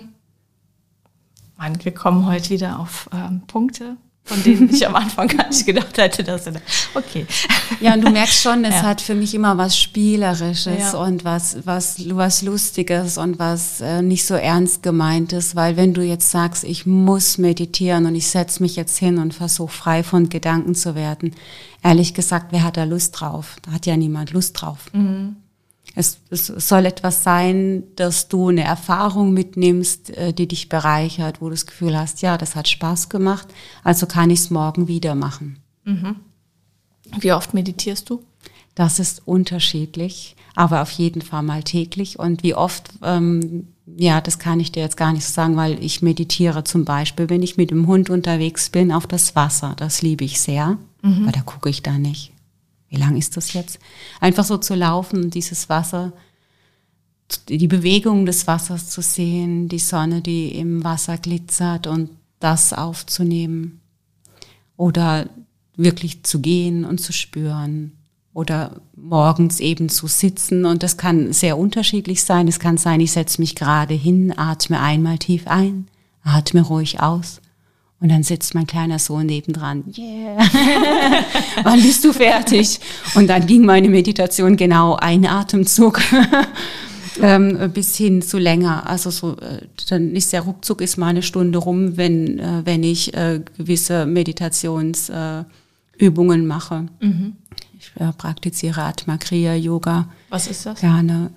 Wir 1.82 1.94
kommen 1.94 2.26
heute 2.26 2.50
wieder 2.50 2.80
auf 2.80 3.08
ähm, 3.12 3.42
Punkte, 3.46 3.98
von 4.24 4.42
denen 4.44 4.72
ich 4.72 4.86
am 4.86 4.94
Anfang 4.94 5.28
gar 5.28 5.48
nicht 5.48 5.66
gedacht 5.66 5.98
hätte, 5.98 6.22
dass 6.22 6.46
er 6.46 6.54
okay. 6.94 7.26
Ja, 7.80 7.94
und 7.94 8.02
du 8.02 8.10
merkst 8.10 8.42
schon, 8.42 8.64
es 8.64 8.74
ja. 8.74 8.82
hat 8.82 9.00
für 9.00 9.14
mich 9.14 9.34
immer 9.34 9.58
was 9.58 9.76
Spielerisches 9.76 10.92
ja. 10.92 10.98
und 10.98 11.24
was, 11.24 11.58
was, 11.64 11.96
was 12.08 12.42
Lustiges 12.42 13.18
und 13.18 13.38
was 13.38 13.80
äh, 13.80 14.02
nicht 14.02 14.24
so 14.24 14.34
ernst 14.34 14.82
gemeintes, 14.82 15.56
weil 15.56 15.76
wenn 15.76 15.94
du 15.94 16.02
jetzt 16.02 16.30
sagst, 16.30 16.64
ich 16.64 16.86
muss 16.86 17.38
meditieren 17.38 18.06
und 18.06 18.14
ich 18.14 18.28
setze 18.28 18.62
mich 18.62 18.76
jetzt 18.76 18.98
hin 18.98 19.18
und 19.18 19.34
versuche 19.34 19.72
frei 19.72 20.02
von 20.02 20.28
Gedanken 20.28 20.74
zu 20.74 20.94
werden, 20.94 21.34
ehrlich 21.82 22.14
gesagt, 22.14 22.48
wer 22.50 22.62
hat 22.62 22.76
da 22.76 22.84
Lust 22.84 23.20
drauf? 23.20 23.56
Da 23.62 23.72
hat 23.72 23.86
ja 23.86 23.96
niemand 23.96 24.32
Lust 24.32 24.60
drauf. 24.60 24.86
Mhm. 24.92 25.36
Es, 25.94 26.20
es 26.30 26.46
soll 26.46 26.86
etwas 26.86 27.24
sein, 27.24 27.82
dass 27.96 28.28
du 28.28 28.48
eine 28.48 28.62
Erfahrung 28.62 29.32
mitnimmst, 29.32 30.10
äh, 30.10 30.32
die 30.32 30.46
dich 30.46 30.68
bereichert, 30.68 31.40
wo 31.40 31.46
du 31.46 31.52
das 31.52 31.66
Gefühl 31.66 31.98
hast, 31.98 32.22
ja, 32.22 32.38
das 32.38 32.54
hat 32.54 32.68
Spaß 32.68 33.08
gemacht, 33.08 33.48
also 33.82 34.06
kann 34.06 34.30
ich 34.30 34.40
es 34.40 34.50
morgen 34.50 34.88
wieder 34.88 35.14
machen. 35.14 35.58
Mhm. 35.84 36.16
Wie 37.18 37.32
oft 37.32 37.54
meditierst 37.54 38.08
du? 38.08 38.22
Das 38.76 39.00
ist 39.00 39.26
unterschiedlich, 39.26 40.36
aber 40.54 40.82
auf 40.82 40.92
jeden 40.92 41.22
Fall 41.22 41.42
mal 41.42 41.64
täglich. 41.64 42.20
Und 42.20 42.44
wie 42.44 42.54
oft, 42.54 42.90
ähm, 43.02 43.66
ja, 43.96 44.20
das 44.20 44.38
kann 44.38 44.60
ich 44.60 44.70
dir 44.70 44.84
jetzt 44.84 44.96
gar 44.96 45.12
nicht 45.12 45.24
so 45.24 45.32
sagen, 45.32 45.56
weil 45.56 45.82
ich 45.82 46.02
meditiere 46.02 46.62
zum 46.62 46.84
Beispiel, 46.84 47.28
wenn 47.28 47.42
ich 47.42 47.56
mit 47.56 47.72
dem 47.72 47.88
Hund 47.88 48.10
unterwegs 48.10 48.70
bin, 48.70 48.92
auf 48.92 49.08
das 49.08 49.34
Wasser. 49.34 49.74
Das 49.76 50.02
liebe 50.02 50.24
ich 50.24 50.40
sehr, 50.40 50.78
mhm. 51.02 51.24
aber 51.24 51.32
da 51.32 51.40
gucke 51.40 51.68
ich 51.68 51.82
da 51.82 51.98
nicht 51.98 52.32
wie 52.90 52.96
lang 52.96 53.16
ist 53.16 53.36
das 53.36 53.52
jetzt? 53.52 53.78
Einfach 54.20 54.44
so 54.44 54.58
zu 54.58 54.74
laufen, 54.74 55.30
dieses 55.30 55.68
Wasser, 55.68 56.12
die 57.48 57.68
Bewegung 57.68 58.26
des 58.26 58.46
Wassers 58.48 58.90
zu 58.90 59.00
sehen, 59.00 59.68
die 59.68 59.78
Sonne, 59.78 60.20
die 60.20 60.56
im 60.56 60.82
Wasser 60.82 61.16
glitzert 61.16 61.86
und 61.86 62.10
das 62.40 62.72
aufzunehmen. 62.72 63.80
Oder 64.76 65.28
wirklich 65.76 66.24
zu 66.24 66.40
gehen 66.40 66.84
und 66.84 67.00
zu 67.00 67.12
spüren. 67.12 67.92
Oder 68.34 68.80
morgens 68.96 69.60
eben 69.60 69.88
zu 69.88 70.08
sitzen. 70.08 70.64
Und 70.64 70.82
das 70.82 70.96
kann 70.96 71.32
sehr 71.32 71.58
unterschiedlich 71.58 72.24
sein. 72.24 72.48
Es 72.48 72.58
kann 72.58 72.76
sein, 72.76 73.00
ich 73.00 73.12
setze 73.12 73.40
mich 73.40 73.54
gerade 73.54 73.94
hin, 73.94 74.36
atme 74.36 74.80
einmal 74.80 75.18
tief 75.18 75.46
ein, 75.46 75.86
atme 76.24 76.62
ruhig 76.62 77.00
aus 77.00 77.40
und 78.00 78.08
dann 78.08 78.22
sitzt 78.22 78.54
mein 78.54 78.66
kleiner 78.66 78.98
Sohn 78.98 79.26
nebendran. 79.26 79.84
Yeah. 79.96 80.38
Wann 81.62 81.82
bist 81.82 82.02
du 82.04 82.14
fertig? 82.14 82.80
Und 83.14 83.28
dann 83.28 83.46
ging 83.46 83.64
meine 83.66 83.90
Meditation 83.90 84.56
genau 84.56 84.96
ein 84.96 85.26
Atemzug 85.26 86.00
ähm, 87.22 87.70
bis 87.74 87.96
hin 87.96 88.22
zu 88.22 88.38
länger. 88.38 88.88
Also 88.88 89.10
so, 89.10 89.36
äh, 89.36 89.66
dann 89.90 90.16
ist 90.16 90.32
der 90.32 90.40
ruckzuck 90.40 90.80
ist 90.80 90.96
mal 90.96 91.08
eine 91.08 91.22
Stunde 91.22 91.58
rum, 91.58 91.98
wenn, 91.98 92.38
äh, 92.38 92.62
wenn 92.64 92.82
ich 92.82 93.12
äh, 93.14 93.42
gewisse 93.58 94.06
Meditationsübungen 94.06 95.46
äh, 96.00 96.46
mache. 96.46 96.86
Mhm. 97.00 97.36
Ich 97.78 97.92
äh, 98.00 98.12
praktiziere 98.12 98.82
Atma 98.82 99.18
Kriya 99.18 99.54
Yoga. 99.54 100.08
Was 100.30 100.46
ist 100.46 100.64
das? 100.64 100.80
Gerne. 100.80 101.30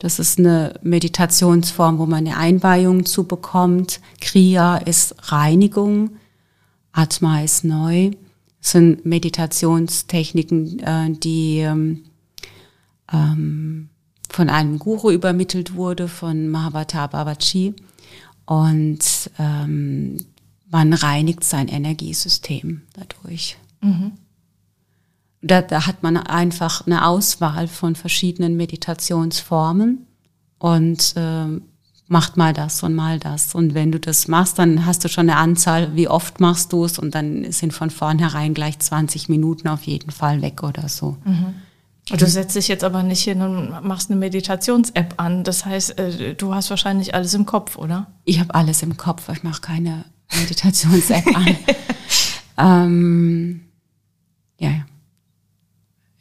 Das 0.00 0.18
ist 0.18 0.38
eine 0.38 0.74
Meditationsform, 0.82 1.98
wo 1.98 2.06
man 2.06 2.26
eine 2.26 2.38
Einweihung 2.38 3.04
zu 3.04 3.24
bekommt. 3.24 4.00
Kriya 4.20 4.78
ist 4.78 5.14
Reinigung, 5.30 6.12
Atma 6.90 7.42
ist 7.42 7.64
neu. 7.64 8.10
Das 8.60 8.72
sind 8.72 9.04
Meditationstechniken, 9.04 10.78
äh, 10.80 11.10
die 11.10 11.58
ähm, 11.58 12.04
ähm, 13.12 13.90
von 14.30 14.48
einem 14.48 14.78
Guru 14.78 15.10
übermittelt 15.10 15.74
wurde, 15.74 16.08
von 16.08 16.48
Mahavata 16.48 17.06
Babaji. 17.06 17.74
Und 18.46 19.30
ähm, 19.38 20.16
man 20.70 20.94
reinigt 20.94 21.44
sein 21.44 21.68
Energiesystem 21.68 22.82
dadurch. 22.94 23.58
Mhm. 23.82 24.12
Da, 25.42 25.62
da 25.62 25.86
hat 25.86 26.02
man 26.02 26.16
einfach 26.16 26.86
eine 26.86 27.06
Auswahl 27.06 27.66
von 27.66 27.94
verschiedenen 27.94 28.56
Meditationsformen 28.56 30.06
und 30.58 31.14
äh, 31.16 31.60
macht 32.10 32.36
mal 32.36 32.52
das 32.52 32.82
und 32.82 32.94
mal 32.94 33.18
das. 33.18 33.54
Und 33.54 33.72
wenn 33.72 33.92
du 33.92 34.00
das 34.00 34.26
machst, 34.28 34.58
dann 34.58 34.84
hast 34.84 35.04
du 35.04 35.08
schon 35.08 35.30
eine 35.30 35.38
Anzahl, 35.38 35.94
wie 35.94 36.08
oft 36.08 36.40
machst 36.40 36.72
du 36.72 36.84
es 36.84 36.98
und 36.98 37.14
dann 37.14 37.50
sind 37.52 37.72
von 37.72 37.88
vornherein 37.90 38.52
gleich 38.52 38.78
20 38.78 39.28
Minuten 39.28 39.68
auf 39.68 39.84
jeden 39.84 40.10
Fall 40.10 40.42
weg 40.42 40.62
oder 40.62 40.88
so. 40.88 41.16
Mhm. 41.24 41.54
Du 42.06 42.26
setzt 42.26 42.56
dich 42.56 42.66
jetzt 42.66 42.82
aber 42.82 43.04
nicht 43.04 43.22
hin 43.22 43.40
und 43.40 43.84
machst 43.84 44.10
eine 44.10 44.18
Meditations-App 44.18 45.14
an. 45.18 45.44
Das 45.44 45.64
heißt, 45.64 45.98
äh, 45.98 46.34
du 46.34 46.52
hast 46.52 46.70
wahrscheinlich 46.70 47.14
alles 47.14 47.34
im 47.34 47.46
Kopf, 47.46 47.76
oder? 47.76 48.08
Ich 48.24 48.40
habe 48.40 48.54
alles 48.54 48.82
im 48.82 48.96
Kopf. 48.96 49.28
Ich 49.28 49.44
mache 49.44 49.60
keine 49.60 50.04
Meditations-App 50.36 51.26
an. 51.36 51.56
ähm, 52.58 53.60
ja, 54.58 54.70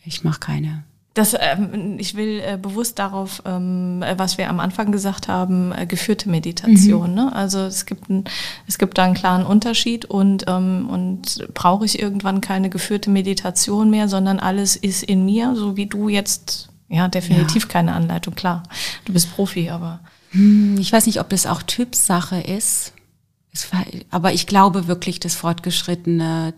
ich 0.10 0.24
mache 0.24 0.40
keine. 0.40 0.84
Das, 1.14 1.36
ähm, 1.40 1.98
ich 1.98 2.16
will 2.16 2.40
äh, 2.40 2.58
bewusst 2.58 3.00
darauf, 3.00 3.42
ähm, 3.46 4.04
was 4.16 4.38
wir 4.38 4.50
am 4.50 4.60
Anfang 4.60 4.92
gesagt 4.92 5.28
haben, 5.28 5.72
äh, 5.72 5.86
geführte 5.86 6.30
Meditation. 6.30 7.10
Mhm. 7.10 7.16
Ne? 7.16 7.36
Also 7.36 7.60
es 7.60 7.86
gibt, 7.86 8.10
ein, 8.10 8.26
es 8.68 8.78
gibt 8.78 8.98
da 8.98 9.04
einen 9.04 9.16
klaren 9.16 9.46
Unterschied 9.46 10.06
und, 10.06 10.46
ähm, 10.48 10.88
und 10.90 11.48
brauche 11.54 11.86
ich 11.86 12.00
irgendwann 12.00 12.42
keine 12.42 12.70
geführte 12.70 13.10
Meditation 13.10 13.90
mehr, 13.90 14.08
sondern 14.08 14.40
alles 14.40 14.76
ist 14.76 15.04
in 15.04 15.26
mir, 15.26 15.56
so 15.56 15.78
wie 15.78 15.88
du 15.88 16.10
jetzt, 16.10 16.70
ja, 16.90 17.08
definitiv 17.08 17.64
ja. 17.64 17.70
keine 17.70 17.94
Anleitung, 17.94 18.36
klar. 18.36 18.64
Du 19.06 19.14
bist 19.14 19.36
Profi, 19.36 19.70
aber. 19.70 20.00
Hm, 20.32 20.78
ich 20.80 20.92
weiß 20.92 21.06
nicht, 21.06 21.20
ob 21.20 21.30
das 21.30 21.46
auch 21.46 21.64
Typsache 21.64 22.40
ist. 22.40 22.94
War, 23.72 23.84
aber 24.12 24.32
ich 24.32 24.48
glaube 24.48 24.88
wirklich, 24.88 25.20
dass 25.20 25.36
Fortgeschrittene 25.36 26.54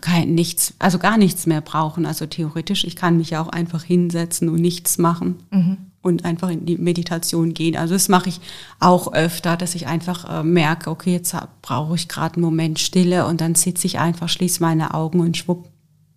kein 0.00 0.34
nichts, 0.34 0.74
also 0.78 0.98
gar 0.98 1.18
nichts 1.18 1.46
mehr 1.46 1.60
brauchen. 1.60 2.06
Also 2.06 2.26
theoretisch, 2.26 2.84
ich 2.84 2.96
kann 2.96 3.16
mich 3.16 3.30
ja 3.30 3.42
auch 3.42 3.48
einfach 3.48 3.82
hinsetzen 3.82 4.48
und 4.48 4.60
nichts 4.60 4.98
machen 4.98 5.36
mhm. 5.50 5.76
und 6.00 6.24
einfach 6.24 6.50
in 6.50 6.66
die 6.66 6.78
Meditation 6.78 7.54
gehen. 7.54 7.76
Also 7.76 7.94
das 7.94 8.08
mache 8.08 8.28
ich 8.28 8.40
auch 8.80 9.12
öfter, 9.12 9.56
dass 9.56 9.74
ich 9.74 9.86
einfach 9.86 10.40
äh, 10.40 10.42
merke, 10.42 10.90
okay, 10.90 11.12
jetzt 11.12 11.36
brauche 11.60 11.94
ich 11.94 12.08
gerade 12.08 12.36
einen 12.36 12.44
Moment 12.44 12.78
Stille 12.78 13.26
und 13.26 13.40
dann 13.40 13.54
sitze 13.54 13.86
ich 13.86 13.98
einfach, 13.98 14.28
schließe 14.28 14.62
meine 14.62 14.94
Augen 14.94 15.20
und 15.20 15.36
schwupp, 15.36 15.68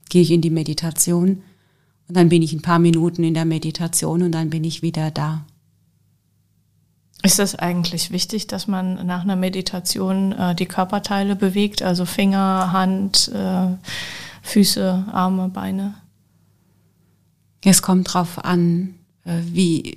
gehe 0.09 0.21
ich 0.21 0.31
in 0.31 0.41
die 0.41 0.51
Meditation. 0.51 1.41
Und 2.07 2.15
dann 2.15 2.29
bin 2.29 2.43
ich 2.43 2.53
ein 2.53 2.61
paar 2.61 2.79
Minuten 2.79 3.23
in 3.23 3.33
der 3.33 3.45
Meditation 3.45 4.21
und 4.21 4.31
dann 4.31 4.51
bin 4.51 4.63
ich 4.63 4.83
wieder 4.83 5.09
da. 5.09 5.45
Ist 7.25 7.39
es 7.39 7.55
eigentlich 7.55 8.11
wichtig, 8.11 8.45
dass 8.45 8.67
man 8.67 9.03
nach 9.07 9.23
einer 9.23 9.35
Meditation 9.35 10.31
äh, 10.31 10.53
die 10.53 10.67
Körperteile 10.67 11.35
bewegt, 11.35 11.81
also 11.81 12.05
Finger, 12.05 12.71
Hand, 12.71 13.31
äh, 13.33 13.69
Füße, 14.43 15.05
Arme, 15.11 15.49
Beine? 15.49 15.95
Es 17.63 17.81
kommt 17.81 18.13
drauf 18.13 18.45
an, 18.45 18.93
äh, 19.23 19.39
wie 19.43 19.95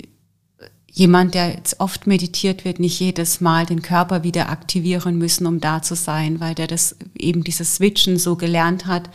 jemand, 0.90 1.34
der 1.34 1.50
jetzt 1.50 1.80
oft 1.80 2.06
meditiert 2.06 2.64
wird, 2.64 2.80
nicht 2.80 2.98
jedes 2.98 3.42
Mal 3.42 3.66
den 3.66 3.82
Körper 3.82 4.24
wieder 4.24 4.48
aktivieren 4.48 5.18
müssen, 5.18 5.46
um 5.46 5.60
da 5.60 5.82
zu 5.82 5.96
sein, 5.96 6.40
weil 6.40 6.54
der 6.54 6.66
das 6.66 6.96
eben 7.14 7.44
dieses 7.44 7.74
Switchen 7.74 8.16
so 8.16 8.36
gelernt 8.36 8.86
hat, 8.86 9.10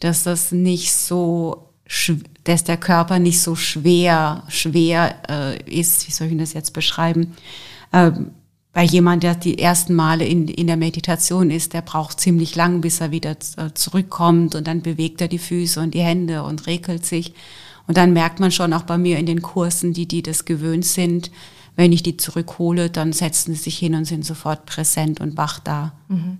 dass 0.00 0.22
das 0.24 0.52
nicht 0.52 0.94
so 0.94 1.67
dass 2.44 2.64
der 2.64 2.76
Körper 2.76 3.18
nicht 3.18 3.40
so 3.40 3.54
schwer, 3.54 4.44
schwer 4.48 5.16
äh, 5.28 5.62
ist, 5.70 6.06
wie 6.06 6.12
soll 6.12 6.28
ich 6.28 6.38
das 6.38 6.52
jetzt 6.52 6.72
beschreiben? 6.72 7.34
Ähm, 7.92 8.30
bei 8.72 8.84
jemand, 8.84 9.22
der 9.22 9.34
die 9.34 9.58
ersten 9.58 9.94
Male 9.94 10.26
in, 10.26 10.46
in 10.46 10.66
der 10.66 10.76
Meditation 10.76 11.50
ist, 11.50 11.72
der 11.72 11.82
braucht 11.82 12.20
ziemlich 12.20 12.54
lang, 12.54 12.80
bis 12.80 13.00
er 13.00 13.10
wieder 13.10 13.32
äh, 13.56 13.72
zurückkommt 13.74 14.54
und 14.54 14.66
dann 14.66 14.82
bewegt 14.82 15.20
er 15.20 15.28
die 15.28 15.38
Füße 15.38 15.80
und 15.80 15.94
die 15.94 16.02
Hände 16.02 16.42
und 16.42 16.66
regelt 16.66 17.04
sich. 17.04 17.34
Und 17.86 17.96
dann 17.96 18.12
merkt 18.12 18.38
man 18.38 18.52
schon 18.52 18.72
auch 18.74 18.82
bei 18.82 18.98
mir 18.98 19.18
in 19.18 19.26
den 19.26 19.42
Kursen, 19.42 19.94
die, 19.94 20.06
die 20.06 20.22
das 20.22 20.44
gewöhnt 20.44 20.84
sind, 20.84 21.30
wenn 21.74 21.92
ich 21.92 22.02
die 22.02 22.16
zurückhole, 22.16 22.90
dann 22.90 23.12
setzen 23.12 23.54
sie 23.54 23.62
sich 23.62 23.78
hin 23.78 23.94
und 23.94 24.04
sind 24.04 24.24
sofort 24.24 24.66
präsent 24.66 25.20
und 25.20 25.36
wach 25.36 25.60
da. 25.60 25.92
Mhm. 26.08 26.38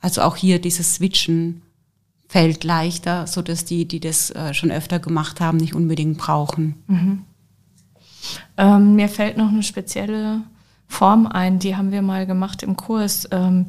Also 0.00 0.22
auch 0.22 0.36
hier 0.36 0.60
dieses 0.60 0.96
Switchen 0.96 1.62
fällt 2.32 2.64
leichter, 2.64 3.26
so 3.26 3.42
dass 3.42 3.66
die, 3.66 3.86
die 3.86 4.00
das 4.00 4.30
äh, 4.30 4.54
schon 4.54 4.70
öfter 4.70 4.98
gemacht 4.98 5.38
haben, 5.42 5.58
nicht 5.58 5.74
unbedingt 5.74 6.16
brauchen. 6.16 6.76
Mhm. 6.86 7.24
Ähm, 8.56 8.94
mir 8.94 9.10
fällt 9.10 9.36
noch 9.36 9.50
eine 9.50 9.62
spezielle 9.62 10.40
Form 10.88 11.26
ein, 11.26 11.58
die 11.58 11.76
haben 11.76 11.92
wir 11.92 12.00
mal 12.00 12.24
gemacht 12.26 12.62
im 12.62 12.74
Kurs. 12.74 13.28
Ähm, 13.32 13.66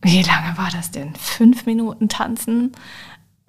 wie 0.00 0.22
lange 0.22 0.56
war 0.56 0.70
das 0.72 0.90
denn? 0.90 1.14
Fünf 1.16 1.66
Minuten 1.66 2.08
tanzen 2.08 2.72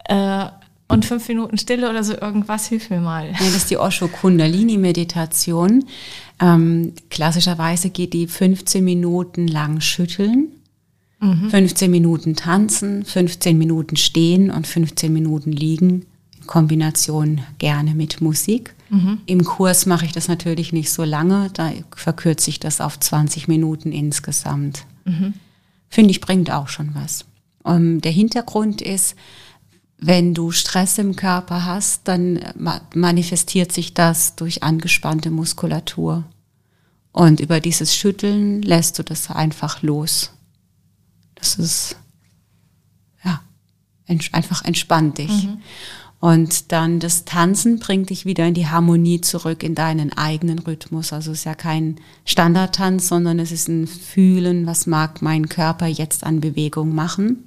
äh, 0.09 0.47
und 0.89 1.05
fünf 1.05 1.30
Minuten 1.30 1.57
Stille 1.57 1.89
oder 1.89 2.03
so 2.03 2.19
irgendwas, 2.19 2.67
hilf 2.67 2.89
mir 2.89 2.99
mal. 2.99 3.27
Ja, 3.27 3.38
das 3.38 3.55
ist 3.55 3.71
die 3.71 3.77
Osho 3.77 4.09
Kundalini 4.09 4.77
Meditation. 4.77 5.86
Ähm, 6.41 6.95
klassischerweise 7.09 7.91
geht 7.91 8.11
die 8.11 8.27
15 8.27 8.84
Minuten 8.84 9.47
lang 9.47 9.80
schütteln 9.80 10.59
15 11.22 11.91
Minuten 11.91 12.36
tanzen, 12.36 13.03
15 13.03 13.57
Minuten 13.57 13.97
stehen 13.97 14.51
und 14.51 14.65
15 14.65 15.11
Minuten 15.11 15.51
liegen. 15.51 16.05
In 16.39 16.47
Kombination 16.47 17.41
gerne 17.57 17.93
mit 17.93 18.22
Musik. 18.22 18.74
Mhm. 18.89 19.20
Im 19.26 19.43
Kurs 19.43 19.86
mache 19.86 20.05
ich 20.05 20.13
das 20.13 20.28
natürlich 20.30 20.72
nicht 20.72 20.91
so 20.91 21.03
lange, 21.03 21.49
da 21.53 21.72
verkürze 21.95 22.49
ich 22.49 22.59
das 22.59 22.80
auf 22.82 22.99
20 22.99 23.47
Minuten 23.47 23.91
insgesamt. 23.91 24.86
Mhm. 25.05 25.34
Finde 25.89 26.11
ich, 26.11 26.22
bringt 26.22 26.51
auch 26.51 26.70
schon 26.70 26.95
was. 26.95 27.26
Um, 27.63 27.76
ähm, 27.76 28.01
der 28.01 28.11
Hintergrund 28.11 28.82
ist, 28.82 29.15
wenn 29.97 30.34
du 30.34 30.51
Stress 30.51 30.97
im 30.97 31.17
Körper 31.17 31.65
hast, 31.65 32.07
dann 32.07 32.39
manifestiert 32.95 33.74
sich 33.74 33.93
das 33.93 34.38
durch 34.38 34.63
angespannte 34.63 35.30
Muskulatur. 35.30 36.24
Und 37.11 37.41
über 37.41 37.59
dieses 37.59 37.93
Schütteln 37.93 38.61
lässt 38.61 38.97
du 38.97 39.03
das 39.03 39.30
einfach 39.30 39.82
los. 39.82 40.32
Das 41.39 41.55
ist, 41.55 41.95
ja, 43.23 43.41
einfach 44.31 44.63
entspannt 44.63 45.17
dich. 45.17 45.45
Mhm. 45.45 45.61
Und 46.19 46.73
dann 46.73 46.99
das 46.99 47.23
Tanzen 47.23 47.79
bringt 47.79 48.09
dich 48.09 48.25
wieder 48.25 48.45
in 48.45 48.53
die 48.53 48.67
Harmonie 48.67 49.21
zurück, 49.21 49.63
in 49.63 49.73
deinen 49.73 50.11
eigenen 50.11 50.59
Rhythmus. 50.59 51.13
Also 51.13 51.31
es 51.31 51.39
ist 51.39 51.43
ja 51.45 51.55
kein 51.55 51.95
Standardtanz, 52.25 53.07
sondern 53.07 53.39
es 53.39 53.53
ist 53.53 53.69
ein 53.69 53.87
Fühlen, 53.87 54.65
was 54.65 54.85
mag 54.85 55.21
mein 55.21 55.47
Körper 55.47 55.87
jetzt 55.87 56.25
an 56.25 56.41
Bewegung 56.41 56.93
machen. 56.93 57.45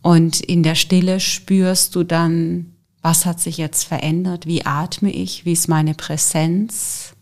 Und 0.00 0.40
in 0.40 0.62
der 0.62 0.76
Stille 0.76 1.18
spürst 1.18 1.96
du 1.96 2.04
dann, 2.04 2.72
was 3.02 3.26
hat 3.26 3.40
sich 3.40 3.56
jetzt 3.56 3.84
verändert, 3.84 4.46
wie 4.46 4.64
atme 4.64 5.10
ich, 5.10 5.44
wie 5.44 5.52
ist 5.52 5.68
meine 5.68 5.94
Präsenz, 5.94 7.14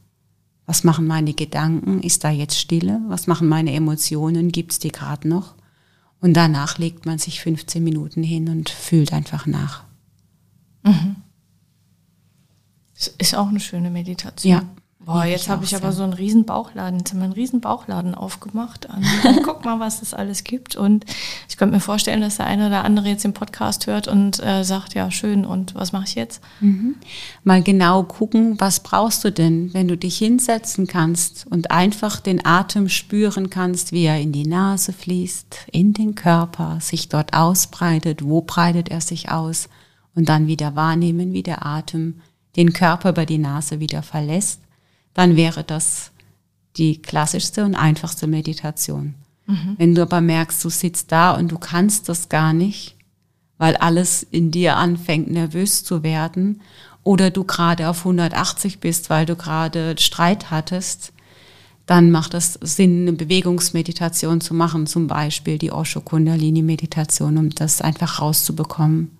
was 0.68 0.84
machen 0.84 1.06
meine 1.06 1.32
Gedanken? 1.32 2.02
Ist 2.02 2.24
da 2.24 2.30
jetzt 2.30 2.58
Stille? 2.58 3.00
Was 3.08 3.26
machen 3.26 3.48
meine 3.48 3.72
Emotionen? 3.72 4.52
Gibt 4.52 4.72
es 4.72 4.78
die 4.78 4.92
gerade 4.92 5.26
noch? 5.26 5.54
Und 6.20 6.34
danach 6.34 6.76
legt 6.76 7.06
man 7.06 7.18
sich 7.18 7.40
15 7.40 7.82
Minuten 7.82 8.22
hin 8.22 8.50
und 8.50 8.68
fühlt 8.68 9.14
einfach 9.14 9.46
nach. 9.46 9.84
Mhm. 10.82 11.16
Das 12.94 13.08
ist 13.16 13.34
auch 13.34 13.48
eine 13.48 13.60
schöne 13.60 13.88
Meditation. 13.88 14.52
Ja. 14.52 14.62
Boah, 15.08 15.24
jetzt 15.24 15.48
habe 15.48 15.64
ich 15.64 15.74
aber 15.74 15.92
so 15.92 16.02
einen 16.02 16.12
riesen 16.12 16.44
Bauchladen, 16.44 16.98
jetzt 16.98 17.12
haben 17.12 17.20
wir 17.20 17.24
einen 17.24 17.32
riesen 17.32 17.62
Bauchladen 17.62 18.14
aufgemacht. 18.14 18.86
Und 19.24 19.42
guck 19.42 19.64
mal, 19.64 19.80
was 19.80 20.02
es 20.02 20.12
alles 20.12 20.44
gibt. 20.44 20.76
Und 20.76 21.06
ich 21.48 21.56
könnte 21.56 21.74
mir 21.74 21.80
vorstellen, 21.80 22.20
dass 22.20 22.36
der 22.36 22.46
eine 22.46 22.66
oder 22.66 22.84
andere 22.84 23.08
jetzt 23.08 23.24
den 23.24 23.32
Podcast 23.32 23.86
hört 23.86 24.06
und 24.06 24.38
äh, 24.44 24.64
sagt, 24.64 24.92
ja, 24.92 25.10
schön, 25.10 25.46
und 25.46 25.74
was 25.74 25.92
mache 25.92 26.04
ich 26.06 26.14
jetzt? 26.14 26.42
Mhm. 26.60 26.96
Mal 27.42 27.62
genau 27.62 28.02
gucken, 28.02 28.60
was 28.60 28.80
brauchst 28.80 29.24
du 29.24 29.32
denn, 29.32 29.72
wenn 29.72 29.88
du 29.88 29.96
dich 29.96 30.18
hinsetzen 30.18 30.86
kannst 30.86 31.46
und 31.48 31.70
einfach 31.70 32.20
den 32.20 32.44
Atem 32.44 32.90
spüren 32.90 33.48
kannst, 33.48 33.92
wie 33.92 34.04
er 34.04 34.20
in 34.20 34.32
die 34.32 34.46
Nase 34.46 34.92
fließt, 34.92 35.68
in 35.72 35.94
den 35.94 36.16
Körper, 36.16 36.80
sich 36.82 37.08
dort 37.08 37.32
ausbreitet, 37.32 38.22
wo 38.22 38.42
breitet 38.42 38.90
er 38.90 39.00
sich 39.00 39.30
aus 39.30 39.70
und 40.14 40.28
dann 40.28 40.48
wieder 40.48 40.76
wahrnehmen, 40.76 41.32
wie 41.32 41.42
der 41.42 41.64
Atem 41.64 42.20
den 42.56 42.74
Körper 42.74 43.08
über 43.08 43.24
die 43.24 43.38
Nase 43.38 43.80
wieder 43.80 44.02
verlässt 44.02 44.60
dann 45.18 45.34
wäre 45.34 45.64
das 45.64 46.12
die 46.76 47.02
klassischste 47.02 47.64
und 47.64 47.74
einfachste 47.74 48.28
Meditation. 48.28 49.16
Mhm. 49.46 49.74
Wenn 49.76 49.94
du 49.96 50.02
aber 50.02 50.20
merkst, 50.20 50.64
du 50.64 50.68
sitzt 50.68 51.10
da 51.10 51.32
und 51.32 51.50
du 51.50 51.58
kannst 51.58 52.08
das 52.08 52.28
gar 52.28 52.52
nicht, 52.52 52.94
weil 53.56 53.74
alles 53.78 54.22
in 54.22 54.52
dir 54.52 54.76
anfängt 54.76 55.28
nervös 55.28 55.82
zu 55.82 56.04
werden 56.04 56.60
oder 57.02 57.30
du 57.30 57.42
gerade 57.42 57.88
auf 57.88 57.98
180 58.06 58.78
bist, 58.78 59.10
weil 59.10 59.26
du 59.26 59.34
gerade 59.34 59.96
Streit 59.98 60.52
hattest, 60.52 61.12
dann 61.84 62.12
macht 62.12 62.34
es 62.34 62.52
Sinn, 62.62 63.08
eine 63.08 63.12
Bewegungsmeditation 63.14 64.40
zu 64.40 64.54
machen, 64.54 64.86
zum 64.86 65.08
Beispiel 65.08 65.58
die 65.58 65.72
Osho 65.72 66.00
Kundalini 66.00 66.62
Meditation, 66.62 67.38
um 67.38 67.50
das 67.50 67.80
einfach 67.80 68.20
rauszubekommen. 68.20 69.10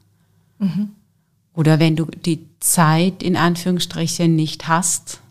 Mhm. 0.60 0.90
Oder 1.54 1.80
wenn 1.80 1.96
du 1.96 2.04
die 2.04 2.46
Zeit 2.60 3.20
in 3.20 3.34
Anführungsstrichen 3.34 4.36
nicht 4.36 4.68
hast, 4.68 5.22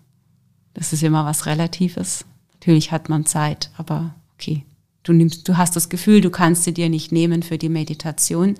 das 0.77 0.93
ist 0.93 1.01
immer 1.01 1.25
was 1.25 1.47
Relatives. 1.47 2.23
Natürlich 2.53 2.91
hat 2.91 3.09
man 3.09 3.25
Zeit, 3.25 3.71
aber 3.77 4.13
okay. 4.35 4.63
Du 5.01 5.11
nimmst, 5.11 5.47
du 5.47 5.57
hast 5.57 5.75
das 5.75 5.89
Gefühl, 5.89 6.21
du 6.21 6.29
kannst 6.29 6.65
sie 6.65 6.73
dir 6.73 6.87
nicht 6.89 7.11
nehmen 7.11 7.41
für 7.41 7.57
die 7.57 7.69
Meditation. 7.69 8.55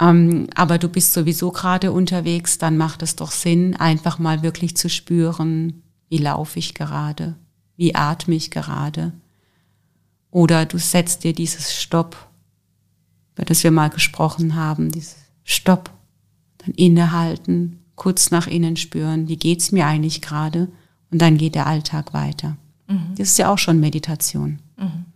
Ähm, 0.00 0.48
aber 0.56 0.78
du 0.78 0.88
bist 0.88 1.12
sowieso 1.12 1.52
gerade 1.52 1.92
unterwegs, 1.92 2.58
dann 2.58 2.76
macht 2.76 3.02
es 3.02 3.14
doch 3.14 3.30
Sinn, 3.30 3.76
einfach 3.76 4.18
mal 4.18 4.42
wirklich 4.42 4.76
zu 4.76 4.90
spüren, 4.90 5.82
wie 6.08 6.18
laufe 6.18 6.58
ich 6.58 6.74
gerade, 6.74 7.36
wie 7.76 7.94
atme 7.94 8.34
ich 8.34 8.50
gerade. 8.50 9.12
Oder 10.32 10.66
du 10.66 10.78
setzt 10.78 11.22
dir 11.22 11.32
dieses 11.32 11.74
Stopp, 11.74 12.16
über 13.36 13.44
das 13.44 13.62
wir 13.62 13.70
mal 13.70 13.90
gesprochen 13.90 14.56
haben, 14.56 14.90
dieses 14.90 15.16
Stopp, 15.44 15.90
dann 16.58 16.74
innehalten, 16.74 17.84
kurz 17.94 18.32
nach 18.32 18.48
innen 18.48 18.76
spüren, 18.76 19.28
wie 19.28 19.36
geht's 19.36 19.70
mir 19.70 19.86
eigentlich 19.86 20.22
gerade? 20.22 20.68
Und 21.10 21.20
dann 21.20 21.36
geht 21.36 21.54
der 21.54 21.66
Alltag 21.66 22.12
weiter. 22.12 22.56
Mhm. 22.88 23.14
Das 23.16 23.28
ist 23.28 23.38
ja 23.38 23.52
auch 23.52 23.58
schon 23.58 23.80
Meditation. 23.80 24.60
Mhm. 24.76 25.06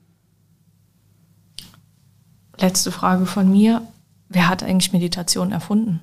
Letzte 2.58 2.92
Frage 2.92 3.26
von 3.26 3.50
mir. 3.50 3.82
Wer 4.28 4.48
hat 4.48 4.62
eigentlich 4.62 4.92
Meditation 4.92 5.50
erfunden? 5.50 6.00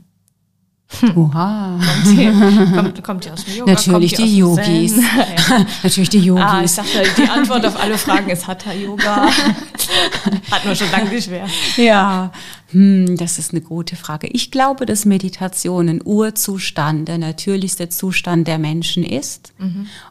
Oha. 1.15 1.79
Kommt, 1.79 2.17
hier, 2.17 2.31
kommt, 2.73 3.03
kommt 3.03 3.25
die 3.25 3.31
aus 3.31 3.43
dem 3.43 3.55
Yoga? 3.57 3.73
Natürlich 3.73 4.13
die 4.13 4.23
dem 4.23 4.35
Yogis. 4.35 4.95
Ja. 4.95 5.65
Natürlich 5.83 6.09
die 6.09 6.19
Yogis. 6.19 6.43
Ah, 6.43 6.61
ich 6.63 6.75
dachte, 6.75 7.03
die 7.17 7.29
Antwort 7.29 7.65
auf 7.65 7.79
alle 7.79 7.97
Fragen 7.97 8.29
ist 8.29 8.47
Hatha 8.47 8.73
Yoga. 8.73 9.27
Hat 10.51 10.65
nur 10.65 10.75
schon 10.75 10.89
lange 10.89 11.09
geschwert. 11.09 11.49
Ja, 11.75 12.31
hm, 12.71 13.17
das 13.17 13.37
ist 13.37 13.51
eine 13.51 13.61
gute 13.61 13.95
Frage. 13.95 14.27
Ich 14.27 14.49
glaube, 14.49 14.85
dass 14.85 15.05
Meditation 15.05 15.89
ein 15.89 16.01
Urzustand, 16.03 17.07
der 17.07 17.17
natürlichste 17.17 17.89
Zustand 17.89 18.47
der 18.47 18.57
Menschen 18.57 19.03
ist. 19.03 19.53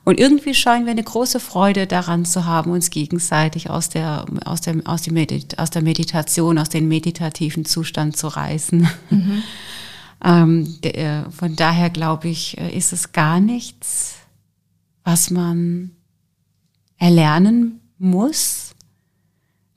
Und 0.05 0.20
irgendwie 0.20 0.55
scheinen 0.55 0.87
wir 0.87 0.93
eine 0.93 1.03
große 1.03 1.41
Freude 1.41 1.87
daran 1.87 2.24
zu 2.24 2.45
haben, 2.45 2.70
uns 2.70 2.91
gegenseitig 2.91 3.70
aus 3.70 3.89
der, 3.89 4.27
aus 4.45 4.61
der, 4.61 4.77
aus 4.85 5.03
der, 5.03 5.12
Medit 5.12 5.59
aus 5.59 5.70
der 5.70 5.83
Meditation, 5.83 6.59
aus 6.59 6.68
dem 6.68 6.87
meditativen 6.89 7.64
Zustand 7.64 8.16
zu 8.16 8.29
reißen. 8.29 8.89
Ähm, 10.25 10.81
der, 10.83 11.31
von 11.31 11.57
daher 11.57 11.91
glaube 11.91 12.29
ich, 12.29 12.59
äh, 12.59 12.77
ist 12.77 12.93
es 12.93 13.12
gar 13.12 13.41
nichts, 13.41 14.17
was 15.05 15.31
man 15.31 15.93
erlernen 16.99 17.81
muss. 17.99 18.75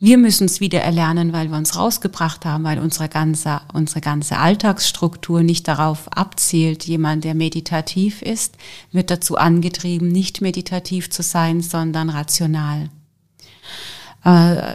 Wir 0.02 0.18
müssen 0.18 0.46
es 0.46 0.62
wieder 0.62 0.80
erlernen, 0.80 1.34
weil 1.34 1.50
wir 1.50 1.58
uns 1.58 1.76
rausgebracht 1.76 2.46
haben, 2.46 2.64
weil 2.64 2.80
unsere 2.80 3.10
ganze, 3.10 3.60
unsere 3.74 4.00
ganze 4.00 4.38
Alltagsstruktur 4.38 5.44
nicht 5.44 5.68
darauf 5.68 6.08
abzielt. 6.16 6.86
Jemand, 6.86 7.26
der 7.26 7.36
meditativ 7.36 8.22
ist, 8.22 8.56
wird 8.94 9.12
dazu 9.12 9.36
angetrieben, 9.36 10.08
nicht 10.08 10.40
meditativ 10.40 11.10
zu 11.10 11.22
sein, 11.22 11.60
sondern 11.60 12.10
rational. 12.10 12.90
Äh, 14.24 14.30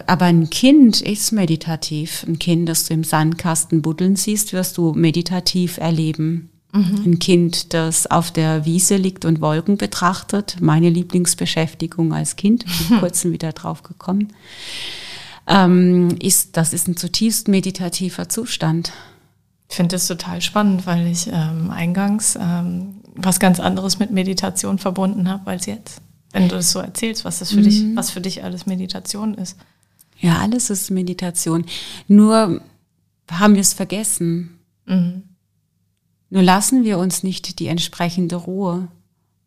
aber 0.07 0.27
ein 0.27 0.51
Kind 0.51 1.01
ist 1.01 1.33
meditativ. 1.33 2.25
Ein 2.27 2.39
Kind, 2.39 2.69
das 2.69 2.87
du 2.87 2.95
im 2.95 3.05
Sandkasten 3.05 3.83
buddeln 3.83 4.17
siehst, 4.17 4.53
wirst 4.53 4.79
du 4.79 4.93
meditativ 4.93 5.79
erleben. 5.79 6.51
Ein 6.75 7.21
Kind, 7.21 7.73
das 7.73 8.09
auf 8.09 8.33
der 8.33 8.65
Wiese 8.65 8.97
liegt 8.97 9.25
und 9.25 9.41
Wolken 9.41 9.77
betrachtet, 9.77 10.57
meine 10.61 10.91
Lieblingsbeschäftigung 10.91 12.13
als 12.13 12.35
Kind, 12.35 12.65
bin 12.65 12.75
vor 12.75 12.99
kurzem 13.01 13.31
wieder 13.31 13.53
drauf 13.53 13.85
gekommen, 13.85 14.33
ähm, 15.47 16.17
ist, 16.21 16.57
das 16.57 16.73
ist 16.73 16.89
ein 16.89 16.97
zutiefst 16.97 17.47
meditativer 17.47 18.29
Zustand. 18.29 18.93
Ich 19.71 19.77
finde 19.77 19.95
das 19.95 20.09
total 20.09 20.43
spannend, 20.43 20.85
weil 20.85 21.07
ich 21.07 21.29
ähm, 21.29 21.71
eingangs 21.71 22.37
ähm, 22.41 22.97
was 23.15 23.39
ganz 23.39 23.61
anderes 23.61 24.01
mit 24.01 24.11
Meditation 24.11 24.79
verbunden 24.79 25.29
habe 25.29 25.53
als 25.53 25.67
jetzt. 25.67 26.01
Wenn 26.35 26.49
du 26.49 26.57
das 26.57 26.73
so 26.73 26.81
erzählst, 26.81 27.25
was 27.25 27.39
das 27.39 27.53
für 27.53 27.63
dich, 27.63 27.85
was 27.95 28.11
für 28.11 28.21
dich 28.21 28.43
alles 28.43 28.67
Meditation 28.67 29.35
ist. 29.35 29.57
Ja, 30.19 30.39
alles 30.39 30.69
ist 30.69 30.91
Meditation. 30.91 31.65
Nur 32.09 32.61
haben 33.31 33.55
wir 33.55 33.61
es 33.61 33.73
vergessen. 33.73 34.59
Nur 36.31 36.43
lassen 36.43 36.83
wir 36.83 36.99
uns 36.99 37.23
nicht 37.23 37.61
die 37.61 37.69
entsprechende 37.69 38.35
Ruhe 38.35 38.89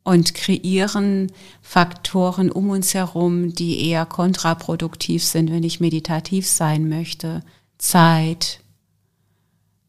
und 0.03 0.33
kreieren 0.33 1.29
Faktoren 1.61 2.49
um 2.49 2.69
uns 2.69 2.93
herum, 2.93 3.53
die 3.53 3.89
eher 3.89 4.05
kontraproduktiv 4.05 5.25
sind, 5.25 5.51
wenn 5.51 5.63
ich 5.63 5.81
meditativ 5.81 6.47
sein 6.47 6.87
möchte. 6.87 7.43
Zeit, 7.77 8.61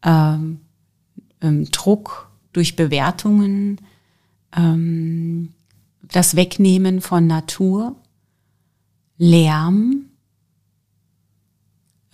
ähm, 0.03 0.63
ähm, 1.41 1.71
Druck 1.71 2.29
durch 2.53 2.75
Bewertungen, 2.75 3.81
ähm, 4.57 5.55
das 6.13 6.37
Wegnehmen 6.37 7.01
von 7.01 7.27
Natur, 7.27 7.97
Lärm, 9.17 10.07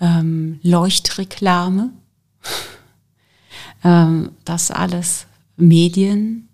ähm, 0.01 0.59
Leuchtreklame, 0.63 1.91
ähm, 3.85 4.31
das 4.45 4.71
alles, 4.71 5.27
Medien, 5.57 6.49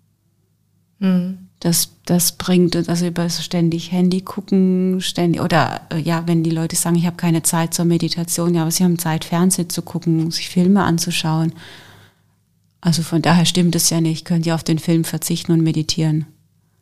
das, 1.61 1.89
das 2.05 2.33
bringt 2.33 2.75
uns, 2.75 2.89
also 2.89 3.07
über 3.07 3.29
ständig 3.29 3.91
Handy 3.91 4.21
gucken, 4.21 4.99
ständig, 4.99 5.41
oder 5.41 5.81
äh, 5.91 5.99
ja, 5.99 6.27
wenn 6.27 6.43
die 6.43 6.49
Leute 6.49 6.75
sagen, 6.75 6.95
ich 6.95 7.05
habe 7.05 7.17
keine 7.17 7.43
Zeit 7.43 7.73
zur 7.73 7.85
Meditation, 7.85 8.53
ja, 8.53 8.63
aber 8.63 8.71
sie 8.71 8.83
haben 8.83 8.99
Zeit, 8.99 9.25
Fernsehen 9.25 9.69
zu 9.69 9.81
gucken, 9.81 10.31
sich 10.31 10.49
Filme 10.49 10.83
anzuschauen. 10.83 11.53
Also 12.81 13.03
von 13.03 13.21
daher 13.21 13.45
stimmt 13.45 13.75
es 13.75 13.89
ja 13.89 14.01
nicht, 14.01 14.25
könnt 14.25 14.45
ihr 14.45 14.55
auf 14.55 14.63
den 14.63 14.79
Film 14.79 15.03
verzichten 15.03 15.51
und 15.51 15.61
meditieren. 15.61 16.25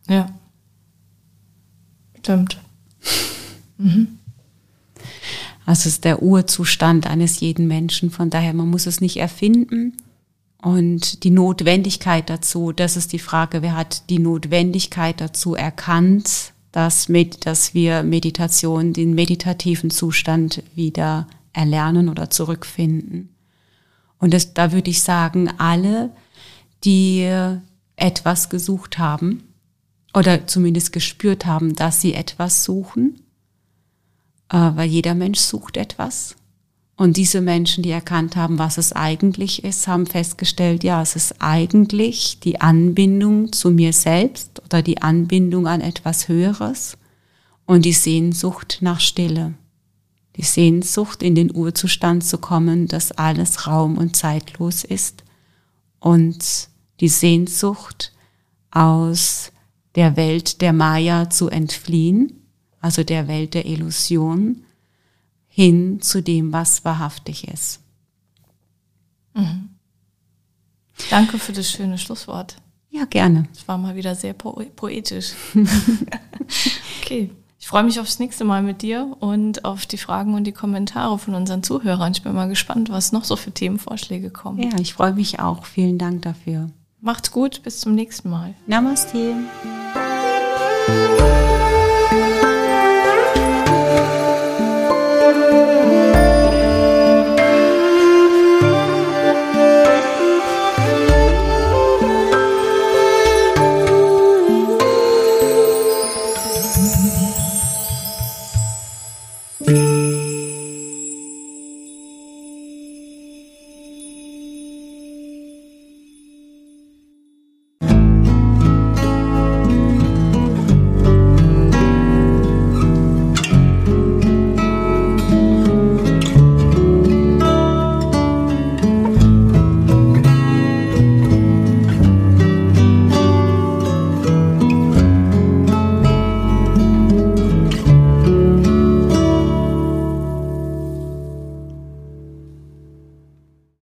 Ja. 0.08 0.28
Stimmt. 2.22 2.60
Also 5.66 5.82
es 5.82 5.86
ist 5.94 6.04
der 6.04 6.24
Urzustand 6.24 7.06
eines 7.06 7.42
jeden 7.42 7.68
Menschen. 7.68 8.10
Von 8.10 8.32
daher, 8.32 8.56
man 8.56 8.72
muss 8.72 8.88
es 8.88 9.02
nicht 9.02 9.18
erfinden. 9.18 9.96
Und 10.64 11.24
die 11.24 11.30
Notwendigkeit 11.30 12.28
dazu, 12.28 12.72
das 12.72 12.98
ist 12.98 13.14
die 13.14 13.20
Frage, 13.20 13.62
wer 13.62 13.76
hat 13.76 14.10
die 14.10 14.18
Notwendigkeit 14.18 15.22
dazu 15.22 15.54
erkannt, 15.54 16.54
dass, 16.72 17.08
mit, 17.08 17.46
dass 17.46 17.76
wir 17.76 18.02
Meditation, 18.02 18.94
den 18.94 19.14
meditativen 19.14 19.92
Zustand 19.92 20.64
wieder 20.74 21.28
erlernen 21.54 22.10
oder 22.10 22.32
zurückfinden. 22.32 23.30
Und 24.18 24.34
das, 24.34 24.56
da 24.56 24.72
würde 24.72 24.90
ich 24.90 25.04
sagen, 25.04 25.52
alle, 25.60 26.10
die 26.84 27.30
etwas 27.96 28.50
gesucht 28.50 28.98
haben 28.98 29.44
oder 30.14 30.48
zumindest 30.48 30.92
gespürt 30.92 31.46
haben, 31.46 31.76
dass 31.76 32.02
sie 32.02 32.14
etwas 32.14 32.64
suchen, 32.64 33.22
äh, 34.50 34.58
weil 34.58 34.90
jeder 34.90 35.16
Mensch 35.16 35.40
sucht 35.40 35.78
etwas. 35.78 36.36
Und 37.00 37.16
diese 37.16 37.40
Menschen, 37.40 37.82
die 37.82 37.92
erkannt 37.92 38.36
haben, 38.36 38.60
was 38.60 38.78
es 38.78 38.92
eigentlich 38.92 39.64
ist, 39.64 39.88
haben 39.88 40.06
festgestellt, 40.06 40.84
ja, 40.84 41.02
es 41.02 41.16
ist 41.16 41.36
eigentlich 41.40 42.42
die 42.42 42.60
Anbindung 42.60 43.54
zu 43.54 43.72
mir 43.72 43.94
selbst 43.94 44.62
oder 44.66 44.82
die 44.82 45.02
Anbindung 45.02 45.66
an 45.66 45.80
etwas 45.80 46.28
Höheres 46.28 46.98
und 47.66 47.86
die 47.86 47.94
Sehnsucht 47.94 48.80
nach 48.82 49.00
Stille. 49.00 49.54
Die 50.36 50.44
Sehnsucht, 50.44 51.24
in 51.24 51.36
den 51.36 51.56
Urzustand 51.56 52.26
zu 52.26 52.38
kommen, 52.38 52.88
dass 52.88 53.14
alles 53.14 53.66
raum- 53.66 53.98
und 53.98 54.18
zeitlos 54.18 54.84
ist 54.84 55.24
und 56.00 56.70
die 57.00 57.08
Sehnsucht 57.08 58.12
aus 58.72 59.54
der 60.00 60.16
Welt 60.16 60.62
der 60.62 60.72
Maya 60.72 61.30
zu 61.30 61.50
entfliehen, 61.50 62.42
also 62.80 63.04
der 63.04 63.28
Welt 63.28 63.54
der 63.54 63.66
Illusion, 63.66 64.64
hin 65.50 66.00
zu 66.00 66.24
dem, 66.24 66.54
was 66.54 66.86
wahrhaftig 66.86 67.50
ist. 67.50 67.82
Danke 71.10 71.38
für 71.38 71.52
das 71.52 71.70
schöne 71.70 71.98
Schlusswort. 71.98 72.56
Ja, 72.90 73.04
gerne. 73.04 73.50
Das 73.54 73.68
war 73.68 73.78
mal 73.78 73.98
wieder 73.98 74.16
sehr 74.16 74.32
po 74.32 74.64
poetisch. 74.78 75.34
okay. 77.02 77.30
Ich 77.60 77.68
freue 77.68 77.84
mich 77.84 78.00
aufs 78.00 78.20
nächste 78.20 78.46
Mal 78.46 78.64
mit 78.64 78.82
dir 78.82 79.18
und 79.20 79.66
auf 79.66 79.86
die 79.86 79.98
Fragen 79.98 80.34
und 80.34 80.46
die 80.46 80.54
Kommentare 80.54 81.20
von 81.20 81.36
unseren 81.36 81.62
Zuhörern. 81.62 82.14
Ich 82.14 82.24
bin 82.24 82.34
mal 82.34 82.48
gespannt, 82.48 82.90
was 82.90 83.12
noch 83.12 83.26
so 83.26 83.36
für 83.36 83.52
Themenvorschläge 83.52 84.30
kommen. 84.30 84.64
Ja, 84.64 84.80
ich 84.80 84.94
freue 84.94 85.12
mich 85.12 85.42
auch. 85.42 85.66
Vielen 85.66 85.98
Dank 85.98 86.22
dafür. 86.22 86.70
Macht's 87.02 87.32
gut, 87.32 87.64
bis 87.64 87.82
zum 87.82 87.96
nächsten 87.96 88.30
Mal. 88.30 88.54
Namaste. 88.66 89.36
Música 90.90 91.49